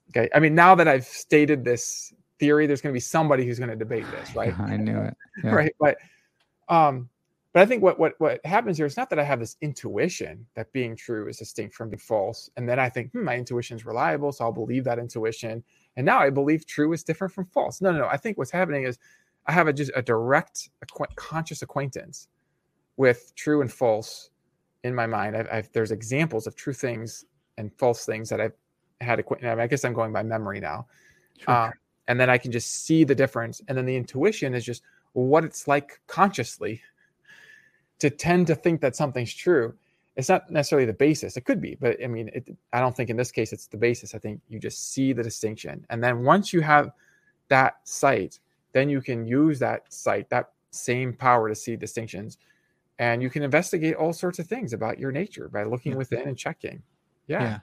[0.09, 0.29] Okay.
[0.33, 3.69] I mean, now that I've stated this theory, there's going to be somebody who's going
[3.69, 4.57] to debate this, right?
[4.59, 5.15] I knew it.
[5.43, 5.51] Yeah.
[5.51, 5.73] right.
[5.79, 5.97] But
[6.67, 7.09] um,
[7.53, 10.45] but I think what what what happens here is not that I have this intuition
[10.55, 13.75] that being true is distinct from being false, and then I think hmm, my intuition
[13.75, 15.63] is reliable, so I'll believe that intuition,
[15.95, 17.81] and now I believe true is different from false.
[17.81, 18.07] No, no, no.
[18.07, 18.99] I think what's happening is
[19.47, 22.27] I have a, just a direct acqu- conscious acquaintance
[22.99, 24.29] with true and false
[24.83, 25.37] in my mind.
[25.37, 27.23] I've, I've, there's examples of true things
[27.57, 28.53] and false things that I've
[28.99, 29.23] had.
[29.41, 30.85] I guess I'm going by memory now,
[31.37, 31.55] sure.
[31.55, 31.71] uh,
[32.09, 35.45] and then I can just see the difference, and then the intuition is just what
[35.45, 36.81] it's like consciously
[37.99, 39.73] to tend to think that something's true
[40.15, 43.09] it's not necessarily the basis it could be but i mean it, i don't think
[43.09, 46.23] in this case it's the basis i think you just see the distinction and then
[46.23, 46.91] once you have
[47.47, 48.39] that sight
[48.71, 52.37] then you can use that sight that same power to see distinctions
[52.99, 56.37] and you can investigate all sorts of things about your nature by looking within and
[56.37, 56.83] checking.
[57.27, 57.59] Yeah.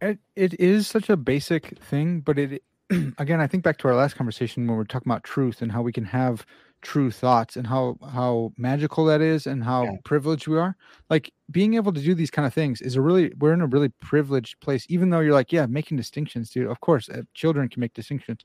[0.00, 0.08] yeah.
[0.08, 2.62] It, it is such a basic thing but it
[3.18, 5.70] again i think back to our last conversation when we are talking about truth and
[5.70, 6.46] how we can have
[6.82, 9.96] true thoughts and how how magical that is and how yeah.
[10.04, 10.76] privileged we are.
[11.08, 13.66] Like being able to do these kind of things is a really we're in a
[13.66, 16.68] really privileged place even though you're like yeah making distinctions dude.
[16.68, 18.40] Of course uh, children can make distinctions.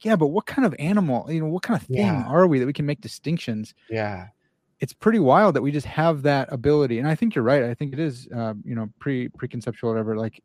[0.00, 2.26] Yeah but what kind of animal you know what kind of thing yeah.
[2.26, 4.28] are we that we can make distinctions yeah
[4.80, 7.74] it's pretty wild that we just have that ability and i think you're right i
[7.74, 10.42] think it is uh, you know pre preconceptual whatever like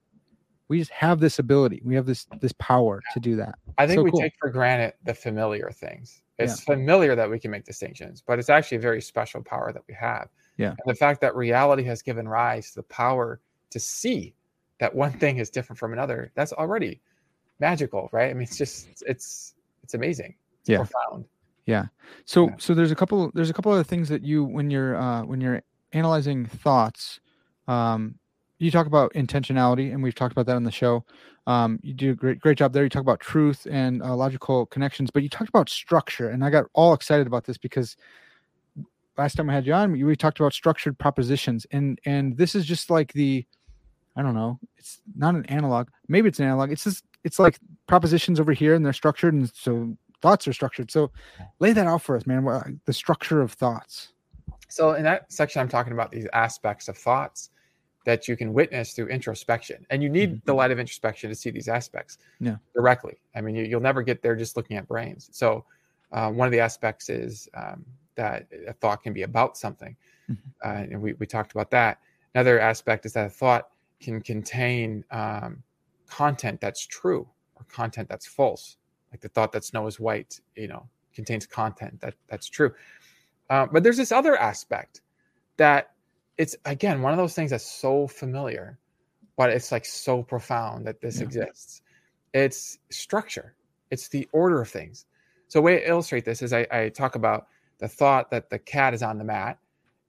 [0.70, 4.00] we just have this ability we have this this power to do that i think
[4.00, 4.20] so we cool.
[4.20, 6.76] take for granted the familiar things it's yeah.
[6.76, 9.94] familiar that we can make distinctions, but it's actually a very special power that we
[9.94, 10.30] have.
[10.58, 10.70] Yeah.
[10.70, 13.40] And the fact that reality has given rise to the power
[13.70, 14.34] to see
[14.80, 17.02] that one thing is different from another, that's already
[17.60, 18.32] magical, right?
[18.32, 19.54] I mean, it's just it's
[19.84, 20.36] it's amazing.
[20.62, 20.78] It's yeah.
[20.78, 21.26] profound.
[21.66, 21.86] Yeah.
[22.26, 22.56] So yeah.
[22.58, 25.42] so there's a couple there's a couple other things that you when you're uh when
[25.42, 25.62] you're
[25.94, 27.20] analyzing thoughts,
[27.68, 28.16] um
[28.60, 31.04] you talk about intentionality and we've talked about that on the show.
[31.46, 32.84] Um, you do a great, great job there.
[32.84, 36.50] You talk about truth and uh, logical connections, but you talked about structure, and I
[36.50, 37.98] got all excited about this because
[39.18, 42.66] last time I had you on, we talked about structured propositions, and and this is
[42.66, 43.46] just like the,
[44.16, 45.90] I don't know, it's not an analog.
[46.08, 46.72] Maybe it's an analog.
[46.72, 50.90] It's just it's like propositions over here, and they're structured, and so thoughts are structured.
[50.90, 51.12] So,
[51.60, 52.80] lay that out for us, man.
[52.86, 54.14] The structure of thoughts.
[54.70, 57.52] So in that section, I'm talking about these aspects of thoughts
[58.06, 59.86] that you can witness through introspection.
[59.92, 60.46] And you need mm-hmm.
[60.46, 62.56] the light of introspection to see these aspects yeah.
[62.74, 63.18] directly.
[63.36, 65.30] I mean, you, will never get there just looking at brains.
[65.32, 65.66] So,
[66.12, 67.86] uh, one of the aspects is um,
[68.16, 69.96] that a thought can be about something.
[70.32, 70.68] Mm-hmm.
[70.68, 72.00] Uh, and we, we talked about that.
[72.34, 73.70] Another aspect is that a thought
[74.00, 75.62] can contain um,
[76.08, 78.78] content that's true or content that's false.
[79.14, 82.74] Like the thought that snow is white, you know, contains content that that's true.
[83.50, 85.02] Uh, but there's this other aspect
[85.58, 85.92] that
[86.38, 88.80] it's again one of those things that's so familiar,
[89.38, 91.26] but it's like so profound that this yeah.
[91.26, 91.82] exists.
[92.34, 93.54] It's structure.
[93.92, 95.06] It's the order of things.
[95.48, 98.96] So, way to illustrate this is I, I talk about the thought that the cat
[98.96, 99.60] is on the mat,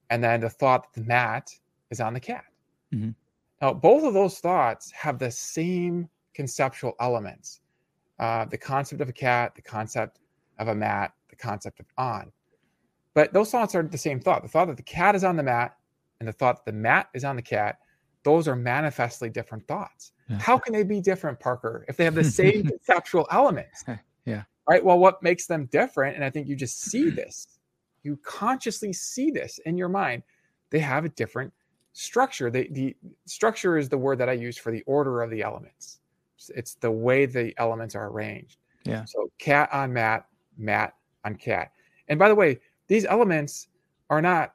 [0.08, 1.50] and then the thought that the mat
[1.90, 2.44] is on the cat.
[2.94, 3.10] Mm-hmm.
[3.60, 7.60] Now, both of those thoughts have the same conceptual elements:
[8.24, 10.18] uh, the concept of a cat, the concept
[10.58, 12.32] of a mat, the concept of on.
[13.12, 14.42] But those thoughts are the same thought.
[14.42, 15.76] The thought that the cat is on the mat
[16.20, 17.80] and the thought that the mat is on the cat,
[18.22, 20.12] those are manifestly different thoughts.
[20.30, 20.38] Yeah.
[20.38, 23.84] How can they be different, Parker, if they have the same conceptual elements?
[24.26, 24.44] Yeah.
[24.66, 24.82] Right.
[24.82, 26.16] Well, what makes them different?
[26.16, 27.58] And I think you just see this.
[28.04, 30.22] You consciously see this in your mind.
[30.70, 31.52] They have a different
[31.92, 32.50] structure.
[32.50, 32.96] They, the
[33.26, 36.00] structure is the word that I use for the order of the elements.
[36.54, 38.58] It's the way the elements are arranged.
[38.84, 39.04] Yeah.
[39.04, 40.26] So cat on mat,
[40.56, 40.94] mat
[41.24, 41.72] on cat.
[42.08, 43.68] And by the way, these elements
[44.10, 44.54] are not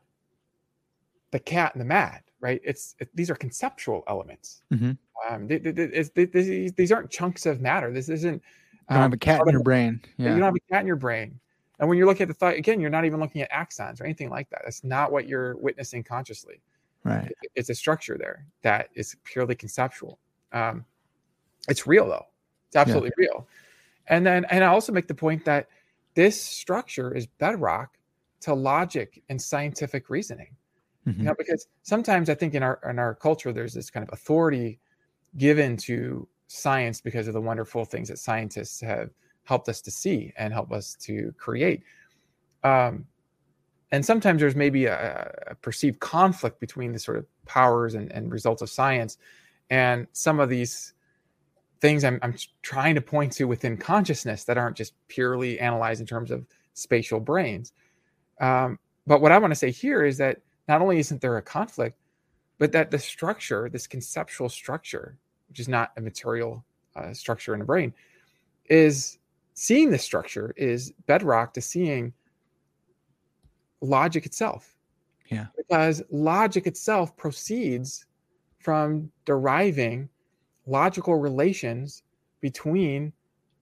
[1.32, 2.62] the cat and the mat, right?
[2.64, 4.64] It's it, these are conceptual elements.
[4.72, 4.92] Mm-hmm.
[5.30, 7.92] Um, they, they, they, these aren't chunks of matter.
[7.92, 8.42] This isn't.
[8.88, 10.02] Um, you don't have a cat in your brain.
[10.18, 10.30] Yeah.
[10.30, 11.40] You don't have a cat in your brain.
[11.80, 14.04] And when you're looking at the thought, again, you're not even looking at axons or
[14.04, 14.62] anything like that.
[14.66, 16.62] That's not what you're witnessing consciously.
[17.04, 17.32] Right.
[17.42, 20.20] It, it's a structure there that is purely conceptual.
[20.52, 20.84] Um,
[21.68, 22.26] it's real though.
[22.68, 23.26] It's absolutely yeah.
[23.26, 23.48] real.
[24.08, 25.68] And then, and I also make the point that
[26.16, 27.98] this structure is bedrock
[28.42, 30.56] to logic and scientific reasoning.
[31.08, 31.20] Mm-hmm.
[31.20, 34.14] You know, because sometimes I think in our in our culture there's this kind of
[34.14, 34.80] authority
[35.38, 39.12] given to science because of the wonderful things that scientists have
[39.44, 41.84] helped us to see and help us to create.
[42.64, 43.06] Um,
[43.92, 48.32] and sometimes there's maybe a, a, perceived conflict between the sort of powers and, and
[48.32, 49.18] results of science
[49.70, 50.94] and some of these
[51.82, 56.08] things I'm, I'm trying to point to within consciousness that aren't just purely analyzed in
[56.08, 57.74] terms of spatial brains.
[58.42, 61.42] Um, but what I want to say here is that not only isn't there a
[61.42, 61.98] conflict,
[62.58, 66.64] but that the structure, this conceptual structure, which is not a material
[66.96, 67.94] uh, structure in a brain,
[68.70, 69.18] is
[69.54, 72.14] seeing this structure is bedrock to seeing
[73.82, 74.76] logic itself.
[75.30, 75.48] Yeah.
[75.56, 78.06] Because logic itself proceeds
[78.60, 80.10] from deriving
[80.70, 82.04] logical relations
[82.42, 83.14] between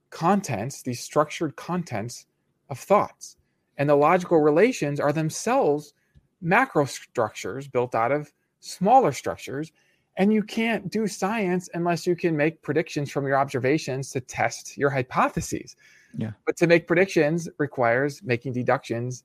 [0.09, 2.25] contents, these structured contents
[2.69, 3.37] of thoughts.
[3.77, 5.93] And the logical relations are themselves
[6.41, 9.71] macro structures built out of smaller structures.
[10.17, 14.77] And you can't do science unless you can make predictions from your observations to test
[14.77, 15.75] your hypotheses.
[16.17, 16.31] Yeah.
[16.45, 19.23] But to make predictions requires making deductions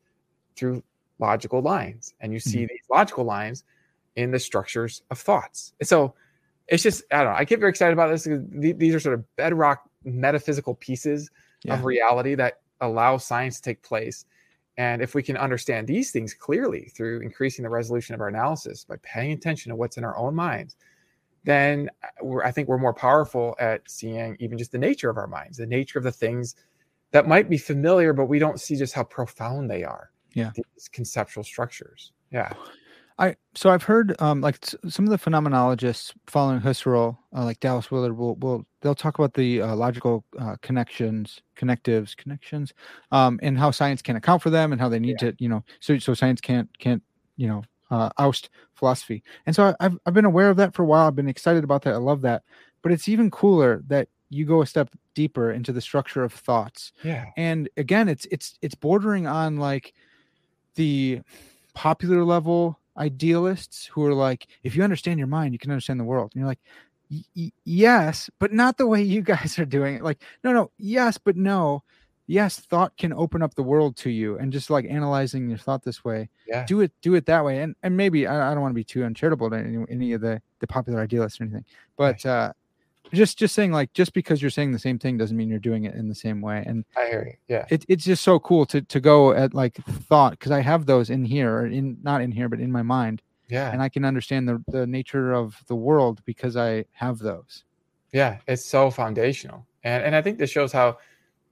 [0.57, 0.83] through
[1.19, 2.15] logical lines.
[2.21, 2.67] And you see mm-hmm.
[2.69, 3.65] these logical lines
[4.17, 5.73] in the structures of thoughts.
[5.81, 6.15] And so
[6.69, 8.25] it's just, I don't know, I get very excited about this.
[8.25, 8.45] Because
[8.79, 11.31] these are sort of bedrock metaphysical pieces
[11.65, 11.75] yeah.
[11.75, 14.25] of reality that allow science to take place.
[14.79, 18.85] And if we can understand these things clearly through increasing the resolution of our analysis
[18.85, 20.77] by paying attention to what's in our own minds,
[21.45, 25.27] then uh, I think we're more powerful at seeing even just the nature of our
[25.27, 26.57] minds, the nature of the things
[27.11, 30.11] that might be familiar, but we don't see just how profound they are.
[30.33, 30.53] Yeah.
[30.55, 32.13] These conceptual structures.
[32.31, 32.55] Yeah.
[33.19, 37.91] I so I've heard um, like some of the phenomenologists following Husserl, uh, like Dallas
[37.91, 42.73] Willard, will will they'll talk about the uh, logical uh, connections, connectives, connections,
[43.11, 45.31] um, and how science can account for them, and how they need yeah.
[45.31, 47.03] to, you know, so so science can't can't
[47.37, 49.23] you know uh, oust philosophy.
[49.47, 51.07] And so I've I've been aware of that for a while.
[51.07, 51.95] I've been excited about that.
[51.95, 52.43] I love that.
[52.83, 56.93] But it's even cooler that you go a step deeper into the structure of thoughts.
[57.05, 57.27] Yeah.
[57.37, 59.93] And again, it's it's it's bordering on like
[60.75, 61.21] the
[61.75, 66.05] popular level idealists who are like, if you understand your mind, you can understand the
[66.05, 66.33] world.
[66.35, 66.61] And you're like,
[67.65, 70.03] yes, but not the way you guys are doing it.
[70.03, 71.83] Like, no, no, yes, but no.
[72.29, 75.83] Yes, thought can open up the world to you, and just like analyzing your thought
[75.83, 76.65] this way, yeah.
[76.65, 77.61] do it, do it that way.
[77.61, 80.21] And and maybe I, I don't want to be too uncharitable to any, any of
[80.21, 81.65] the the popular idealists or anything,
[81.97, 82.53] but uh,
[83.13, 85.85] just just saying like just because you're saying the same thing doesn't mean you're doing
[85.85, 86.63] it in the same way.
[86.67, 87.55] And i hear you.
[87.55, 87.67] Yeah.
[87.71, 91.11] it, it's just so cool to to go at like thought because i have those
[91.11, 93.23] in here or in not in here but in my mind.
[93.49, 93.71] Yeah.
[93.71, 97.65] And i can understand the, the nature of the world because i have those.
[98.13, 99.67] Yeah it's so foundational.
[99.85, 100.99] And and i think this shows how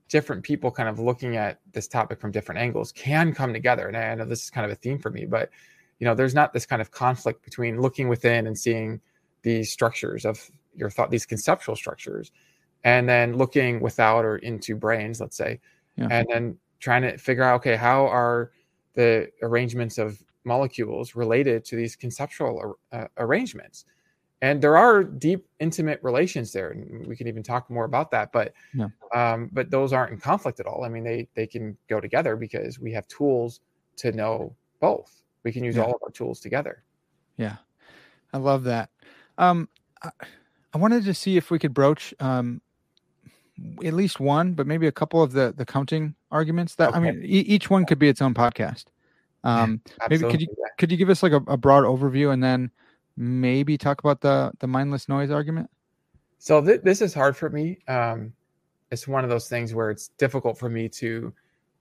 [0.09, 3.87] different people kind of looking at this topic from different angles can come together.
[3.87, 5.51] And i know this is kind of a theme for me but
[5.99, 9.01] you know there's not this kind of conflict between looking within and seeing
[9.43, 12.33] these structures of your thought, these conceptual structures,
[12.85, 15.61] and then looking without or into brains, let's say,
[15.97, 16.09] yeah.
[16.11, 18.53] and then trying to figure out, okay, how are
[18.95, 23.85] the arrangements of molecules related to these conceptual uh, arrangements?
[24.43, 28.33] And there are deep, intimate relations there, and we can even talk more about that.
[28.33, 28.87] But, yeah.
[29.15, 30.83] um, but those aren't in conflict at all.
[30.83, 33.61] I mean, they they can go together because we have tools
[33.97, 35.21] to know both.
[35.43, 35.83] We can use yeah.
[35.83, 36.85] all of our tools together.
[37.37, 37.57] Yeah,
[38.33, 38.89] I love that.
[39.37, 39.69] Um,
[40.03, 40.11] I,
[40.73, 42.61] I wanted to see if we could broach um,
[43.85, 46.77] at least one, but maybe a couple of the the counting arguments.
[46.77, 46.99] That okay.
[46.99, 48.85] I mean, e- each one could be its own podcast.
[49.43, 50.49] Um, maybe could you
[50.79, 52.71] could you give us like a, a, broad overview and then
[53.17, 55.71] maybe talk about the the mindless noise argument?
[56.39, 57.79] So th- this is hard for me.
[57.89, 58.33] Um,
[58.91, 61.33] it's one of those things where it's difficult for me to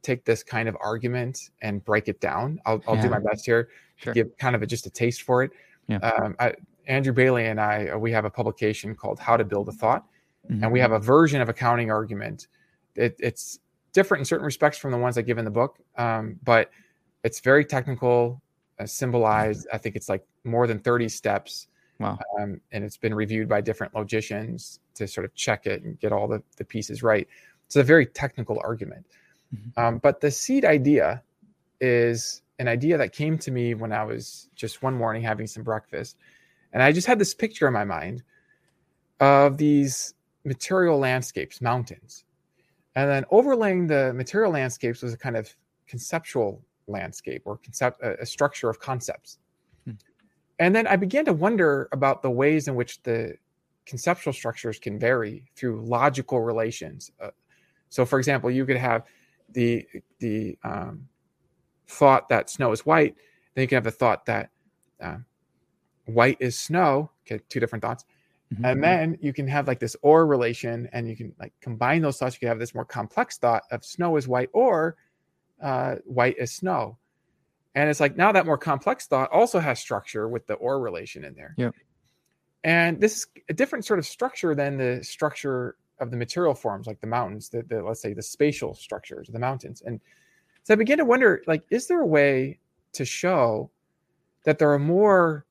[0.01, 2.59] take this kind of argument and break it down.
[2.65, 3.03] I'll, I'll yeah.
[3.03, 4.13] do my best here sure.
[4.13, 5.51] to give kind of a, just a taste for it.
[5.87, 5.97] Yeah.
[5.97, 6.53] Um, I,
[6.89, 10.05] Andrew Bailey and I, uh, we have a publication called How to Build a Thought,
[10.49, 10.63] mm-hmm.
[10.63, 12.47] and we have a version of a counting argument.
[12.95, 13.59] It, it's
[13.93, 16.71] different in certain respects from the ones I give in the book, um, but
[17.23, 18.41] it's very technical,
[18.79, 19.67] uh, symbolized.
[19.71, 21.67] I think it's like more than 30 steps.
[21.99, 22.17] Wow.
[22.39, 26.11] Um, and it's been reviewed by different logicians to sort of check it and get
[26.11, 27.27] all the, the pieces right.
[27.65, 29.05] It's a very technical argument.
[29.53, 29.79] Mm-hmm.
[29.79, 31.21] Um, but the seed idea
[31.81, 35.63] is an idea that came to me when I was just one morning having some
[35.63, 36.17] breakfast
[36.73, 38.23] and I just had this picture in my mind
[39.19, 40.13] of these
[40.45, 42.25] material landscapes, mountains.
[42.95, 45.53] And then overlaying the material landscapes was a kind of
[45.87, 49.37] conceptual landscape or concept a, structure of concepts.
[49.85, 49.93] Hmm.
[50.59, 53.35] And then I began to wonder about the ways in which the
[53.85, 57.11] conceptual structures can vary through logical relations.
[57.21, 57.29] Uh,
[57.89, 59.03] so, for example, you could have
[59.51, 59.87] the
[60.19, 61.07] the um,
[61.87, 63.15] thought that snow is white,
[63.53, 64.49] then you can have the thought that
[65.01, 65.17] uh,
[66.09, 67.11] white is snow.
[67.25, 68.05] Okay, two different thoughts.
[68.53, 68.65] Mm-hmm.
[68.65, 72.17] And then you can have like this or relation, and you can like combine those
[72.17, 72.35] thoughts.
[72.35, 74.97] You can have this more complex thought of snow is white or
[75.61, 76.97] uh, white is snow.
[77.75, 81.23] And it's like now that more complex thought also has structure with the or relation
[81.23, 81.53] in there.
[81.57, 81.69] Yeah.
[82.63, 86.87] And this is a different sort of structure than the structure of the material forms,
[86.87, 89.83] like the mountains, the, the let's say the spatial structures of the mountains.
[89.85, 90.01] And
[90.63, 92.59] so I begin to wonder, like, is there a way
[92.93, 93.69] to show
[94.45, 95.45] that there are more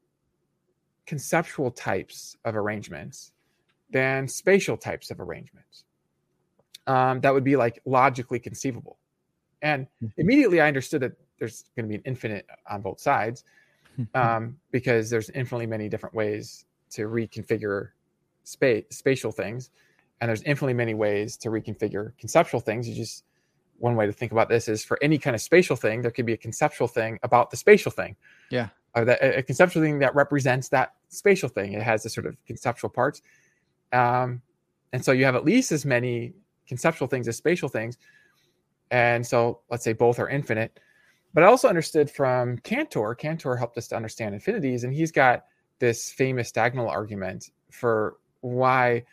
[1.08, 3.32] conceptual types of arrangements
[3.90, 5.84] than spatial types of arrangements.
[6.86, 8.98] Um, that would be like logically conceivable.
[9.62, 10.20] And mm-hmm.
[10.20, 13.44] immediately I understood that there's going to be an infinite on both sides
[14.14, 17.88] um, because there's infinitely many different ways to reconfigure
[18.44, 19.70] space spatial things
[20.20, 23.24] and there's infinitely many ways to reconfigure conceptual things you just
[23.78, 26.24] one way to think about this is for any kind of spatial thing there could
[26.24, 28.16] be a conceptual thing about the spatial thing
[28.50, 28.68] yeah
[28.98, 32.36] or that a conceptual thing that represents that spatial thing it has the sort of
[32.46, 33.22] conceptual parts
[33.92, 34.40] um,
[34.92, 36.32] and so you have at least as many
[36.66, 37.98] conceptual things as spatial things
[38.90, 40.78] and so let's say both are infinite
[41.34, 45.44] but I also understood from Cantor, Cantor helped us to understand infinities, and he's got
[45.78, 49.04] this famous diagonal argument for why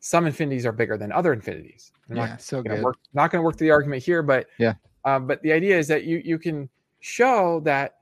[0.00, 1.92] some infinities are bigger than other infinities.
[2.08, 2.82] I'm yeah, not so good.
[2.82, 4.74] Work, not going to work through the argument here, but yeah.
[5.04, 6.68] Um, but the idea is that you you can
[7.00, 7.96] show that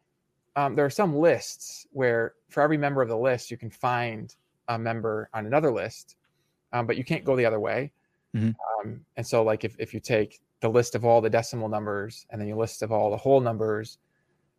[0.57, 4.35] um, there are some lists where for every member of the list you can find
[4.69, 6.17] a member on another list,
[6.73, 7.93] um, but you can't go the other way.
[8.37, 8.51] Mm-hmm.
[8.81, 12.27] Um, and so, like if if you take the list of all the decimal numbers
[12.31, 13.99] and then you list of all the whole numbers,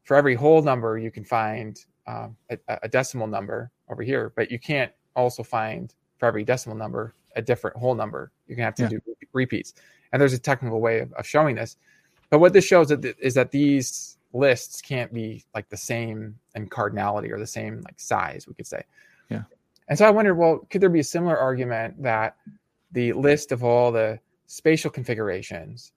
[0.04, 4.52] for every whole number you can find um, a, a decimal number over here, but
[4.52, 8.32] you can't also find for every decimal number a different whole number.
[8.48, 8.90] You're gonna have to yeah.
[8.90, 9.02] do
[9.32, 9.74] repeats,
[10.12, 11.78] and there's a technical way of, of showing this.
[12.30, 17.32] But what this shows is that these lists can't be like the same in cardinality
[17.32, 18.84] or the same like size, we could say.
[19.30, 19.44] Yeah.
[19.88, 22.36] And so I wondered, well, could there be a similar argument that
[22.92, 25.92] the list of all the spatial configurations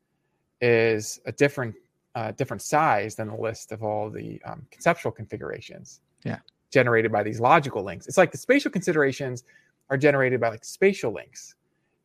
[0.60, 1.74] is a different
[2.14, 6.00] uh, different size than the list of all the um, conceptual configurations?
[6.24, 6.38] Yeah.
[6.70, 8.06] Generated by these logical links.
[8.06, 9.44] It's like the spatial considerations
[9.88, 11.54] are generated by like spatial links,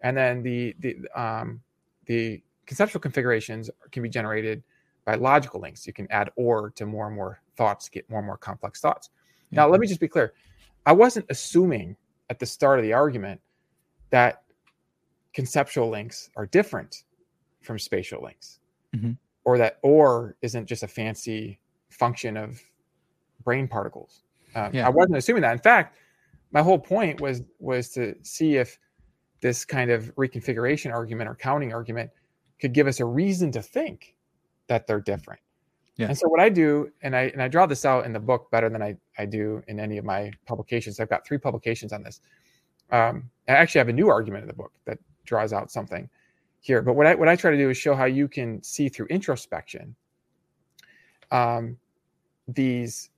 [0.01, 1.61] and then the the um,
[2.05, 4.63] the conceptual configurations can be generated
[5.05, 5.87] by logical links.
[5.87, 9.09] You can add or to more and more thoughts, get more and more complex thoughts.
[9.51, 10.33] Now, let me just be clear.
[10.85, 11.97] I wasn't assuming
[12.29, 13.41] at the start of the argument
[14.09, 14.43] that
[15.33, 17.03] conceptual links are different
[17.61, 18.59] from spatial links,
[18.95, 19.11] mm-hmm.
[19.43, 21.59] or that or isn't just a fancy
[21.89, 22.61] function of
[23.43, 24.23] brain particles.
[24.55, 24.87] Um, yeah.
[24.87, 25.51] I wasn't assuming that.
[25.51, 25.97] In fact,
[26.51, 28.79] my whole point was was to see if
[29.41, 32.11] this kind of reconfiguration argument or counting argument
[32.59, 34.15] could give us a reason to think
[34.71, 35.41] that they're different.
[35.97, 36.07] Yeah.
[36.07, 38.49] And so what I do, and I and I draw this out in the book
[38.51, 40.97] better than I, I do in any of my publications.
[40.97, 42.21] I've got three publications on this.
[42.89, 46.09] Um, I actually have a new argument in the book that draws out something
[46.61, 46.81] here.
[46.81, 49.07] But what I what I try to do is show how you can see through
[49.07, 49.93] introspection
[51.31, 51.77] um,
[52.47, 53.09] these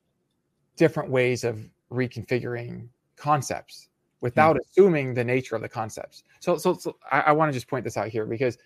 [0.75, 3.89] different ways of reconfiguring concepts
[4.21, 4.69] without mm-hmm.
[4.71, 6.23] assuming the nature of the concepts.
[6.39, 8.57] So, so, so I, I want to just point this out here because,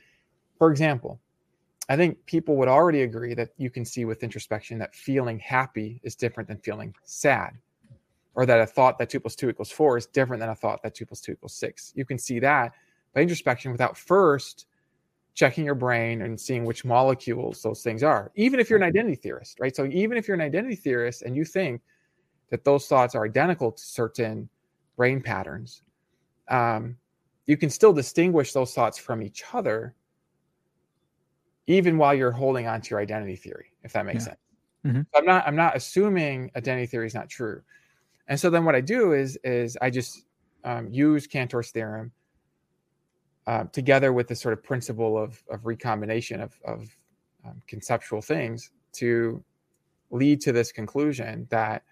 [0.58, 1.20] for example,
[1.90, 6.02] I think people would already agree that you can see with introspection that feeling happy
[6.04, 7.52] is different than feeling sad,
[8.36, 10.84] or that a thought that two plus two equals four is different than a thought
[10.84, 11.94] that two plus two equals six.
[11.96, 12.74] You can see that
[13.14, 14.66] by introspection without first
[15.34, 19.16] checking your brain and seeing which molecules those things are, even if you're an identity
[19.16, 19.76] theorist, right?
[19.76, 21.82] So even if you're an identity theorist and you think
[22.50, 24.50] that those thoughts are identical to certain
[24.96, 25.84] brain patterns,
[26.50, 26.98] um,
[27.46, 29.94] you can still distinguish those thoughts from each other
[31.68, 34.30] even while you're holding on to your identity theory, if that makes yeah.
[34.30, 34.40] sense.
[34.86, 35.02] Mm-hmm.
[35.02, 37.62] So I'm not I'm not assuming identity theory is not true.
[38.28, 40.24] And so then what I do is is I just
[40.64, 42.12] um, use Cantor's theorem
[43.46, 46.88] uh, together with the sort of principle of of recombination of of
[47.46, 49.44] um, conceptual things to
[50.10, 51.84] lead to this conclusion that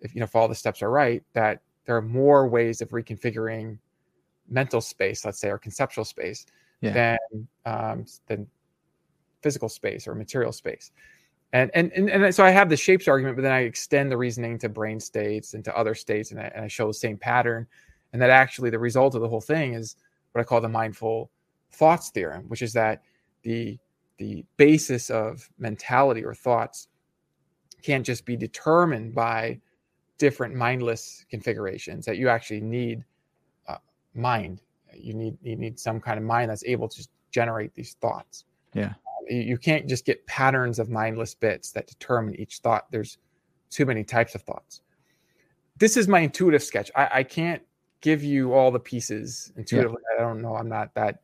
[0.00, 2.90] if you know if all the steps are right that there are more ways of
[2.90, 3.78] reconfiguring
[4.48, 6.46] mental space let's say or conceptual space
[6.80, 6.92] yeah.
[6.92, 8.46] than um, than
[9.48, 10.92] physical space or material space.
[11.54, 14.18] And, and and and so I have the shapes argument, but then I extend the
[14.18, 17.16] reasoning to brain states and to other states, and I, and I show the same
[17.16, 17.66] pattern,
[18.12, 19.96] and that actually the result of the whole thing is
[20.32, 21.30] what I call the mindful
[21.72, 23.00] thoughts theorem, which is that
[23.44, 23.78] the
[24.18, 26.88] the basis of mentality or thoughts
[27.80, 29.58] can't just be determined by
[30.18, 32.04] different mindless configurations.
[32.04, 33.02] That you actually need
[33.66, 33.78] uh,
[34.14, 34.60] mind.
[34.94, 38.44] You need you need some kind of mind that's able to generate these thoughts.
[38.74, 38.92] Yeah
[39.30, 42.90] you can't just get patterns of mindless bits that determine each thought.
[42.90, 43.18] There's
[43.70, 44.82] too many types of thoughts.
[45.76, 46.90] This is my intuitive sketch.
[46.96, 47.62] I, I can't
[48.00, 49.98] give you all the pieces intuitively.
[50.10, 50.24] Yeah.
[50.24, 50.56] I don't know.
[50.56, 51.20] I'm not that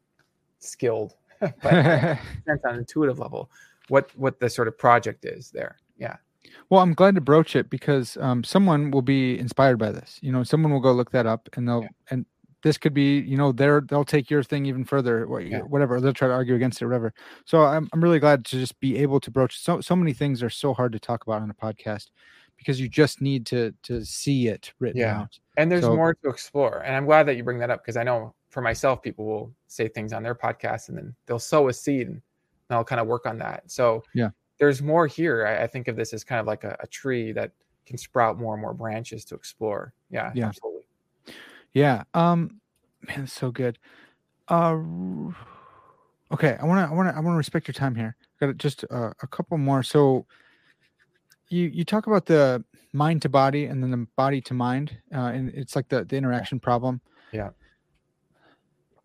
[0.59, 1.65] skilled, but
[2.65, 3.51] on intuitive level,
[3.89, 5.77] what what the sort of project is there.
[5.99, 6.17] Yeah.
[6.71, 10.19] Well, I'm glad to broach it because um, someone will be inspired by this.
[10.23, 11.89] You know, someone will go look that up and they'll yeah.
[12.11, 12.27] and
[12.65, 15.61] this could be you know they're they'll take your thing even further yeah.
[15.61, 17.15] whatever they'll try to argue against it whatever
[17.45, 20.43] so I'm, I'm really glad to just be able to broach so so many things
[20.43, 22.11] are so hard to talk about on a podcast
[22.57, 25.21] because you just need to to see it written yeah.
[25.21, 27.83] out and there's so, more to explore and i'm glad that you bring that up
[27.83, 31.39] because i know for myself people will say things on their podcast and then they'll
[31.39, 32.21] sow a seed and
[32.71, 35.47] i'll kind of work on that so yeah there's more here.
[35.47, 37.53] I, I, think of this as kind of like a, a, tree that
[37.87, 39.93] can sprout more and more branches to explore.
[40.11, 40.74] Yeah, yeah, absolutely.
[41.75, 42.05] Yeah.
[42.15, 42.61] Um,
[43.07, 43.79] man, so good.
[44.49, 44.79] Uh,
[46.33, 46.57] okay.
[46.61, 48.17] I want to, I want to, I want to respect your time here.
[48.41, 49.83] Got just uh, a couple more.
[49.83, 50.27] So,
[51.49, 55.33] you you talk about the mind to body and then the body to mind, uh,
[55.35, 57.01] and it's like the the interaction problem.
[57.33, 57.51] Yeah.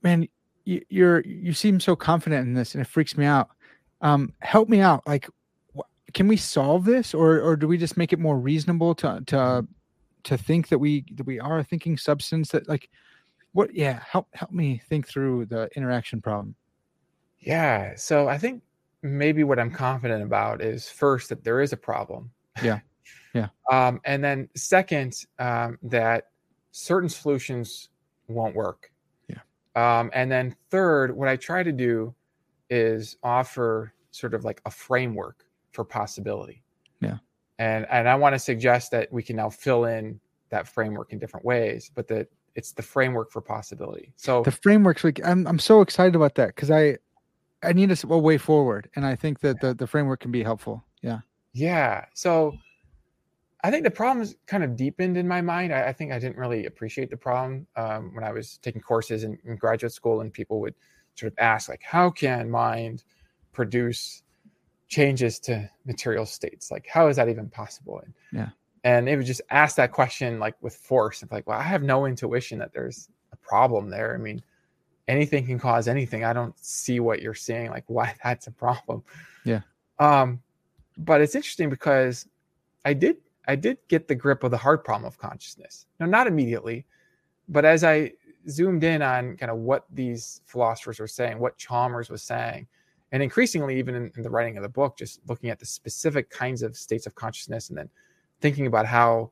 [0.01, 0.27] Man,
[0.63, 3.49] you, you're you seem so confident in this, and it freaks me out.
[4.01, 5.05] Um, help me out.
[5.05, 5.27] Like,
[6.13, 9.67] can we solve this, or or do we just make it more reasonable to to.
[10.23, 12.49] To think that we that we are a thinking substance?
[12.51, 12.89] That like,
[13.53, 13.73] what?
[13.73, 16.55] Yeah, help help me think through the interaction problem.
[17.39, 17.95] Yeah.
[17.95, 18.61] So I think
[19.01, 22.31] maybe what I'm confident about is first that there is a problem.
[22.61, 22.79] Yeah.
[23.33, 23.47] Yeah.
[23.71, 26.25] um, and then second, um, that
[26.71, 27.89] certain solutions
[28.27, 28.91] won't work.
[29.27, 29.39] Yeah.
[29.75, 32.13] Um, and then third, what I try to do
[32.69, 36.63] is offer sort of like a framework for possibility.
[36.99, 37.17] Yeah.
[37.59, 40.19] And and I want to suggest that we can now fill in
[40.49, 44.11] that framework in different ways, but that it's the framework for possibility.
[44.15, 46.97] So the frameworks like I'm I'm so excited about that because I
[47.61, 50.41] I need a, a way forward, and I think that the the framework can be
[50.41, 50.83] helpful.
[51.01, 51.19] Yeah.
[51.53, 52.05] Yeah.
[52.13, 52.53] So
[53.61, 55.73] I think the problem's kind of deepened in my mind.
[55.73, 59.23] I, I think I didn't really appreciate the problem um, when I was taking courses
[59.23, 60.75] in, in, graduate school, and people would
[61.15, 63.03] sort of ask, like, how can mind
[63.51, 64.23] produce
[64.89, 66.71] changes to material states?
[66.71, 68.01] Like, how is that even possible?
[68.03, 68.49] And, yeah.
[68.83, 71.21] And they would just ask that question like with force.
[71.23, 74.13] Of like, well, I have no intuition that there's a problem there.
[74.13, 74.41] I mean,
[75.07, 76.23] anything can cause anything.
[76.23, 79.03] I don't see what you're saying, like why that's a problem.
[79.45, 79.61] Yeah.
[79.99, 80.41] Um,
[80.97, 82.27] but it's interesting because
[82.85, 83.17] I did
[83.47, 85.87] I did get the grip of the hard problem of consciousness.
[85.99, 86.85] Now, not immediately,
[87.47, 88.13] but as I
[88.47, 92.67] zoomed in on kind of what these philosophers were saying, what Chalmers was saying,
[93.11, 96.29] and increasingly, even in, in, the writing of the book, just looking at the specific
[96.29, 97.89] kinds of states of consciousness and then
[98.39, 99.31] thinking about how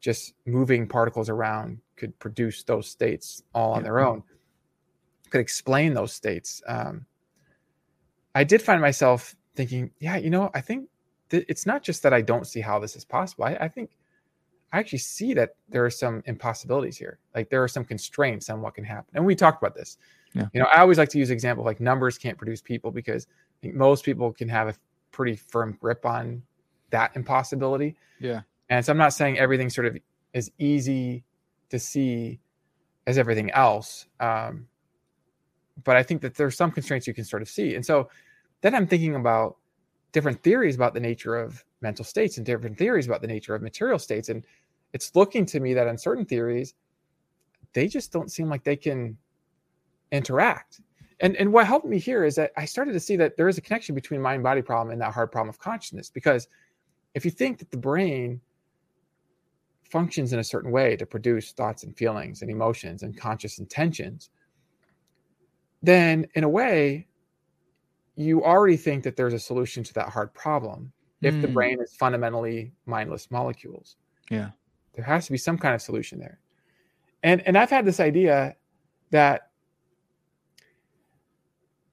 [0.00, 3.84] just moving particles around could produce those states all on yeah.
[3.84, 4.22] their own
[5.30, 6.62] could explain those states.
[6.66, 7.06] Um,
[8.34, 10.88] I did find myself thinking, yeah, you know, I think
[11.30, 13.44] th- it's not just that I don't see how this is possible.
[13.44, 13.90] I, I, think
[14.72, 17.18] I actually see that there are some impossibilities here.
[17.34, 19.10] Like there are some constraints on what can happen.
[19.14, 19.98] And we talked about this.
[20.34, 20.46] Yeah.
[20.52, 23.56] You know, I always like to use example like numbers can't produce people because I
[23.62, 24.74] think most people can have a
[25.10, 26.42] pretty firm grip on
[26.90, 27.96] that impossibility.
[28.20, 28.42] Yeah.
[28.68, 29.96] And so I'm not saying everything sort of
[30.34, 31.24] is easy
[31.70, 32.40] to see
[33.06, 34.06] as everything else.
[34.20, 34.66] Um,
[35.84, 37.74] but I think that there's some constraints you can sort of see.
[37.74, 38.10] And so
[38.60, 39.56] then I'm thinking about
[40.12, 43.62] different theories about the nature of mental states and different theories about the nature of
[43.62, 44.28] material states.
[44.28, 44.44] And
[44.92, 46.74] it's looking to me that in certain theories,
[47.72, 49.16] they just don't seem like they can
[50.12, 50.80] interact.
[51.20, 53.58] And and what helped me here is that I started to see that there is
[53.58, 56.10] a connection between mind body problem and that hard problem of consciousness.
[56.10, 56.48] Because
[57.14, 58.40] if you think that the brain
[59.82, 64.30] functions in a certain way to produce thoughts and feelings and emotions and conscious intentions,
[65.82, 67.06] then in a way,
[68.14, 71.40] you already think that there's a solution to that hard problem if mm.
[71.40, 71.54] the hmm.
[71.54, 73.96] brain is fundamentally mindless molecules.
[74.30, 74.50] Yeah.
[74.94, 76.38] There has to be some kind of solution there.
[77.22, 78.56] And and I've had this idea
[79.10, 79.47] that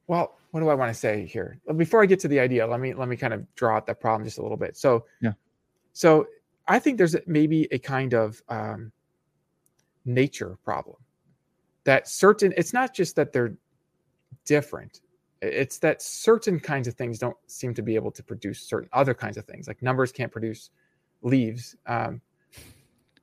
[0.08, 1.60] well, what do I want to say here?
[1.76, 4.00] Before I get to the idea, let me let me kind of draw out that
[4.00, 4.78] problem just a little bit.
[4.78, 5.34] So yeah.
[5.94, 6.28] So
[6.68, 8.92] I think there's maybe a kind of um,
[10.06, 10.98] nature problem
[11.84, 12.54] that certain.
[12.58, 13.56] It's not just that they're
[14.46, 15.02] different.
[15.42, 19.14] It's that certain kinds of things don't seem to be able to produce certain other
[19.14, 20.70] kinds of things, like numbers can't produce
[21.22, 21.76] leaves.
[21.86, 22.22] Um,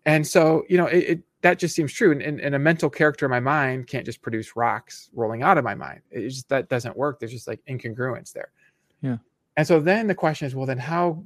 [0.05, 2.13] and so, you know, it, it that just seems true.
[2.13, 5.59] And, and, and, a mental character in my mind can't just produce rocks rolling out
[5.59, 6.01] of my mind.
[6.11, 7.19] It just that doesn't work.
[7.19, 8.53] There's just like incongruence there.
[9.01, 9.19] Yeah.
[9.57, 11.25] And so then the question is, well, then how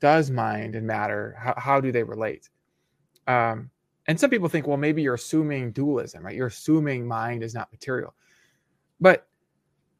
[0.00, 1.36] does mind and matter?
[1.38, 2.48] How how do they relate?
[3.26, 3.70] Um,
[4.06, 6.34] and some people think, well, maybe you're assuming dualism, right?
[6.34, 8.14] You're assuming mind is not material.
[9.00, 9.26] But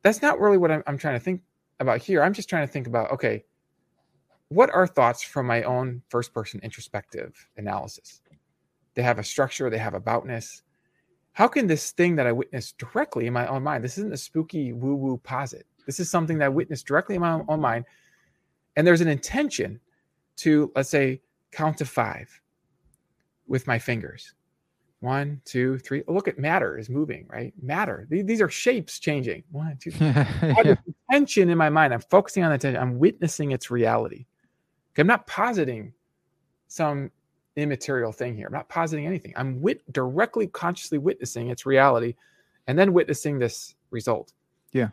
[0.02, 1.40] that's not really what I'm, I'm trying to think
[1.78, 2.22] about here.
[2.22, 3.44] I'm just trying to think about okay,
[4.54, 8.20] what are thoughts from my own first person introspective analysis?
[8.94, 10.62] They have a structure, they have aboutness.
[11.32, 14.18] How can this thing that I witnessed directly in my own mind, this isn't a
[14.18, 15.66] spooky woo woo posit.
[15.86, 17.86] This is something that I witnessed directly in my own mind.
[18.76, 19.80] And there's an intention
[20.36, 21.20] to, let's say,
[21.50, 22.28] count to five
[23.46, 24.34] with my fingers.
[25.00, 26.04] One, two, three.
[26.06, 27.52] Oh, look at matter is moving, right?
[27.60, 28.06] Matter.
[28.08, 29.42] These are shapes changing.
[29.50, 29.90] One, two.
[30.00, 30.76] yeah.
[31.10, 31.92] Tension in my mind.
[31.92, 32.80] I'm focusing on the.
[32.80, 34.26] I'm witnessing its reality.
[34.98, 35.92] I'm not positing
[36.68, 37.10] some
[37.56, 38.46] immaterial thing here.
[38.46, 39.32] I'm not positing anything.
[39.36, 42.14] I'm wit- directly, consciously witnessing its reality,
[42.66, 44.32] and then witnessing this result.
[44.72, 44.88] Yeah.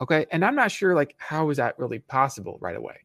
[0.00, 0.26] Okay.
[0.32, 2.96] And I'm not sure like how is that really possible right away.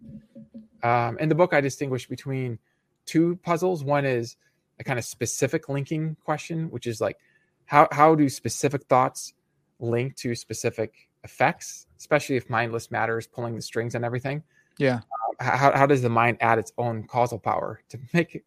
[0.84, 2.58] Um, in the book, I distinguish between
[3.06, 3.84] two puzzles.
[3.84, 4.38] One is
[4.80, 7.18] a kind of specific linking question, which is like
[7.66, 9.34] how how do specific thoughts
[9.80, 14.44] link to specific effects, especially if mindless matter is pulling the strings and everything.
[14.78, 15.02] Yeah.
[15.40, 18.46] How, how does the mind add its own causal power to make it,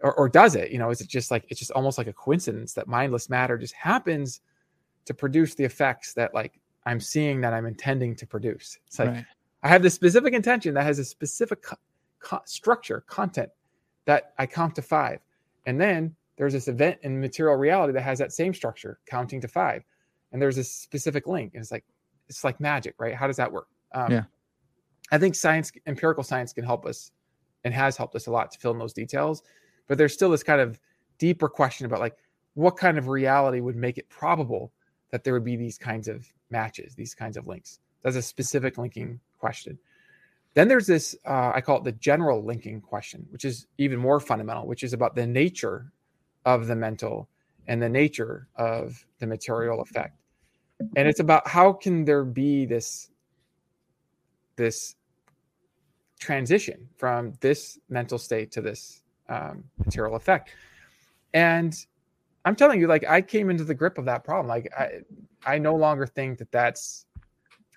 [0.00, 0.70] or, or does it?
[0.70, 3.58] You know, is it just like it's just almost like a coincidence that mindless matter
[3.58, 4.40] just happens
[5.04, 8.78] to produce the effects that like I'm seeing that I'm intending to produce.
[8.86, 9.24] It's like right.
[9.62, 11.76] I have this specific intention that has a specific co-
[12.18, 13.50] co- structure, content
[14.04, 15.20] that I count to five.
[15.66, 19.48] And then there's this event in material reality that has that same structure, counting to
[19.48, 19.84] five.
[20.32, 21.54] And there's a specific link.
[21.54, 21.84] And it's like,
[22.28, 23.14] it's like magic, right?
[23.14, 23.68] How does that work?
[23.94, 24.24] Um, yeah.
[25.12, 27.12] I think science, empirical science can help us
[27.64, 29.42] and has helped us a lot to fill in those details.
[29.86, 30.80] But there's still this kind of
[31.18, 32.16] deeper question about like
[32.54, 34.72] what kind of reality would make it probable
[35.10, 37.78] that there would be these kinds of matches, these kinds of links.
[38.02, 39.78] That's a specific linking question.
[40.54, 44.18] Then there's this, uh, I call it the general linking question, which is even more
[44.18, 45.92] fundamental, which is about the nature
[46.44, 47.28] of the mental
[47.68, 50.18] and the nature of the material effect.
[50.96, 53.10] And it's about how can there be this
[54.56, 54.94] this
[56.22, 60.50] transition from this mental state to this um, material effect.
[61.34, 61.74] And
[62.44, 64.46] I'm telling you, like I came into the grip of that problem.
[64.46, 65.00] Like I,
[65.44, 67.06] I no longer think that that's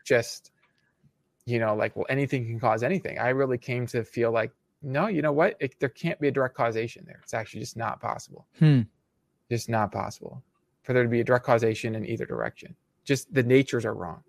[0.04, 0.52] just,
[1.46, 3.18] you know, like well, anything can cause anything.
[3.20, 4.52] I really came to feel like,
[4.82, 5.56] no, you know what?
[5.60, 7.20] It, there can't be a direct causation there.
[7.24, 8.46] It's actually just not possible.
[8.60, 8.82] Hmm.
[9.50, 10.44] Just not possible
[10.84, 12.76] for there to be a direct causation in either direction.
[13.04, 14.22] Just the natures are wrong.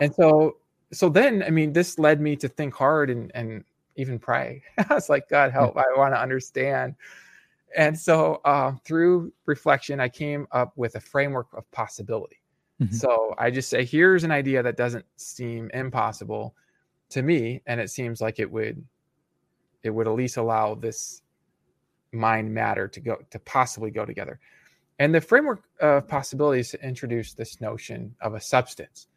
[0.00, 0.56] And so,
[0.92, 3.64] so then, I mean, this led me to think hard and and
[3.96, 4.62] even pray.
[4.78, 5.76] I was like, God help!
[5.76, 6.94] I want to understand
[7.76, 12.40] and so uh, through reflection, I came up with a framework of possibility.
[12.80, 12.94] Mm-hmm.
[12.94, 16.54] So I just say, here's an idea that doesn't seem impossible
[17.10, 18.84] to me, and it seems like it would,
[19.82, 21.22] it would at least allow this
[22.12, 24.38] mind matter to go to possibly go together.
[24.98, 29.08] And the framework of possibilities to introduce this notion of a substance.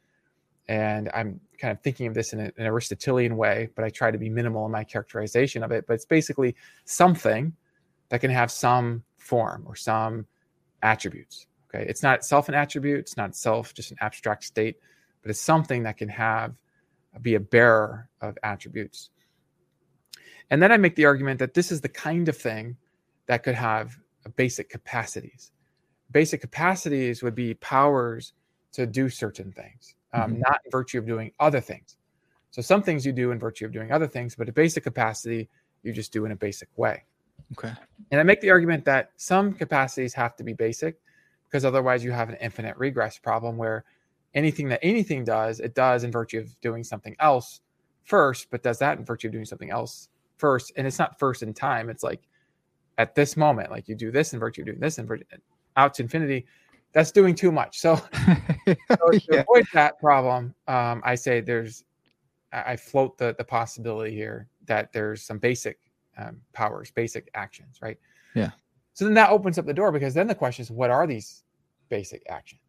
[0.71, 4.09] And I'm kind of thinking of this in a, an Aristotelian way, but I try
[4.09, 5.85] to be minimal in my characterization of it.
[5.85, 7.51] But it's basically something
[8.07, 10.25] that can have some form or some
[10.81, 11.45] attributes.
[11.67, 11.85] Okay.
[11.89, 14.77] It's not itself an attribute, it's not itself just an abstract state,
[15.21, 16.53] but it's something that can have
[17.21, 19.09] be a bearer of attributes.
[20.51, 22.77] And then I make the argument that this is the kind of thing
[23.25, 23.97] that could have
[24.37, 25.51] basic capacities.
[26.11, 28.31] Basic capacities would be powers
[28.71, 30.41] to do certain things, um, mm-hmm.
[30.41, 31.97] not in virtue of doing other things.
[32.51, 35.49] So some things you do in virtue of doing other things, but a basic capacity
[35.83, 37.03] you just do in a basic way.
[37.53, 37.71] Okay.
[38.11, 40.97] And I make the argument that some capacities have to be basic
[41.47, 43.83] because otherwise you have an infinite regress problem where
[44.33, 47.61] anything that anything does, it does in virtue of doing something else
[48.03, 50.71] first, but does that in virtue of doing something else first.
[50.75, 51.89] And it's not first in time.
[51.89, 52.27] It's like
[52.97, 55.25] at this moment, like you do this in virtue of doing this in virtue
[55.77, 56.45] out to infinity.
[56.93, 57.79] That's doing too much.
[57.79, 57.95] So,
[58.25, 58.75] so
[59.11, 59.39] to yeah.
[59.39, 61.85] avoid that problem, um, I say there's
[62.51, 65.79] I float the the possibility here that there's some basic
[66.17, 67.97] um, powers, basic actions, right?
[68.35, 68.51] Yeah.
[68.93, 71.43] So then that opens up the door because then the question is, what are these
[71.89, 72.61] basic actions?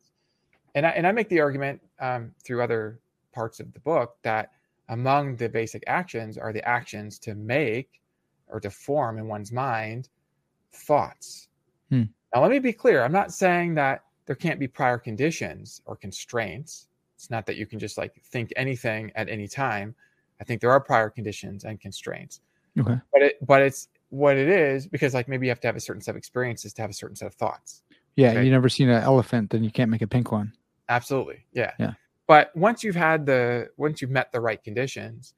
[0.74, 3.00] And I, and I make the argument um, through other
[3.32, 4.50] parts of the book that
[4.88, 8.00] among the basic actions are the actions to make
[8.46, 10.08] or to form in one's mind
[10.72, 11.48] thoughts.
[11.90, 12.04] Hmm.
[12.34, 13.02] Now, let me be clear.
[13.02, 16.88] I'm not saying that there can't be prior conditions or constraints.
[17.16, 19.94] It's not that you can just like think anything at any time.
[20.40, 22.40] I think there are prior conditions and constraints.
[22.78, 22.98] Okay.
[23.12, 25.80] But it but it's what it is because like maybe you have to have a
[25.80, 27.82] certain set of experiences to have a certain set of thoughts.
[28.16, 28.44] Yeah, okay?
[28.44, 30.52] you never seen an elephant, then you can't make a pink one.
[30.88, 31.46] Absolutely.
[31.52, 31.72] Yeah.
[31.78, 31.92] Yeah.
[32.26, 35.34] But once you've had the once you've met the right conditions,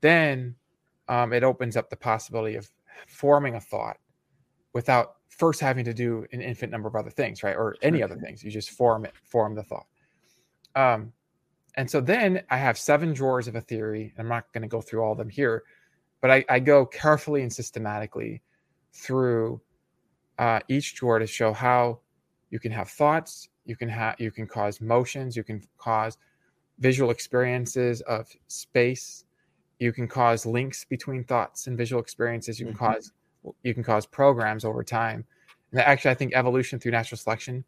[0.00, 0.54] then
[1.08, 2.70] um, it opens up the possibility of
[3.06, 3.98] forming a thought
[4.72, 7.56] without first having to do an infinite number of other things, right?
[7.56, 8.44] Or any other things.
[8.44, 9.86] You just form it, form the thought.
[10.74, 11.12] Um,
[11.76, 14.12] and so then I have seven drawers of a theory.
[14.18, 15.62] I'm not going to go through all of them here,
[16.20, 18.42] but I, I go carefully and systematically
[18.92, 19.60] through
[20.38, 22.00] uh, each drawer to show how
[22.50, 26.18] you can have thoughts, you can have you can cause motions, you can cause
[26.78, 29.24] visual experiences of space,
[29.78, 32.92] you can cause links between thoughts and visual experiences, you can mm-hmm.
[32.92, 33.12] cause
[33.62, 35.24] you can cause programs over time.
[35.70, 37.64] And actually, I think evolution through natural selection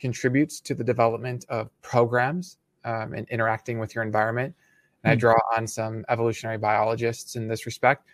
[0.00, 4.54] contributes to the development of programs um, and interacting with your environment
[5.04, 5.20] and I hmm.
[5.20, 8.06] draw on some evolutionary biologists in this respect.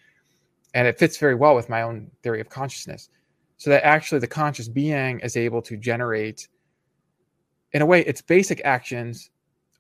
[0.75, 3.09] And it fits very well with my own theory of consciousness.
[3.57, 6.49] So that actually the conscious being is able to generate,
[7.73, 9.31] in a way, its basic actions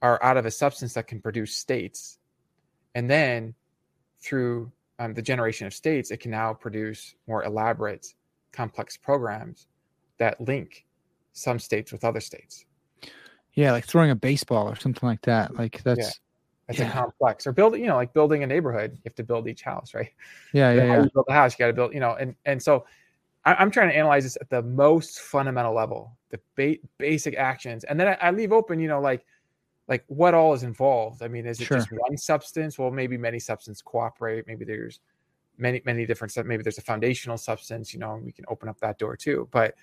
[0.00, 2.18] are out of a substance that can produce states.
[2.94, 3.54] And then
[4.20, 8.14] through um, the generation of states, it can now produce more elaborate,
[8.52, 9.66] complex programs
[10.18, 10.84] that link
[11.32, 12.64] some states with other states.
[13.54, 15.54] Yeah, like throwing a baseball or something like that.
[15.56, 16.10] Like that's Yeah.
[16.66, 16.88] That's Yeah.
[16.88, 18.92] a complex or building, you know, like building a neighborhood.
[18.94, 20.10] You have to build each house, right?
[20.52, 21.02] yeah, yeah, yeah.
[21.02, 22.86] you build a house, you got to build, you know, and and so
[23.44, 27.84] I, I'm trying to analyze this at the most fundamental level, the ba- basic actions,
[27.84, 29.26] and then I, I leave open, you know, like
[29.88, 31.22] like what all is involved.
[31.22, 31.78] I mean, is it Sure.
[31.78, 32.78] just one substance?
[32.78, 34.46] Well, maybe many substances cooperate.
[34.46, 35.00] Maybe there's
[35.58, 36.46] many many different stuff.
[36.46, 37.92] Maybe there's a foundational substance.
[37.92, 39.48] You know, we can open up that door too.
[39.50, 39.74] But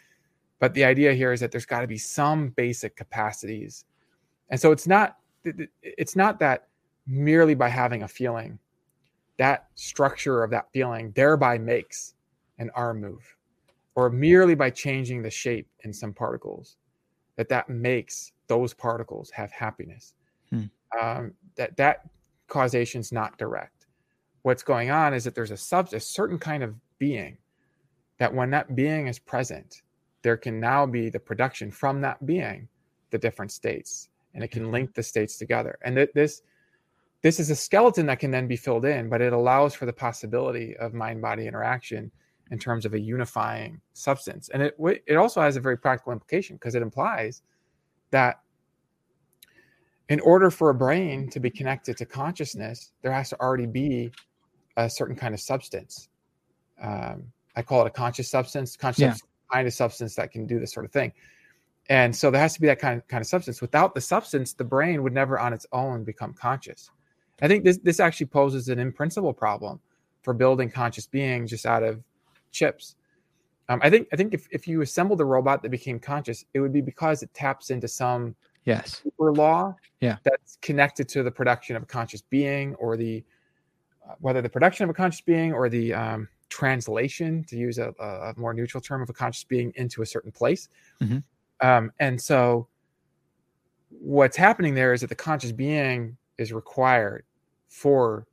[0.60, 3.86] but the idea here is that there's got to be some basic capacities,
[4.50, 5.18] and so it's not
[5.82, 6.68] it's not that
[7.08, 8.60] merely by having a feeling
[9.38, 12.14] that structure of that feeling thereby makes
[12.60, 13.36] an arm move
[13.96, 16.78] or merely by changing the shape in some particles
[17.38, 20.14] that that makes those particles have happiness
[20.52, 20.66] Hmm.
[21.02, 21.98] um, that that
[22.48, 23.86] causation is not direct
[24.42, 27.38] what's going on is that there's a sub a certain kind of being
[28.18, 29.84] that when that being is present
[30.22, 32.68] there can now be the production from that being
[33.12, 34.72] the different states and it can Mhm.
[34.76, 36.44] link the states together and that this
[37.22, 39.94] this is a skeleton that can then be filled in, but it allows for the
[39.94, 42.12] possibility of mind body interaction
[42.50, 44.50] in terms of a unifying substance.
[44.50, 44.76] And it
[45.06, 47.44] it also has a very practical implication because it implies
[48.12, 48.42] that
[50.10, 54.12] in order for a brain to be connected to consciousness, there has to already be
[54.78, 56.10] a certain kind of substance.
[56.82, 57.24] Um,
[57.56, 59.10] I call it a conscious substance, conscious Yeah.
[59.12, 61.12] substance, kind of substance that can do this sort of thing.
[61.90, 63.62] And so there has to be that kind of, kind of substance.
[63.62, 66.90] Without the substance, the brain would never on its own become conscious.
[67.42, 69.80] I think this this actually poses an in principle problem
[70.22, 72.04] for building conscious beings just out of
[72.52, 72.96] chips.
[73.72, 76.60] Um, I think I think if, if you assembled a robot that became conscious, it
[76.60, 78.36] would be because it taps into some
[78.66, 79.02] Yes.
[79.02, 80.18] super law Yeah.
[80.24, 83.24] that's connected to the production of a conscious being or the
[84.08, 87.90] uh, whether the production of a conscious being or the um, translation to use a,
[88.00, 90.68] a more neutral term of a conscious being into a certain place
[91.02, 91.24] Mhm.
[91.62, 92.68] um, and so
[93.90, 97.24] what's happening there is that the conscious being is required
[97.68, 98.28] for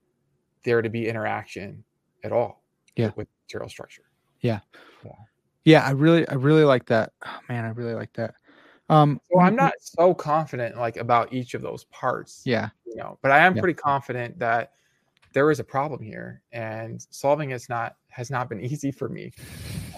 [0.64, 1.84] there to be interaction
[2.24, 2.64] at all
[2.96, 3.12] Yeah.
[3.16, 4.02] with material structure
[4.42, 4.60] Yeah,
[5.76, 7.12] I really I really like that.
[7.24, 8.34] Oh, man, I really like that.
[8.88, 12.70] Um so i'm mm, not so confident like about each of those parts yeah.
[12.86, 13.60] you know but i am Yeah.
[13.60, 14.72] pretty confident that
[15.34, 19.30] there is a problem here and solving it's not has not been easy for me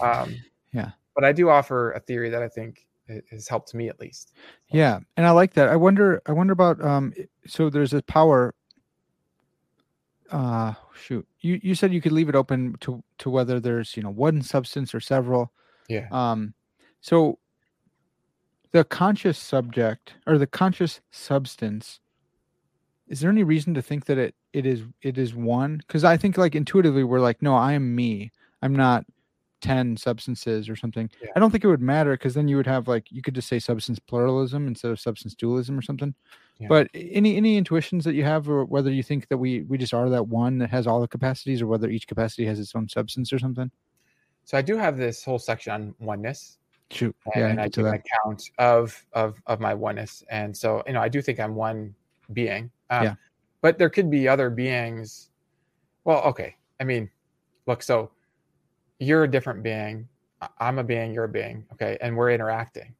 [0.03, 0.35] um
[0.73, 0.91] Yeah.
[1.15, 2.85] but i do offer a theory that i think
[3.29, 4.33] has helped me at least
[4.71, 5.69] Yeah, and I like that.
[5.69, 6.21] I wonder.
[6.25, 6.83] I wonder about.
[6.83, 7.13] Um,
[7.47, 8.53] so there's a power.
[10.31, 11.27] Uh, shoot.
[11.41, 14.41] You you said you could leave it open to to whether there's you know one
[14.41, 15.51] substance or several.
[15.89, 16.53] Yeah Um,
[17.01, 17.39] so
[18.71, 21.99] the conscious subject or the conscious substance.
[23.07, 25.77] Is there any reason to think that it it is it is one?
[25.77, 28.31] Because I think like intuitively we're like, no, I am me.
[28.61, 29.05] I'm not
[29.61, 31.09] ten substances or something.
[31.21, 31.29] Yeah.
[31.35, 33.49] I don't think it would matter because then you would have like you could just
[33.49, 36.15] say substance pluralism instead of substance dualism or something.
[36.57, 36.67] Yeah.
[36.69, 39.93] But any any intuitions that you have, or whether you think that we we just
[39.93, 42.87] are that one that has all the capacities, or whether each capacity has its own
[42.87, 43.71] substance or something?
[44.51, 46.57] So i do have this whole section on oneness
[46.91, 50.25] Shoot, and, yeah, and i give an account of of of my oneness.
[50.29, 51.95] And so you know i do think i'm one
[52.33, 52.69] being.
[52.89, 53.13] Um, Yeah.
[53.61, 55.29] but there could be other beings.
[56.03, 56.57] Well okay.
[56.81, 57.09] I mean
[57.65, 58.11] look so
[58.99, 60.09] you're a different being.
[60.59, 61.97] I'm a being you're a being okay?
[62.01, 62.93] And we're interacting.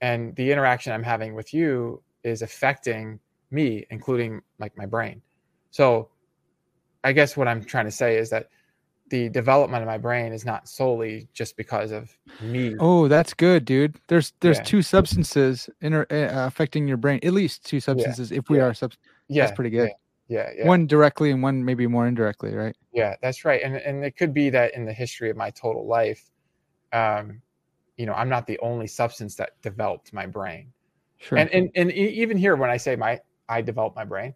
[0.00, 3.20] And the interaction i'm having with you is affecting
[3.50, 5.20] me including like my brain.
[5.72, 6.08] So
[7.04, 8.48] i guess what i'm trying to say is that
[9.08, 12.10] the development of my brain is not solely just because of
[12.40, 13.96] me Oh, that's good, dude.
[14.08, 14.64] There's there's Yeah.
[14.64, 17.20] two substances inter, uh, affecting your brain.
[17.22, 18.32] At least two substances.
[18.32, 18.64] If we yeah.
[18.64, 18.92] are sub,
[19.28, 19.90] yeah that's pretty good.
[20.28, 22.74] yeah yeah One directly and one maybe more indirectly, right?
[22.92, 23.62] Yeah, that's right.
[23.62, 26.28] And and it could be that in the history of my total life,
[26.92, 27.40] um,
[27.96, 30.72] you know, I'm not the only substance that developed my brain.
[31.18, 31.38] Sure.
[31.38, 34.34] And and and even here, when I say my I developed my brain,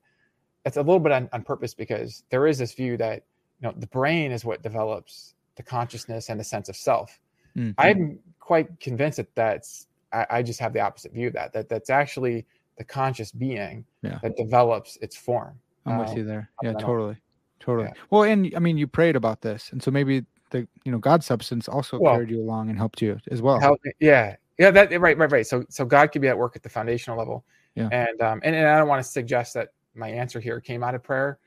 [0.65, 3.25] it's a little bit on, on purpose because there is this view that
[3.61, 7.19] you know the brain is what develops the consciousness and the sense of self.
[7.57, 7.75] Mhm.
[7.79, 11.69] I'm quite convinced that that's I, I just have the opposite view of that that
[11.69, 12.47] that's actually
[12.79, 14.19] the conscious being Yeah.
[14.23, 15.59] that develops its form.
[15.87, 16.51] I'm with um, you there.
[16.63, 17.17] Yeah, totally,
[17.59, 17.89] totally.
[17.89, 17.95] Yeah.
[18.11, 21.23] Well, and I mean, you prayed about this, and so maybe the you know God
[21.23, 23.61] substance also Well- carried you along and helped you as well.
[23.61, 26.63] Help yeah yeah that right right right so so god could be at work at
[26.63, 27.45] the foundational level
[27.77, 27.89] Yeah.
[27.93, 30.95] and um and, and i don't want to suggest that my answer here came out
[30.95, 31.39] of prayer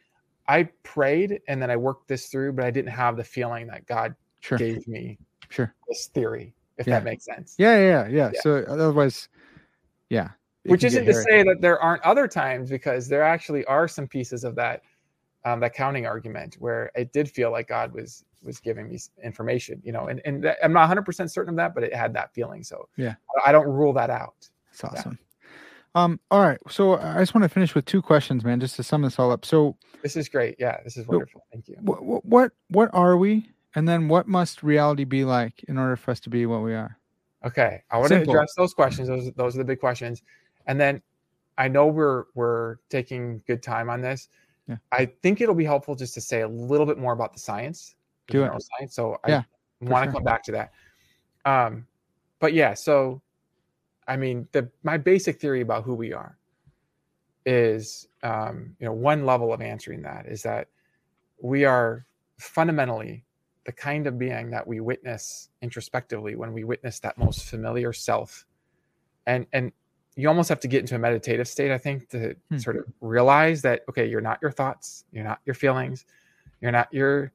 [0.47, 3.85] i prayed and then i worked this through but i didn't have the feeling that
[3.85, 5.17] god Sure, gave me
[5.49, 5.73] sure.
[5.87, 6.95] this theory if Yeah.
[6.99, 8.41] that makes sense Yeah, yeah, yeah, yeah.
[8.41, 9.29] So otherwise,
[10.09, 10.29] yeah,
[10.65, 14.43] which isn't to say that there aren't other times because there actually are some pieces
[14.43, 14.81] of that
[15.45, 19.81] um, that counting argument where it did feel like God was was giving me information,
[19.83, 22.13] you know, and and that, I'm not 100 percent certain of that, but it had
[22.15, 22.63] that feeling.
[22.63, 23.15] So yeah,
[23.45, 24.49] I don't rule that out.
[24.71, 25.17] That's awesome.
[25.95, 28.83] Um, all right, so I just want to finish with two questions, man, just to
[28.83, 29.45] sum this all up.
[29.45, 30.55] So this is great.
[30.57, 31.45] Yeah, this is wonderful.
[31.51, 31.75] Thank you.
[31.81, 36.11] What what what are we, and then what must reality be like in order for
[36.11, 36.97] us to be what we are?
[37.45, 38.33] Okay, I want Simple.
[38.33, 39.07] to address those questions.
[39.07, 40.23] Those those are the big questions,
[40.65, 41.01] and then
[41.57, 44.29] I know we're we're taking good time on this.
[44.67, 44.77] Yeah.
[44.91, 47.95] I think it'll be helpful just to say a little bit more about the science,
[48.29, 48.91] Do the it.
[48.91, 49.43] So I yeah,
[49.81, 50.13] want to sure.
[50.13, 50.71] come back to that.
[51.45, 51.85] Um,
[52.39, 53.21] but yeah, so
[54.07, 56.37] I mean, the my basic theory about who we are
[57.45, 60.67] is, um, you know, one level of answering that is that
[61.41, 62.05] we are
[62.37, 63.25] fundamentally
[63.65, 68.45] the kind of being that we witness introspectively when we witness that most familiar self
[69.25, 69.71] and and
[70.15, 72.57] you almost have to get into a meditative state i think to hmm.
[72.57, 76.05] sort of realize that okay you're not your thoughts you're not your feelings
[76.61, 77.31] you're not your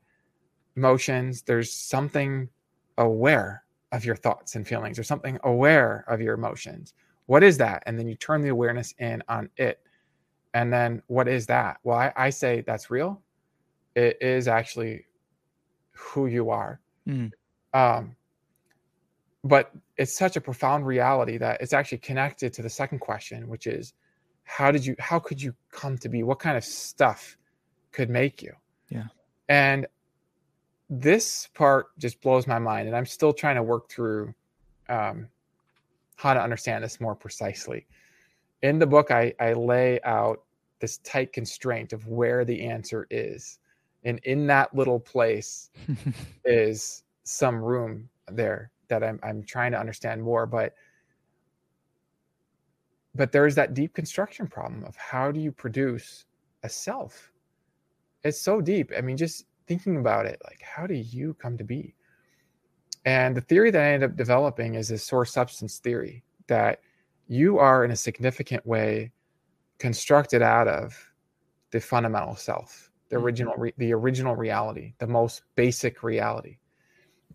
[0.77, 2.49] emotions there's something
[2.99, 6.95] aware of your thoughts and feelings or something aware of your emotions
[7.27, 9.81] what is that and then you turn the awareness in on it
[10.55, 13.23] and then what is that well i, I say that's real
[13.95, 15.07] it is actually
[15.99, 16.81] who you are.
[17.07, 17.33] Mm.
[17.75, 18.17] Um,
[19.43, 23.67] but it's such a profound reality that it's actually connected to the second question, which
[23.67, 23.95] is
[24.45, 26.23] how did you, how could you come to be?
[26.23, 27.37] What kind of stuff
[27.93, 28.53] could make you?
[28.89, 29.07] Yeah.
[29.49, 29.87] And
[30.91, 32.89] this part just blows my mind.
[32.89, 34.35] And I'm still trying to work through
[34.89, 35.29] um,
[36.17, 37.87] how to understand this more precisely.
[38.63, 40.43] In the book, I, I lay out
[40.81, 43.59] this tight constraint of where the answer is
[44.05, 45.71] and in that little place
[46.45, 50.75] is some room there that I'm I'm trying to understand more but
[53.15, 56.25] but there is that deep construction problem of how do you produce
[56.63, 57.33] a self
[58.25, 61.65] it's so deep i mean just thinking about it like how do you come to
[61.65, 61.95] be?
[63.05, 66.81] And the theory that i ended up developing is this source substance theory that
[67.29, 69.13] you are in a significant way
[69.79, 70.97] constructed out of
[71.71, 73.25] the fundamental self the mm-hmm.
[73.25, 76.59] original re- the original reality the most basic reality.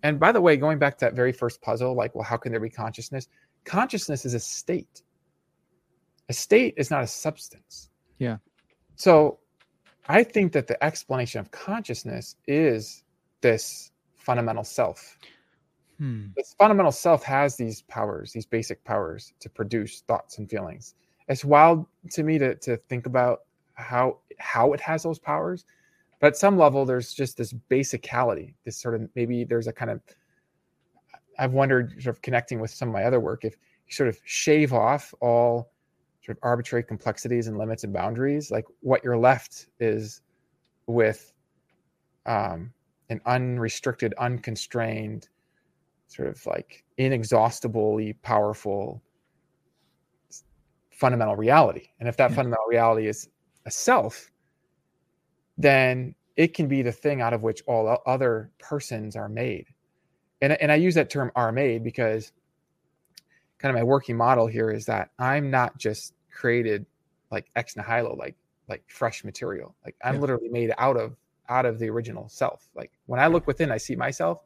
[0.02, 2.52] And by the way going back to that very first puzzle like well how can
[2.52, 3.28] there be consciousness?
[3.64, 5.04] Consciousness is a state.
[6.30, 7.90] A state is not a substance.
[8.18, 8.38] Yeah.
[8.96, 9.40] So
[10.08, 13.04] i think that the explanation of consciousness is
[13.42, 15.18] this fundamental self
[15.98, 16.28] hmm.
[16.36, 20.96] this fundamental self has these powers these basic powers to produce thoughts and feelings
[21.28, 23.42] it's wild to me to, to think about
[23.76, 25.66] how how it has those powers
[26.20, 29.92] but at some level there's just this basicality this sort of maybe there's a kind
[29.92, 30.02] of
[31.40, 33.58] i've wondered sort of connecting with some of my other work if
[33.88, 35.73] you sort of shave off all
[36.26, 40.22] sort of arbitrary complexities and limits and boundaries like what you're left is
[40.88, 41.34] with
[42.26, 42.72] um,
[43.10, 45.28] an unrestricted unconstrained
[46.08, 49.02] sort of like inexhaustibly powerful
[50.92, 52.36] fundamental reality and if that yeah.
[52.36, 53.30] fundamental reality is
[53.66, 54.32] a self,
[55.58, 59.68] then it can be the thing out of which all other persons are made.
[60.42, 62.32] And, and I use that term are made because
[63.64, 66.86] kind of my working model here is that I'm not just created
[67.32, 68.36] like ex nihilo, like
[68.68, 69.74] like fresh material.
[69.86, 70.22] Like I'm yeah.
[70.22, 71.16] literally made out of
[71.48, 72.68] out of the original self.
[72.76, 74.44] Like when I look within, I see myself.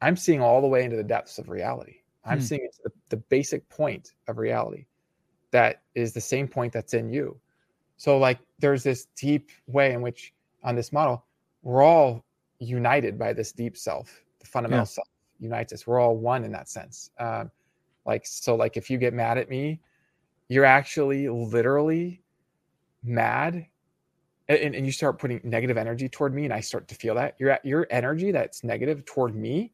[0.00, 1.96] I'm seeing all the way into the depths of reality.
[2.24, 2.44] I'm hmm.
[2.44, 4.86] seeing the, the basic point of reality
[5.50, 7.38] that is the same point that's in you.
[7.98, 10.32] So like there's this deep way in which
[10.64, 11.26] on this model,
[11.62, 12.24] we're all
[12.60, 15.02] united by this deep self, the fundamental yeah.
[15.02, 15.86] self unites us.
[15.86, 17.10] We're all one in that sense.
[17.18, 17.50] Um,
[18.06, 19.80] like so, like if you get mad at me,
[20.48, 22.22] you're actually literally
[23.02, 23.66] mad,
[24.48, 27.34] and, and you start putting negative energy toward me, and I start to feel that
[27.38, 29.72] your your energy that's negative toward me,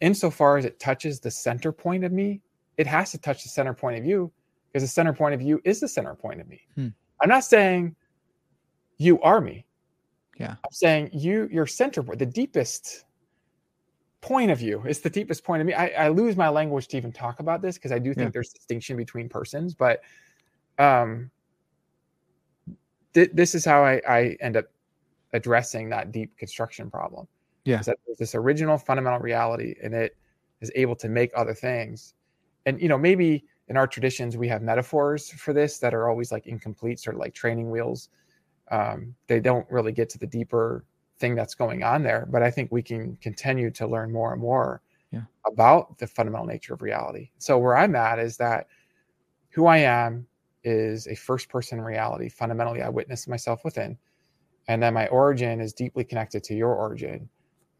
[0.00, 2.40] insofar as it touches the center point of me,
[2.76, 4.30] it has to touch the center point of you,
[4.68, 6.60] because the center point of you is the center point of me.
[6.74, 6.88] Hmm.
[7.20, 7.94] I'm not saying
[8.98, 9.64] you are me.
[10.38, 10.56] Yeah.
[10.64, 13.04] I'm saying you, your center point, the deepest
[14.22, 14.82] point of view.
[14.86, 15.74] It's the deepest point of me.
[15.74, 18.30] I, I lose my language to even talk about this because I do think yeah.
[18.32, 20.00] there's distinction between persons, but
[20.78, 21.30] um,
[23.12, 24.66] th- this is how I, I end up
[25.34, 27.26] addressing that deep construction problem.
[27.64, 27.80] Yeah.
[27.80, 30.16] Is that there's this original fundamental reality and it
[30.60, 32.14] is able to make other things.
[32.64, 36.32] And, you know, maybe in our traditions we have metaphors for this that are always
[36.32, 38.08] like incomplete sort of like training wheels
[38.70, 40.84] um, they don't really get to the deeper
[41.22, 44.42] thing that's going on there but i think we can continue to learn more and
[44.42, 45.22] more yeah.
[45.46, 48.66] about the fundamental nature of reality so where i'm at is that
[49.52, 50.26] who I am
[50.64, 52.28] is a first person reality.
[52.28, 53.96] Fundamentally, I witness myself within.
[54.68, 57.28] And then my origin is deeply connected to your origin.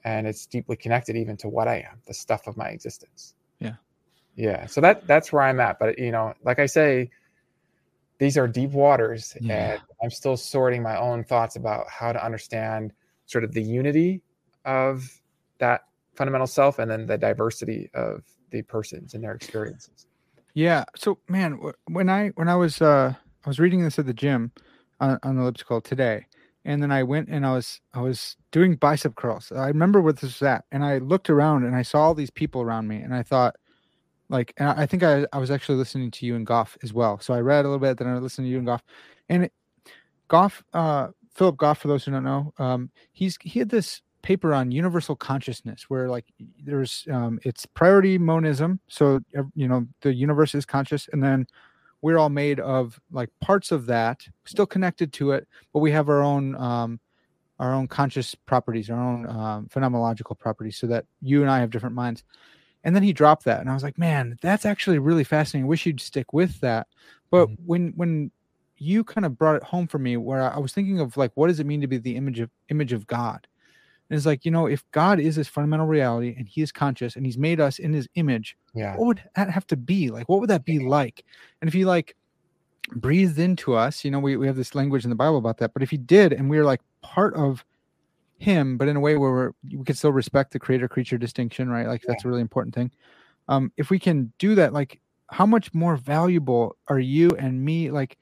[0.05, 3.35] And it's deeply connected even to what I am, the stuff of my existence.
[3.60, 3.77] Yeah.
[4.35, 4.66] Yeah.
[4.66, 5.78] So that that's where I'm at.
[5.78, 7.10] But you know, like I say,
[8.19, 9.73] these are deep waters Yeah.
[9.73, 12.93] and I'm still sorting my own thoughts about how to understand
[13.32, 14.22] sort of the unity
[14.64, 15.20] of
[15.59, 15.82] that
[16.14, 20.06] fundamental self and then the diversity of the persons and their experiences.
[20.54, 20.84] Yeah.
[20.94, 23.14] So, man, when I when I was uh
[23.44, 24.52] I was reading this at the gym
[25.00, 26.26] on, on elliptical today,
[26.64, 29.50] and then I went and I was I was doing bicep curls.
[29.50, 32.30] I remember what this was at, and I looked around and I saw all these
[32.30, 33.56] people around me, and I thought,
[34.28, 36.92] like, and I I think I I was actually listening to you and Goff as
[36.92, 37.18] well.
[37.20, 38.82] So I read a little bit, then I listened to you and Goff,
[39.30, 39.52] and it,
[40.28, 44.54] Goff, uh, Philip Goff, for those who don't know, um, he's he had this paper
[44.54, 46.26] on universal consciousness where like
[46.64, 48.78] there's um it's priority monism.
[48.88, 49.20] So
[49.54, 51.46] you know the universe is conscious and then
[52.02, 56.09] we're all made of like parts of that still connected to it but we have
[56.09, 57.00] our own um
[57.59, 61.70] our own conscious properties our own um, phenomenological properties so that you and i have
[61.70, 62.24] different minds.
[62.84, 65.66] And then he dropped that and i was like man that's actually really fascinating.
[65.66, 66.86] I wish you'd stick with that.
[67.30, 67.56] But Mhm.
[67.66, 68.30] when when
[68.82, 71.46] you kind of brought it home for me where i was thinking of like what
[71.48, 73.46] does it mean to be the image of image of god?
[74.09, 77.16] And it's like you know if god is this fundamental reality and he is conscious
[77.16, 78.96] and he's made us in his image Yeah.
[78.96, 80.10] what would that have to be?
[80.10, 81.24] Like what would that be like?
[81.60, 82.16] And if he like
[82.96, 85.72] breathed into us you know we, we have this language in the bible about that
[85.72, 87.64] but if he did and we are like part of
[88.38, 91.70] him but in a way where we're, we can still respect the creator creature distinction
[91.70, 91.86] right?
[91.86, 92.90] Like that's a really important thing.
[93.48, 97.90] Um if we can do that like how much more valuable are you and me
[97.90, 98.18] like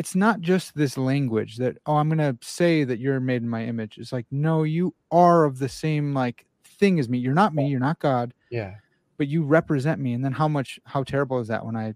[0.00, 3.48] it's not just this language that oh i'm going to say that you're made in
[3.56, 3.98] my image.
[3.98, 6.46] It's like no you are of the same like
[6.80, 7.18] thing as me.
[7.18, 8.74] You're not me you're not god Yeah.
[9.18, 10.14] but you represent me.
[10.14, 11.86] And then how much how terrible is that when i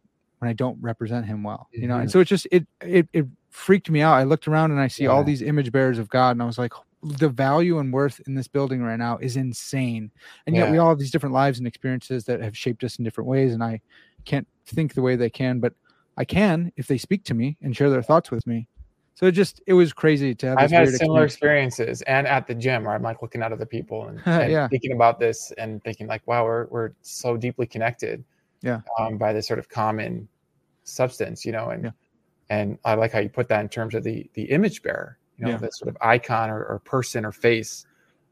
[0.41, 1.99] when i don't represent him well you know?
[1.99, 2.13] And Mhm.
[2.13, 2.67] so it's just it
[2.99, 4.15] it, it freaked me out.
[4.15, 6.59] I looked around and i see all these image bearers of god and i was
[6.59, 6.75] like
[7.23, 10.11] the value and worth in this building right now is insane.
[10.47, 10.73] And yet Yeah.
[10.73, 13.51] we all have these different lives and experiences that have shaped us in different ways
[13.55, 13.81] and i
[14.31, 15.73] can't think the way they can but
[16.17, 18.69] i can if they speak to me and share their thoughts with me
[19.15, 21.75] so it just it was crazy to have I've had similar experience.
[21.75, 24.67] experiences and at the gym where I'm like looking at other people and, and Yeah.
[24.67, 28.25] thinking about this and thinking like, wow, we're, we're so deeply connected.
[28.63, 28.81] Yeah.
[28.99, 30.27] Um, by this sort of common
[30.83, 31.91] substance, you know, and, Yeah.
[32.51, 35.45] and I like how you put that in terms of the, the image bearer, you
[35.45, 35.59] know, Yeah.
[35.59, 37.87] the sort of icon or, or person or face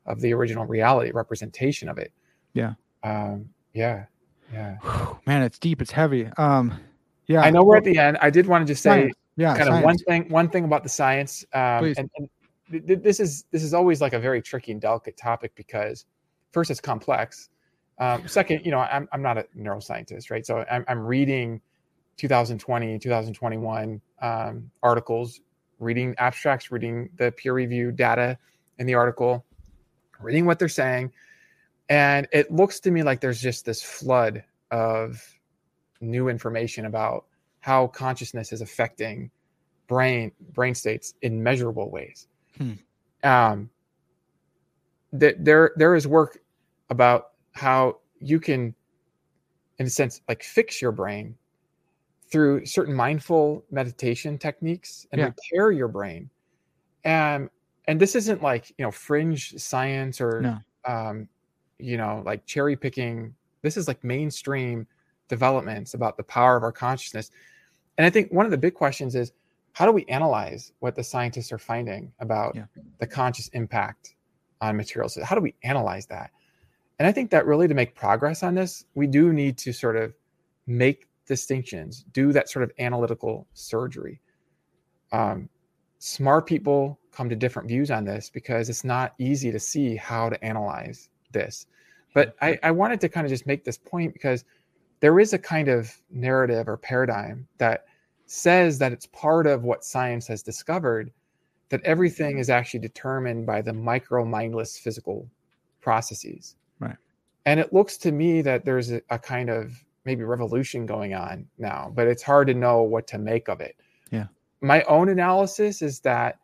[0.07, 2.13] of the original reality representation of it.
[2.55, 2.75] Yeah.
[3.05, 4.07] Um, yeah.
[4.53, 4.79] Yeah.
[5.27, 6.75] man it's deep it's heavy um
[7.27, 7.41] yeah.
[7.41, 8.19] I know we're at the end.
[8.21, 9.15] I did want to just say, Science.
[9.37, 12.29] yeah kind of one thing one thing about the science um, and, and
[12.71, 16.05] th- th- this is this is always like a very tricky and delicate topic because
[16.53, 17.49] first it's complex.
[17.99, 20.45] Um, second you know I'm, I'm not a neuroscientist right?
[20.45, 21.61] So i'm, I'm reading
[22.17, 25.41] 2020 2021 um, articles
[25.79, 28.39] reading abstracts reading the peer review data
[28.79, 29.45] in the article
[30.23, 31.13] reading what they're saying.
[31.89, 35.23] And it looks to me like there's just this flood of
[36.03, 37.25] new information about
[37.61, 39.31] how consciousness is affecting
[39.87, 42.27] brain brain states in measurable ways.
[42.59, 42.73] Hmm.
[43.23, 43.71] Um,
[45.19, 46.39] th- there there is work
[46.91, 48.75] about how you can,
[49.79, 51.37] in a sense, like fix your brain
[52.31, 55.27] through certain mindful meditation techniques and Yeah.
[55.27, 56.31] repair your brain.
[57.05, 57.49] And
[57.89, 60.59] and this isn't like you know fringe science or No.
[60.85, 61.29] um,
[61.79, 63.35] you know like cherry picking.
[63.63, 64.87] This is like mainstream
[65.37, 67.31] developments about the power of our consciousness.
[67.97, 69.33] And I think one of the big questions is
[69.73, 72.67] how do we analyze what the scientists are finding about Yeah.
[72.99, 74.15] the conscious impact
[74.61, 75.17] on materials?
[75.23, 76.31] How do we analyze that?
[76.99, 79.97] And I think that really to make progress on this, we do need to sort
[79.97, 80.15] of
[80.67, 84.21] make distinctions, do that sort of analytical surgery.
[85.13, 85.49] Um,
[85.99, 90.29] smart people come to different views on this because it's not easy to see how
[90.29, 91.67] to analyze this.
[92.15, 94.45] But I, I wanted to kind of just make this point because
[95.03, 97.87] there is a kind of narrative or paradigm that
[98.27, 101.13] says that it's part of what science has discovered
[101.71, 102.41] that everything mm-hmm.
[102.41, 105.29] is actually determined by the micro mindless physical
[105.81, 106.55] processes.
[106.79, 106.97] Right.
[107.47, 111.47] And it looks to me that there's a, a kind of maybe revolution going on
[111.59, 113.75] now, but it's hard to know what to make of it.
[114.13, 114.27] Yeah.
[114.61, 116.39] My own analysis is that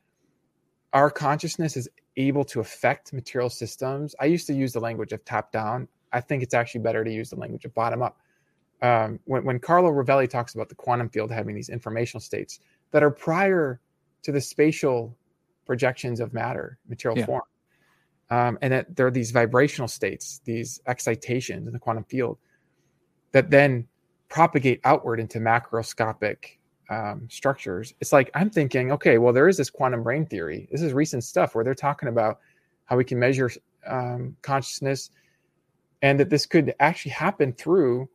[0.92, 4.16] our consciousness is able to affect material systems.
[4.20, 5.86] I used to use the language of top down.
[6.12, 8.18] I think it's actually better to use the language of bottom up.
[8.80, 12.60] Um, when, when Carlo Rovelli talks about the quantum field having these informational states
[12.92, 13.80] that are prior
[14.22, 15.16] to the spatial
[15.66, 17.26] projections of matter, material Yeah.
[17.26, 17.42] form,
[18.30, 22.38] um, and that there are these vibrational states, these excitations in the quantum field
[23.32, 23.86] that then
[24.28, 26.58] propagate outward into macroscopic
[26.90, 27.94] um, structures.
[28.00, 30.68] It's like I'm thinking, okay, well, there is this quantum brain theory.
[30.70, 32.40] This is recent stuff where they're talking about
[32.84, 33.50] how we can measure
[33.86, 35.10] um, consciousness,
[36.00, 38.08] and that this could actually happen through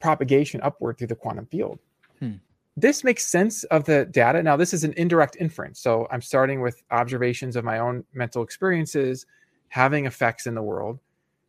[0.00, 1.78] propagation upward through the quantum field.
[2.20, 2.34] Hmm.
[2.76, 4.42] This makes sense of the data.
[4.42, 5.80] Now, this is an indirect inference.
[5.80, 9.26] So I'm starting with observations of my own mental experiences
[9.68, 11.00] having effects in the world,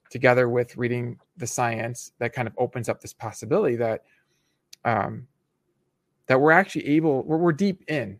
[0.10, 4.04] together with reading the science that kind of opens up this possibility that
[4.86, 5.28] um,
[6.28, 8.20] that we're actually able, we're, we're deep in.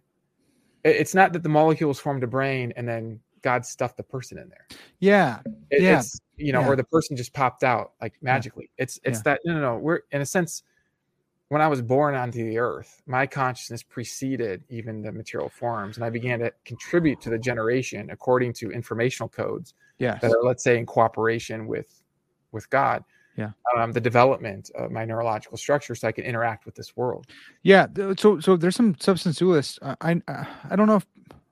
[0.84, 4.50] It's not that the molecules formed a brain and then God stuffed the person in
[4.50, 4.68] there.
[5.00, 5.40] Yeah.
[5.70, 6.00] It, yeah.
[6.00, 6.68] It's, you know, yeah.
[6.68, 8.70] or the person just popped out like magically.
[8.78, 8.84] Yeah.
[8.84, 9.24] It's, it's yeah.
[9.24, 9.78] that, no, no, no.
[9.78, 10.64] We're in a sense,
[11.50, 16.06] when I was born onto the earth, my consciousness preceded even the material forms, and
[16.06, 20.22] I began to contribute to the generation according to informational codes yes.
[20.22, 22.02] that are, let's say, in cooperation with
[22.52, 23.04] with God.
[23.36, 23.52] Yeah.
[23.78, 27.28] Um, the development of my neurological structure, so I can interact with this world.
[27.64, 27.88] Yeah.
[28.18, 29.80] So, so there's some substance dualists.
[30.02, 31.08] I, I, I don't know if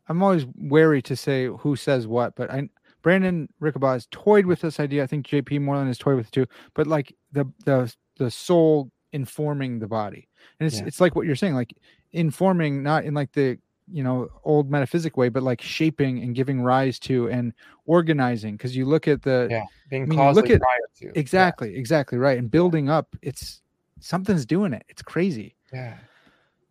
[0.10, 2.70] I'm always wary to say who says what, but I,
[3.02, 5.04] Brandon Rickabaugh has toyed with this idea.
[5.04, 6.48] I think JP Moreland has toyed with it too.
[6.74, 10.28] But like the the the soul informing the body
[10.60, 10.86] and it's yeah.
[10.86, 11.74] it's like what you're saying like
[12.12, 13.58] informing not in like the
[13.90, 17.54] you know old metaphysic way but like shaping and giving rise to and
[17.86, 20.62] organizing because you look at the yeah being I mean, look at
[20.98, 21.18] to.
[21.18, 21.80] exactly yeah.
[21.80, 23.62] exactly right and building up it's
[24.00, 25.98] something's doing it it's crazy yeah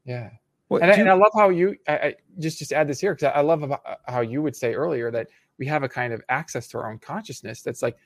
[0.05, 0.31] yeah
[0.69, 3.15] and, I, you, and I love how you I, I just just add this here
[3.15, 3.73] because I, I love
[4.07, 5.29] how you would say earlier that
[5.59, 7.97] we have a kind of access to our own consciousness that's like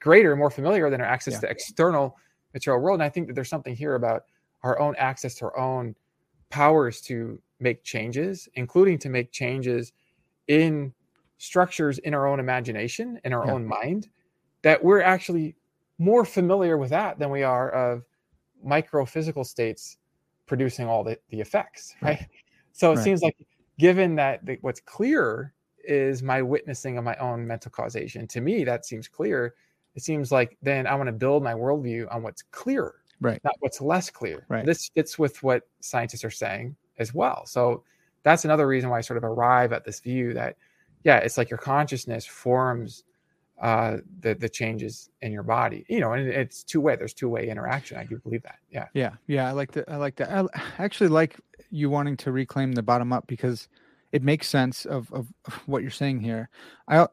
[0.00, 1.40] greater more familiar than our access yeah.
[1.40, 2.16] to external
[2.54, 2.96] material world.
[2.96, 4.24] And I think that there's something here about
[4.62, 5.94] our own access to our own
[6.50, 9.92] powers to make changes, including to make changes
[10.48, 10.92] in
[11.38, 13.52] structures in our own imagination, in our yeah.
[13.52, 14.08] own mind,
[14.62, 15.56] that we're actually
[15.98, 18.02] more familiar with that than we are of
[18.66, 19.98] microphysical states
[20.46, 22.20] producing all the, the effects, right?
[22.20, 22.28] right.
[22.72, 23.04] So it right.
[23.04, 23.36] seems like
[23.78, 25.52] given that the, what's clear
[25.84, 29.54] is my witnessing of my own mental causation, to me, that seems clear
[29.94, 33.40] it seems like then I want to build my worldview on what's clear, right?
[33.44, 34.46] Not what's less clear.
[34.48, 34.64] Right.
[34.64, 37.44] This fits with what scientists are saying as well.
[37.46, 37.84] So
[38.22, 40.56] that's another reason why I sort of arrive at this view that,
[41.04, 43.04] yeah, it's like your consciousness forms
[43.60, 45.84] uh, the the changes in your body.
[45.88, 46.96] You know, and it's two way.
[46.96, 47.98] There's two way interaction.
[47.98, 48.58] I do believe that.
[48.70, 48.86] Yeah.
[48.94, 49.12] Yeah.
[49.26, 49.48] Yeah.
[49.48, 49.88] I like that.
[49.88, 50.30] I like that.
[50.30, 50.46] I
[50.78, 51.38] actually like
[51.70, 53.68] you wanting to reclaim the bottom up because
[54.12, 55.26] it makes sense of, of
[55.66, 56.48] what you're saying here.
[56.88, 57.06] I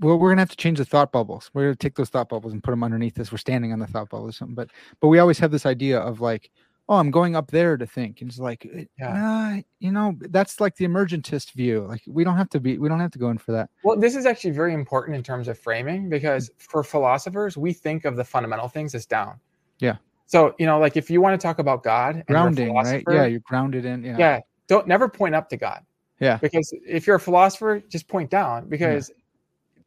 [0.00, 1.50] well, we're gonna have to change the thought bubbles.
[1.54, 3.30] We're gonna take those thought bubbles and put them underneath us.
[3.30, 4.54] We're standing on the thought bubble or something.
[4.54, 4.70] But
[5.00, 6.50] but we always have this idea of like,
[6.88, 8.20] oh, I'm going up there to think.
[8.20, 9.12] And it's like, eh, yeah.
[9.12, 11.86] Nah, you know, that's like the emergentist view.
[11.86, 13.70] Like we don't have to be, we don't have to go in for that.
[13.84, 18.04] Well, this is actually very important in terms of framing because for philosophers, we think
[18.04, 19.38] of the fundamental things as down.
[19.80, 19.96] Yeah.
[20.26, 23.04] So you know, like if you want to talk about God, grounding, right?
[23.08, 24.02] Yeah, you're grounded in.
[24.02, 24.18] Yeah.
[24.18, 24.40] Yeah.
[24.66, 25.82] Don't never point up to God.
[26.20, 26.38] Yeah.
[26.38, 29.14] Because if you're a philosopher, just point down because yeah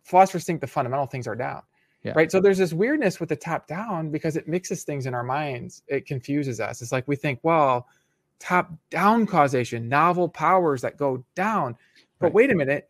[0.03, 1.61] philosophers think the fundamental things are down.
[2.03, 2.13] Yeah.
[2.15, 2.31] Right.
[2.31, 5.83] So there's this weirdness with the top down because it mixes things in our minds.
[5.87, 6.81] It confuses us.
[6.81, 7.87] It's like we think, well,
[8.39, 11.75] top down causation, novel powers that go down.
[12.19, 12.33] But right.
[12.33, 12.89] wait a minute,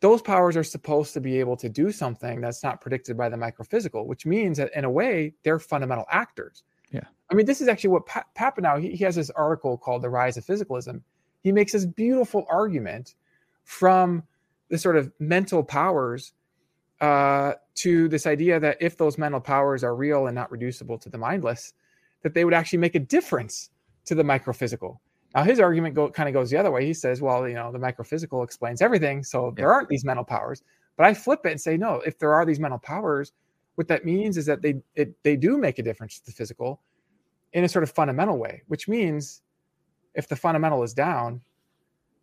[0.00, 3.36] those powers are supposed to be able to do something that's not predicted by the
[3.36, 6.64] microphysical, which means that in a way, they're fundamental actors.
[6.90, 7.04] Yeah.
[7.30, 10.36] I mean, this is actually what pa- he, he has this article called The Rise
[10.36, 11.02] of Physicalism.
[11.42, 13.14] He makes this beautiful argument
[13.64, 14.22] from
[14.68, 16.32] the sort of mental powers
[17.00, 21.08] uh, to this idea that if those mental powers are real and not reducible to
[21.08, 21.74] the mindless,
[22.22, 23.70] that they would actually make a difference
[24.04, 24.98] to the microphysical.
[25.34, 26.86] Now, his argument go, kind of goes the other way.
[26.86, 29.24] He says, well, you know, the microphysical explains everything.
[29.24, 29.52] So yeah.
[29.56, 30.62] there aren't these mental powers.
[30.96, 33.32] But I flip it and say, no, if there are these mental powers,
[33.76, 36.80] what that means is that they it, they do make a difference to the physical
[37.54, 39.42] in a sort of fundamental way, which means
[40.14, 41.40] if the fundamental is down,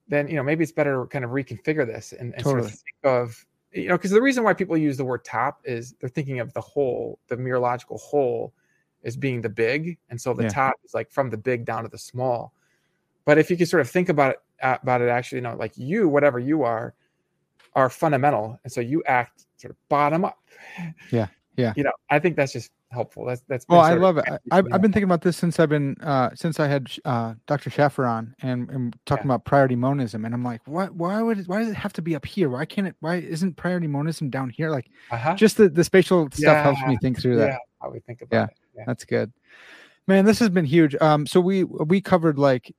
[0.09, 2.63] then you know maybe it's better to kind of reconfigure this and, and totally.
[2.63, 5.61] sort of think of you know because the reason why people use the word top
[5.63, 8.53] is they're thinking of the whole the mereological whole
[9.05, 10.49] as being the big and so the yeah.
[10.49, 12.53] top is like from the big down to the small
[13.23, 15.55] but if you can sort of think about it uh, about it actually you know
[15.55, 16.93] like you whatever you are
[17.75, 20.39] are fundamental and so you act sort of bottom up
[21.11, 21.27] yeah
[21.59, 23.25] yeah you know i think that's just helpful.
[23.25, 23.65] That's that's.
[23.67, 24.25] Well, I love it.
[24.51, 27.35] I, have I've been thinking about this since I've been uh, since I had uh,
[27.47, 27.69] Dr.
[27.69, 29.35] Schaffer on and, and talking yeah.
[29.35, 30.93] about priority monism, and I'm like, what?
[30.93, 32.49] Why would it, why does it have to be up here?
[32.49, 32.95] Why can't it?
[32.99, 34.69] Why isn't priority monism down here?
[34.69, 35.35] Like, uh-huh.
[35.35, 36.63] just the the spatial stuff yeah.
[36.63, 37.47] helps me think through that.
[37.47, 38.43] Yeah, how we think about yeah.
[38.45, 38.57] it.
[38.77, 39.31] Yeah, that's good.
[40.07, 40.95] Man, this has been huge.
[40.95, 42.73] Um, so we we covered like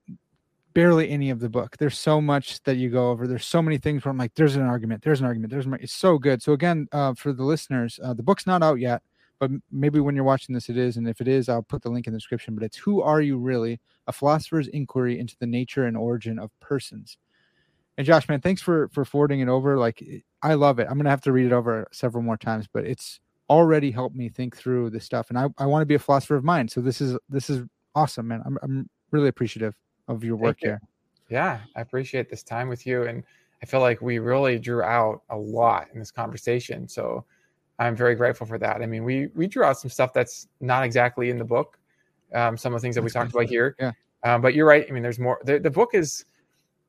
[0.72, 1.76] barely any of the book.
[1.78, 3.26] There's so much that you go over.
[3.26, 5.74] There's so many things where I'm like, there's an argument, there's an argument, there's an,
[5.80, 6.42] it's so good.
[6.42, 9.02] So again, uh, for the listeners, uh, the book's not out yet
[9.40, 10.98] but maybe when you're watching this, it is.
[10.98, 12.54] And if it is, I'll put the link in the description.
[12.54, 13.80] But it's Who Are You Really?
[14.06, 17.16] A Philosopher's Inquiry into the Nature and Origin of Persons.
[17.96, 19.78] And Josh, man, thanks for for forwarding it over.
[19.78, 20.04] Like
[20.42, 20.86] I love it.
[20.88, 23.18] I'm gonna have to read it over several more times, but it's
[23.48, 25.30] already helped me think through this stuff.
[25.30, 26.70] And I, I want to be a philosopher of mind.
[26.70, 28.42] So this is this is awesome, man.
[28.44, 29.74] I'm I'm really appreciative
[30.10, 30.80] of your work here.
[31.28, 33.04] Yeah, I appreciate this time with you.
[33.04, 33.22] And
[33.62, 36.88] I feel like we really drew out a lot in this conversation.
[36.88, 37.24] So
[37.78, 38.82] I'm very grateful for that.
[38.82, 41.78] I mean, we we drew out some stuff that's not exactly in the book.
[42.34, 43.76] Um, some of the things that we talked about here.
[43.78, 43.92] Yeah.
[44.22, 44.86] Um, but you're right.
[44.88, 45.40] I mean, there's more.
[45.44, 46.24] The, the book is.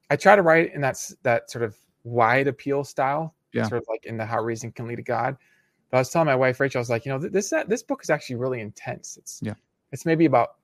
[0.10, 3.36] I try to write in that that sort of wide appeal style.
[3.54, 3.68] Yeah.
[3.68, 5.38] Sort of like in the how reason can lead to God.
[5.90, 8.02] But I was telling my wife Rachel, I was like, you know, this this book
[8.04, 9.18] is actually really intense.
[9.18, 9.54] It's yeah.
[9.92, 10.56] It's maybe about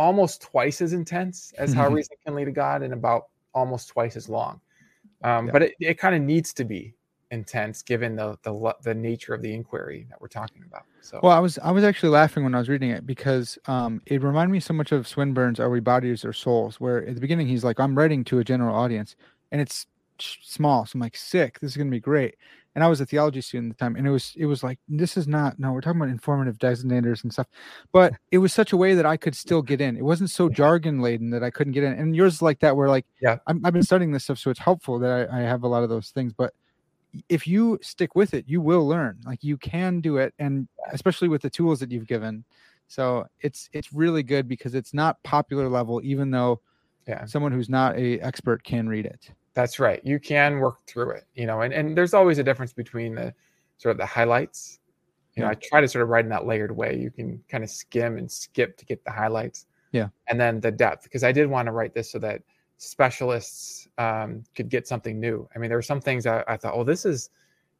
[0.00, 4.16] almost twice as intense as how reason can lead to God, and about almost twice
[4.16, 4.58] as long.
[5.22, 5.52] Um, yeah.
[5.52, 6.94] But it, it kind of needs to be
[7.30, 10.84] intense given the, the the nature of the inquiry that we're talking about.
[11.02, 14.00] So well, I was I was actually laughing when I was reading it because um,
[14.06, 17.20] it reminded me so much of Swinburne's "Are We Bodies or Souls?" where at the
[17.20, 19.16] beginning he's like, "I'm writing to a general audience,"
[19.52, 19.86] and it's
[20.18, 21.60] small, so I'm like, "Sick!
[21.60, 22.36] This is gonna be great."
[22.74, 24.78] And I was a theology student at the time, and it was it was like,
[24.88, 27.48] "This is not no, we're talking about informative designators and stuff,"
[27.90, 29.96] but it was such a way that I could still get in.
[29.96, 31.94] It wasn't so jargon laden that I couldn't get in.
[31.94, 34.50] And yours is like that, where like, yeah, i have been studying this stuff, so
[34.50, 36.54] it's helpful that I, I have a lot of those things, but
[37.28, 39.18] if you stick with it, you will learn.
[39.24, 42.44] Like you can do it, and especially with the tools that you've given.
[42.86, 46.60] So it's it's really good because it's not popular level, even though
[47.06, 47.24] yeah.
[47.24, 49.30] someone who's not a expert can read it.
[49.54, 50.00] That's right.
[50.04, 53.34] You can work through it, you know, and, and there's always a difference between the
[53.78, 54.78] sort of the highlights.
[55.34, 56.96] You know, I try to sort of write in that layered way.
[56.98, 59.66] You can kind of skim and skip to get the highlights.
[59.92, 60.08] Yeah.
[60.28, 62.42] And then the depth, because I did want to write this so that
[62.76, 65.48] specialists um, could get something new.
[65.54, 67.30] I mean, there were some things I, I thought, oh, this is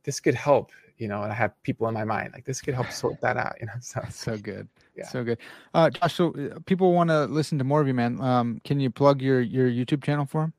[0.04, 2.74] this could help, you know, and I have people in my mind like this could
[2.74, 3.72] help sort that out, you know.
[3.80, 5.38] So so good, yeah, so good.
[5.74, 8.20] Uh, Josh, so uh, people want to listen to more of you, man.
[8.20, 10.52] Um, can you plug your your YouTube channel for them?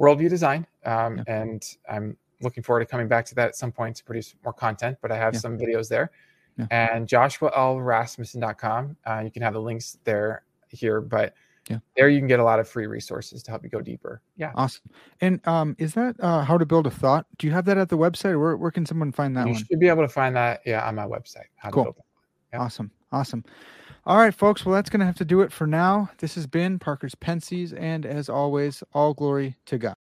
[0.00, 1.24] Worldview Design, um, yeah.
[1.26, 4.52] and I'm looking forward to coming back to that at some point to produce more
[4.52, 4.98] content.
[5.00, 5.40] But I have yeah.
[5.40, 6.10] some videos there,
[6.58, 6.66] yeah.
[6.70, 8.96] and JoshuaLRasmussen.com.
[9.06, 11.34] Uh, you can have the links there here, but
[11.70, 14.20] yeah there you can get a lot of free resources to help you go deeper
[14.36, 14.82] yeah awesome
[15.20, 17.88] and um is that uh how to build a thought do you have that at
[17.88, 20.08] the website or where, where can someone find that you one should be able to
[20.08, 21.96] find that yeah on my website how cool.
[22.52, 22.60] Yeah.
[22.60, 23.44] awesome awesome
[24.06, 26.10] all right folks well that's gonna have to do it for now.
[26.18, 29.94] This has been parker's Pensées and as always all glory to god